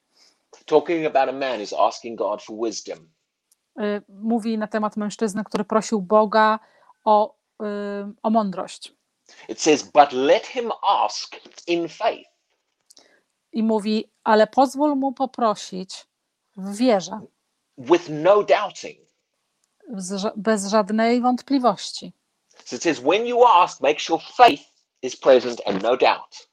Talking 0.66 1.06
about 1.06 1.28
a 1.28 1.32
man 1.32 1.60
who's 1.60 1.86
asking 1.88 2.18
God 2.18 2.42
for 2.42 2.56
wisdom. 2.66 2.98
y, 3.80 4.02
Mówi 4.08 4.58
na 4.58 4.66
temat 4.66 4.96
mężczyzny, 4.96 5.44
który 5.44 5.64
prosił 5.64 6.02
Boga 6.02 6.58
o, 7.04 7.34
y, 7.62 7.66
o 8.22 8.30
mądrość. 8.30 8.92
It 9.48 9.60
says, 9.60 9.82
But 9.82 10.12
let 10.12 10.46
him 10.46 10.72
ask 10.82 11.36
in 11.66 11.88
faith. 11.88 12.30
I 13.52 13.62
mówi, 13.62 14.10
ale 14.24 14.46
pozwól 14.46 14.96
mu 14.96 15.12
poprosić 15.12 16.06
w 16.56 16.76
wierze, 16.76 17.20
with 17.78 18.08
no 18.08 18.42
doubting. 18.42 18.98
bez 20.36 20.66
żadnej 20.66 21.20
wątpliwości. 21.20 22.12
So 22.64 22.76
it 22.76 22.82
says, 22.82 23.00
when 23.00 23.26
you 23.26 23.46
ask, 23.46 23.80
make 23.80 24.00
sure 24.00 24.22
faith 24.36 24.62
is 25.02 25.16
present 25.16 25.60
and 25.66 25.82
no 25.82 25.96
doubt. 25.96 26.48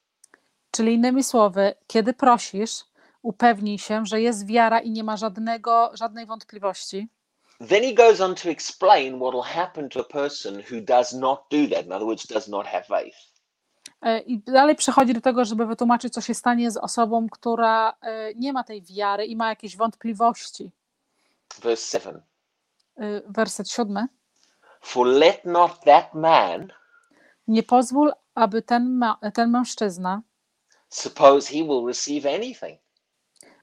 Czyli 0.72 0.94
innymi 0.94 1.24
słowy, 1.24 1.74
kiedy 1.88 2.14
prosisz, 2.14 2.84
upewnij 3.22 3.80
się, 3.80 4.06
że 4.06 4.22
jest 4.22 4.48
wiara 4.48 4.80
i 4.80 4.92
nie 4.92 5.04
ma 5.04 5.18
żadnego, 5.18 5.92
żadnej 5.94 6.26
wątpliwości. 6.26 7.08
Then 7.70 7.84
he 7.84 7.94
goes 7.94 8.22
on 8.22 8.36
to 8.36 8.50
explain 8.50 9.20
what 9.20 9.34
will 9.34 9.44
happen 9.44 9.90
to 9.90 10.00
a 10.00 10.04
person 10.04 10.64
who 10.72 10.82
does 10.82 11.14
not 11.14 11.40
do 11.52 11.76
that. 11.76 11.86
In 11.86 11.92
other 11.92 12.06
words, 12.06 12.28
does 12.28 12.48
not 12.48 12.68
have 12.68 12.84
faith. 12.84 13.16
E, 14.02 14.20
I 14.20 14.40
dalej 14.40 14.76
przechodzi 14.76 15.14
do 15.14 15.22
tego, 15.22 15.46
żeby 15.46 15.66
wytłumaczyć, 15.66 16.14
co 16.14 16.22
się 16.22 16.34
stanie 16.34 16.72
z 16.72 16.78
osobą, 16.78 17.28
która 17.30 17.94
e, 18.02 18.34
nie 18.34 18.54
ma 18.54 18.64
tej 18.64 18.82
wiary 18.82 19.26
i 19.26 19.36
ma 19.36 19.50
jakieś 19.50 19.78
wątpliwości. 19.78 20.72
Verse 21.60 22.00
7 22.00 22.22
E, 22.98 23.22
Werset 23.28 23.70
siódmy. 23.70 24.08
For 24.82 25.08
let 25.08 25.46
not 25.46 25.84
that 25.86 26.14
man 26.14 26.74
Nie 27.48 27.64
pozwól, 27.64 28.14
aby 28.36 28.62
ten, 28.62 28.98
ma, 28.98 29.20
ten 29.34 29.52
mężczyzna 29.52 30.22
suppose 30.90 31.48
he 31.48 31.64
will 31.64 31.86
receive 31.88 32.26
anything. 32.26 32.80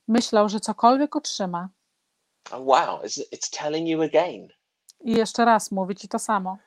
myślał, 0.09 0.49
że 0.49 0.61
cokolwiek 0.61 1.17
otrzyma. 1.17 1.69
Oh, 2.51 2.61
wow, 2.61 3.03
it's, 3.03 3.23
it's 3.33 3.51
telling 3.51 3.89
you 3.89 4.03
again. 4.03 4.49
I 5.01 5.13
jeszcze 5.13 5.45
raz 5.45 5.71
mówi 5.71 5.95
ci 5.95 6.09
to 6.09 6.19
samo. 6.19 6.59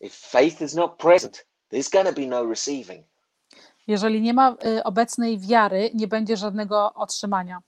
If 0.00 0.16
faith 0.30 0.60
is 0.62 0.74
not 0.74 0.96
present, 0.96 1.46
there's 1.70 1.90
going 1.92 2.06
to 2.06 2.12
be 2.20 2.26
no 2.26 2.44
receiving. 2.46 3.06
Jeżeli 3.86 4.20
nie 4.20 4.34
ma 4.34 4.56
e, 4.64 4.84
obecnej 4.84 5.38
wiary, 5.38 5.90
nie 5.94 6.08
będzie 6.08 6.36
żadnego 6.36 6.94
otrzymania. 6.94 7.62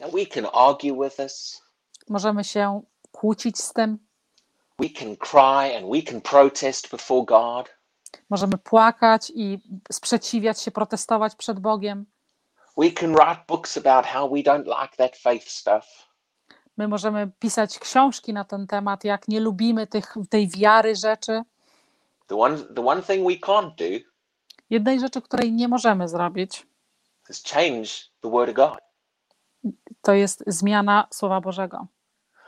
Now, 0.00 0.10
we 0.12 0.26
can 0.26 0.46
argue 0.52 1.04
with 1.04 1.16
this, 1.16 1.62
Możemy 2.08 2.44
się 2.44 2.82
kłócić 3.12 3.58
z 3.58 3.72
tym, 3.72 3.98
we 4.78 4.88
can 4.88 5.16
cry, 5.16 5.76
and 5.76 5.86
we 5.86 6.02
can 6.02 6.20
protest 6.20 6.90
before 6.90 7.24
God. 7.24 7.68
możemy 8.30 8.58
płakać 8.58 9.32
i 9.34 9.58
sprzeciwiać 9.92 10.60
się, 10.60 10.70
protestować 10.70 11.34
przed 11.34 11.60
Bogiem. 11.60 12.06
We 12.76 12.90
can 12.90 13.12
write 13.14 13.44
books 13.48 13.76
about 13.76 14.06
how 14.06 14.30
we 14.30 14.42
don't 14.42 14.64
like 14.64 14.96
that 14.96 15.16
faith 15.16 15.48
stuff. 15.48 15.84
My 16.76 16.88
możemy 16.88 17.30
pisać 17.38 17.78
książki 17.78 18.32
na 18.32 18.44
ten 18.44 18.66
temat, 18.66 19.04
jak 19.04 19.28
nie 19.28 19.40
lubimy 19.40 19.86
tych, 19.86 20.14
tej 20.30 20.48
wiary 20.48 20.96
rzeczy. 20.96 21.42
The 22.26 22.36
one, 22.36 22.58
the 22.58 22.86
one 22.86 23.02
thing 23.02 23.28
we 23.28 23.34
can't 23.34 23.74
do 23.74 24.08
Jednej 24.70 25.00
rzeczy, 25.00 25.22
której 25.22 25.52
nie 25.52 25.68
możemy 25.68 26.08
zrobić, 26.08 26.66
is 27.30 27.42
change 27.42 27.88
the 28.20 28.30
word 28.30 28.50
of 28.50 28.56
God. 28.56 28.91
To 30.02 30.14
jest 30.14 30.44
zmiana 30.46 31.06
Słowa 31.10 31.40
Bożego. 31.40 31.86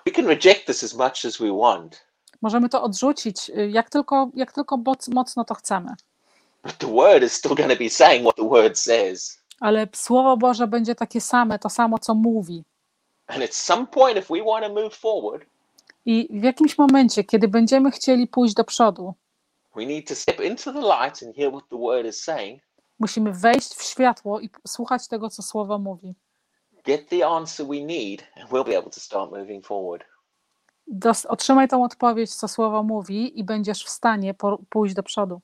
We 0.07 0.13
can 0.13 0.27
reject 0.27 0.67
this 0.67 0.85
as 0.85 0.95
much 0.95 1.25
as 1.25 1.39
we 1.39 1.53
want, 1.59 2.05
Możemy 2.43 2.69
to 2.69 2.83
odrzucić, 2.83 3.51
y, 3.51 3.71
jak 3.71 3.91
tylko, 3.91 4.31
jak 4.35 4.53
tylko 4.53 4.77
moc, 4.77 5.09
mocno 5.09 5.45
to 5.45 5.55
chcemy. 5.55 5.95
but 6.63 6.79
the 6.79 6.87
word 6.93 7.23
is 7.23 7.33
still 7.33 7.55
going 7.55 7.71
to 7.73 7.77
be 7.79 7.91
saying 7.91 8.23
what 8.25 8.37
the 8.37 8.49
word 8.49 8.79
says. 8.79 9.39
Ale 9.61 9.89
Słowo 9.95 10.37
Boże 10.37 10.67
będzie 10.67 10.95
takie 10.95 11.21
same, 11.21 11.59
to 11.59 11.69
samo, 11.71 11.99
co 11.99 12.15
mówi. 12.15 12.65
And 13.27 13.43
at 13.43 13.55
some 13.55 13.87
point, 13.87 14.19
if 14.19 14.27
we 14.35 14.45
want 14.45 14.65
to 14.67 14.83
move 14.83 14.95
forward, 14.95 15.47
I 16.07 16.29
w 16.41 16.43
jakimś 16.43 16.79
momencie, 16.79 17.25
kiedy 17.25 17.49
będziemy 17.49 17.91
chcieli 17.91 18.27
pójść 18.27 18.55
do 18.55 18.65
przodu, 18.65 19.15
we 19.77 19.87
need 19.87 20.09
to 20.09 20.15
step 20.15 20.41
into 20.41 20.73
the 20.73 20.81
light 20.81 21.23
and 21.23 21.37
hear 21.37 21.51
what 21.53 21.65
the 21.71 21.77
word 21.79 22.07
is 22.07 22.25
saying, 22.25 22.63
musimy 22.99 23.33
wejść 23.33 23.75
w 23.75 23.83
światło 23.83 24.41
i 24.41 24.51
słuchać 24.67 25.09
tego, 25.09 25.31
co 25.31 25.43
Słowo 25.43 25.79
mówi. 25.79 26.15
Get 26.85 27.09
the 27.09 27.27
answer 27.27 27.67
we 27.67 27.81
need, 27.85 28.23
and 28.37 28.51
we'll 28.51 28.65
be 28.65 28.79
able 28.79 28.91
to 28.91 29.01
start 29.01 29.31
moving 29.31 29.65
forward. 29.67 30.05
Dos- 30.87 31.27
otrzymaj 31.27 31.69
tą 31.69 31.85
odpowiedź, 31.85 32.35
co 32.35 32.49
Słowo 32.49 32.83
mówi, 32.83 33.39
i 33.41 33.45
będziesz 33.45 33.85
w 33.85 33.89
stanie 33.89 34.35
pójść 34.71 34.95
do 34.95 35.03
przodu. 35.03 35.41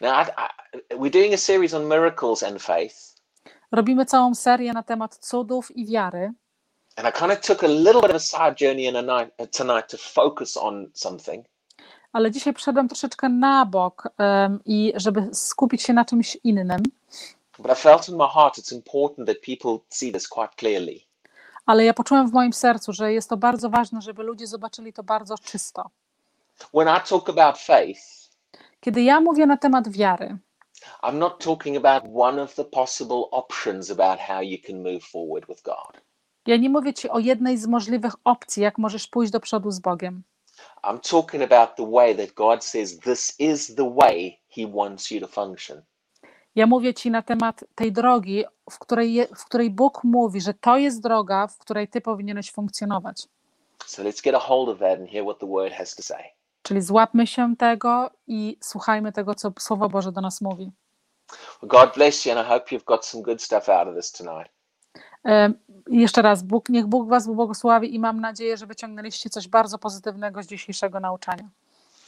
Now, 0.00 0.26
I, 0.28 0.30
I, 0.30 0.96
we're 0.96 1.10
doing 1.12 1.34
a 1.34 1.36
series 1.36 1.74
on 1.74 1.84
miracles 1.88 2.42
and 2.42 2.62
faith, 2.62 2.96
Robimy 3.72 4.06
całą 4.06 4.34
serię 4.34 4.72
na 4.72 4.82
temat 4.82 5.16
cudów 5.16 5.76
i 5.76 5.86
wiary. 5.86 6.32
and 6.96 7.08
I 7.08 7.12
kind 7.18 7.32
of 7.32 7.40
took 7.40 7.64
a 7.64 7.66
little 7.66 8.00
bit 8.02 8.10
of 8.10 8.16
a 8.16 8.18
side 8.18 8.54
journey 8.60 8.84
in 8.84 8.96
a 8.96 9.02
night, 9.02 9.34
uh, 9.40 9.46
tonight 9.50 9.90
to 9.90 9.96
focus 9.98 10.56
on 10.56 10.90
something. 10.94 11.46
ale 12.12 12.30
dzisiaj 12.30 12.52
przyszedłem 12.54 12.88
troszeczkę 12.88 13.28
na 13.28 13.66
bok 13.66 14.08
em, 14.18 14.60
i 14.64 14.92
żeby 14.96 15.28
skupić 15.32 15.82
się 15.82 15.92
na 15.92 16.04
czymś 16.04 16.38
innym, 16.44 16.82
But 17.62 17.72
I 17.72 17.74
felt 17.74 18.08
in 18.08 18.16
my 18.16 18.26
heart 18.34 18.58
it's 18.58 18.72
important 18.74 19.28
that 19.28 19.36
people 19.40 19.78
see 19.90 20.12
this 20.12 20.28
quite 20.28 20.54
clearly. 20.56 21.00
ale 21.66 21.84
ja 21.84 21.94
poczułem 21.94 22.28
w 22.28 22.32
moim 22.32 22.52
sercu, 22.52 22.92
że 22.92 23.12
jest 23.12 23.28
to 23.30 23.36
bardzo 23.36 23.70
ważne, 23.70 24.00
żeby 24.02 24.22
ludzie 24.22 24.46
zobaczyli 24.46 24.92
to 24.92 25.02
bardzo 25.02 25.38
czysto. 25.38 25.90
When 26.74 26.88
I 26.88 27.00
talk 27.08 27.28
about 27.28 27.58
faith, 27.58 28.00
Kiedy 28.80 29.02
ja 29.02 29.20
mówię 29.20 29.46
na 29.46 29.56
temat 29.56 29.88
wiary, 29.88 30.38
I'm 31.02 31.14
not 31.14 31.44
talking 31.44 31.76
about 31.86 32.04
one 32.14 32.42
of 32.42 32.54
the 32.54 32.64
possible 32.64 33.16
options 33.30 33.90
about 33.90 34.18
how 34.20 34.40
you 34.42 34.58
can 34.66 34.82
move 34.82 35.00
forward 35.04 35.46
with 35.48 35.62
God. 35.62 36.02
ja 36.46 36.56
nie 36.56 36.70
mówię 36.70 36.94
ci 36.94 37.08
o 37.10 37.18
jednej 37.18 37.58
z 37.58 37.66
możliwych 37.66 38.12
opcji, 38.24 38.62
jak 38.62 38.78
możesz 38.78 39.06
pójść 39.06 39.32
do 39.32 39.40
przodu 39.40 39.70
z 39.70 39.80
Bogiem. 39.80 40.22
I'm 40.84 41.10
talking 41.10 41.52
about 41.52 41.76
the 41.76 41.90
way 41.90 42.16
that 42.16 42.34
God 42.34 42.64
says 42.64 42.98
this 43.00 43.40
is 43.40 43.74
the 43.74 43.94
way 44.00 44.40
He 44.56 44.66
wants 44.66 45.10
you 45.10 45.20
to 45.20 45.26
function. 45.28 45.82
Ja 46.54 46.66
mówię 46.66 46.94
ci 46.94 47.10
na 47.10 47.22
temat 47.22 47.64
tej 47.74 47.92
drogi, 47.92 48.44
w 48.70 48.78
której, 48.78 49.14
je, 49.14 49.26
w 49.26 49.44
której 49.44 49.70
Bóg 49.70 50.04
mówi, 50.04 50.40
że 50.40 50.54
to 50.54 50.76
jest 50.76 51.02
droga, 51.02 51.46
w 51.46 51.58
której 51.58 51.88
ty 51.88 52.00
powinieneś 52.00 52.52
funkcjonować. 52.52 53.28
So 53.86 54.02
let's 54.02 54.22
get 54.24 54.34
a 54.34 54.38
hold 54.38 54.68
of 54.68 54.78
that 54.78 54.98
and 54.98 55.10
hear 55.10 55.24
what 55.24 55.38
the 55.38 55.46
Word 55.46 55.72
has 55.72 55.94
to 55.96 56.02
say. 56.02 56.24
Czyli 56.62 56.82
złapmy 56.82 57.26
się 57.26 57.56
tego 57.56 58.10
i 58.26 58.56
słuchajmy 58.60 59.12
tego, 59.12 59.34
co 59.34 59.52
Słowo 59.58 59.88
Boże 59.88 60.12
do 60.12 60.20
nas 60.20 60.40
mówi. 60.40 60.70
Well, 61.62 61.68
God 61.68 61.94
bless 61.94 62.26
you, 62.26 62.32
and 62.32 62.46
I 62.46 62.50
hope 62.50 62.76
you've 62.76 62.84
got 62.84 63.06
some 63.06 63.22
good 63.22 63.42
stuff 63.42 63.68
out 63.68 63.88
of 63.88 63.94
this 63.96 64.12
tonight. 64.12 64.52
E, 65.24 65.52
Jeszcze 65.86 66.22
raz, 66.22 66.42
Bóg, 66.42 66.68
niech 66.68 66.86
Bóg 66.86 67.08
Was 67.08 67.26
błogosławi 67.26 67.94
i 67.94 67.98
mam 67.98 68.20
nadzieję, 68.20 68.56
że 68.56 68.66
wyciągnęliście 68.66 69.30
coś 69.30 69.48
bardzo 69.48 69.78
pozytywnego 69.78 70.42
z 70.42 70.46
dzisiejszego 70.46 71.00
nauczania. 71.00 71.48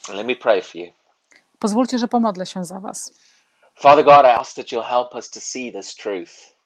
Let 0.09 0.27
me 0.27 0.37
pray 0.37 0.63
for 0.63 0.77
you. 0.77 0.93
Pozwólcie, 1.59 1.99
że 1.99 2.09
pomodlę 2.09 2.47
się 2.47 2.65
za 2.65 2.81
Was. 2.81 3.13
Father 3.75 4.05
God, 4.05 4.25
I 4.25 4.29
ask 4.29 4.57
that 4.57 4.73
you'll 4.73 4.89
help 4.89 5.15
us 5.15 5.31
to 5.31 5.41
see 5.41 5.73
this 5.73 5.95
truth. 5.95 6.57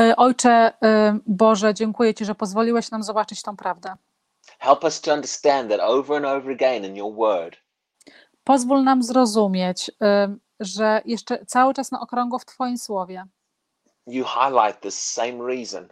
E, 0.00 0.16
Ojcze 0.16 0.72
e, 0.82 1.18
Boże, 1.26 1.74
dziękuję 1.74 2.14
Ci, 2.14 2.24
że 2.24 2.34
pozwoliłeś 2.34 2.90
nam 2.90 3.02
zobaczyć 3.02 3.42
tą 3.42 3.56
prawdę. 3.56 3.96
Help 4.58 4.84
us 4.84 5.00
to 5.00 5.14
understand 5.14 5.70
that 5.70 5.80
over 5.80 6.16
and 6.16 6.26
over 6.26 6.52
again 6.52 6.84
in 6.84 6.96
your 6.96 7.14
word, 7.14 7.56
Pozwól 8.44 8.84
nam 8.84 9.02
zrozumieć, 9.02 9.90
e, 10.02 10.36
że 10.60 11.02
jeszcze 11.04 11.46
cały 11.46 11.74
czas 11.74 11.92
na 11.92 12.00
okrągło 12.00 12.38
w 12.38 12.44
Twoim 12.44 12.78
słowie 12.78 13.26
you 14.06 14.24
highlight 14.24 14.80
this 14.80 14.94
same 14.94 15.46
reason. 15.46 15.88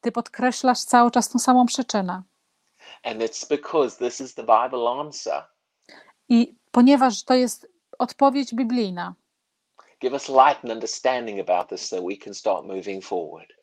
Ty 0.00 0.12
podkreślasz 0.12 0.80
cały 0.80 1.10
czas 1.10 1.28
tą 1.28 1.38
samą 1.38 1.66
przyczynę. 1.66 2.22
And 3.02 3.20
it's 3.20 3.48
because 3.48 3.98
this 3.98 4.20
is 4.20 4.34
the 4.34 4.42
Bible 4.42 4.90
answer. 5.00 5.44
I 6.28 6.56
ponieważ 6.70 7.24
to 7.24 7.34
jest 7.34 7.68
odpowiedź 7.98 8.54
biblijna, 8.54 9.14
Give 10.00 10.14
us 10.14 10.28
light 10.28 10.58
and 10.64 10.72
understanding 10.72 11.40
about 11.40 11.68
this 11.68 11.88
so 11.88 12.06
we 12.06 12.16
can 12.16 12.34
start 12.34 12.64
moving 12.64 13.04
forward. 13.04 13.58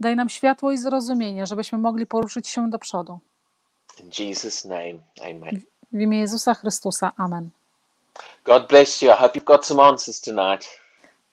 daj 0.00 0.16
nam 0.16 0.28
światło 0.28 0.72
i 0.72 0.78
zrozumienie, 0.78 1.46
żebyśmy 1.46 1.78
mogli 1.78 2.06
poruszyć 2.06 2.48
się 2.48 2.70
do 2.70 2.78
przodu. 2.78 3.18
In 4.00 4.10
Jesus' 4.18 4.64
name, 4.64 4.94
amen. 5.20 5.60
W 5.92 6.00
imię 6.00 6.18
Jezusa 6.18 6.54
Chrystusa. 6.54 7.12
Amen. 7.16 7.50
God 8.44 8.68
bless 8.68 9.02
you. 9.02 9.10
I 9.10 9.14
hope 9.14 9.38
you've 9.38 9.44
got 9.44 9.66
some 9.66 9.82
answers 9.82 10.20
tonight. 10.20 10.80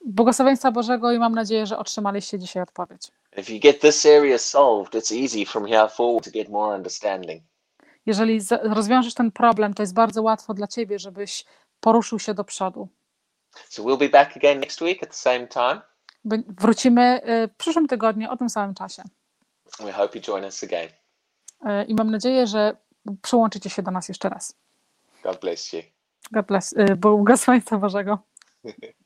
Błogosławieństwa 0.05 0.71
Bożego 0.71 1.11
i 1.11 1.19
mam 1.19 1.35
nadzieję, 1.35 1.65
że 1.65 1.77
otrzymaliście 1.77 2.39
dzisiaj 2.39 2.63
odpowiedź. 2.63 3.11
If 3.37 3.53
you 3.53 3.59
get 3.59 3.81
this 3.81 4.05
area 4.05 4.37
solved, 4.37 4.93
it's 4.93 5.23
easy 5.23 5.45
from 5.45 5.67
here 5.67 5.89
forward 5.89 6.25
to 6.25 6.31
get 6.31 6.49
more 6.49 6.75
understanding. 6.75 7.43
Jeżeli 8.05 8.39
rozwiążesz 8.63 9.13
ten 9.13 9.31
problem, 9.31 9.73
to 9.73 9.83
jest 9.83 9.93
bardzo 9.93 10.21
łatwo 10.21 10.53
dla 10.53 10.67
ciebie, 10.67 10.99
żebyś 10.99 11.45
poruszył 11.79 12.19
się 12.19 12.33
do 12.33 12.43
przodu. 12.43 12.87
So 13.69 13.83
we'll 13.83 13.97
be 13.97 14.09
back 14.09 14.37
again 14.37 14.59
next 14.59 14.81
week 14.81 15.03
at 15.03 15.09
the 15.09 15.15
same 15.15 15.47
time. 15.47 15.81
Wrócimy 16.47 17.21
y, 17.29 17.47
w 17.47 17.55
przyszłym 17.55 17.87
tygodniu 17.87 18.31
o 18.31 18.37
tym 18.37 18.49
samym 18.49 18.75
czasie. 18.75 19.03
We 19.79 19.91
hope 19.91 20.17
you 20.17 20.23
join 20.27 20.43
us 20.43 20.63
again. 20.63 20.89
Y, 21.65 21.85
I 21.87 21.95
mam 21.95 22.11
nadzieję, 22.11 22.47
że 22.47 22.77
przyłączycie 23.21 23.69
się 23.69 23.83
do 23.83 23.91
nas 23.91 24.09
jeszcze 24.09 24.29
raz. 24.29 24.55
God 25.23 25.39
bless 25.39 25.73
you. 25.73 25.81
God 26.31 26.45
bless, 26.45 26.73
y, 26.73 26.95
błogosławieństwa 26.95 27.77
Bożego. 27.77 28.19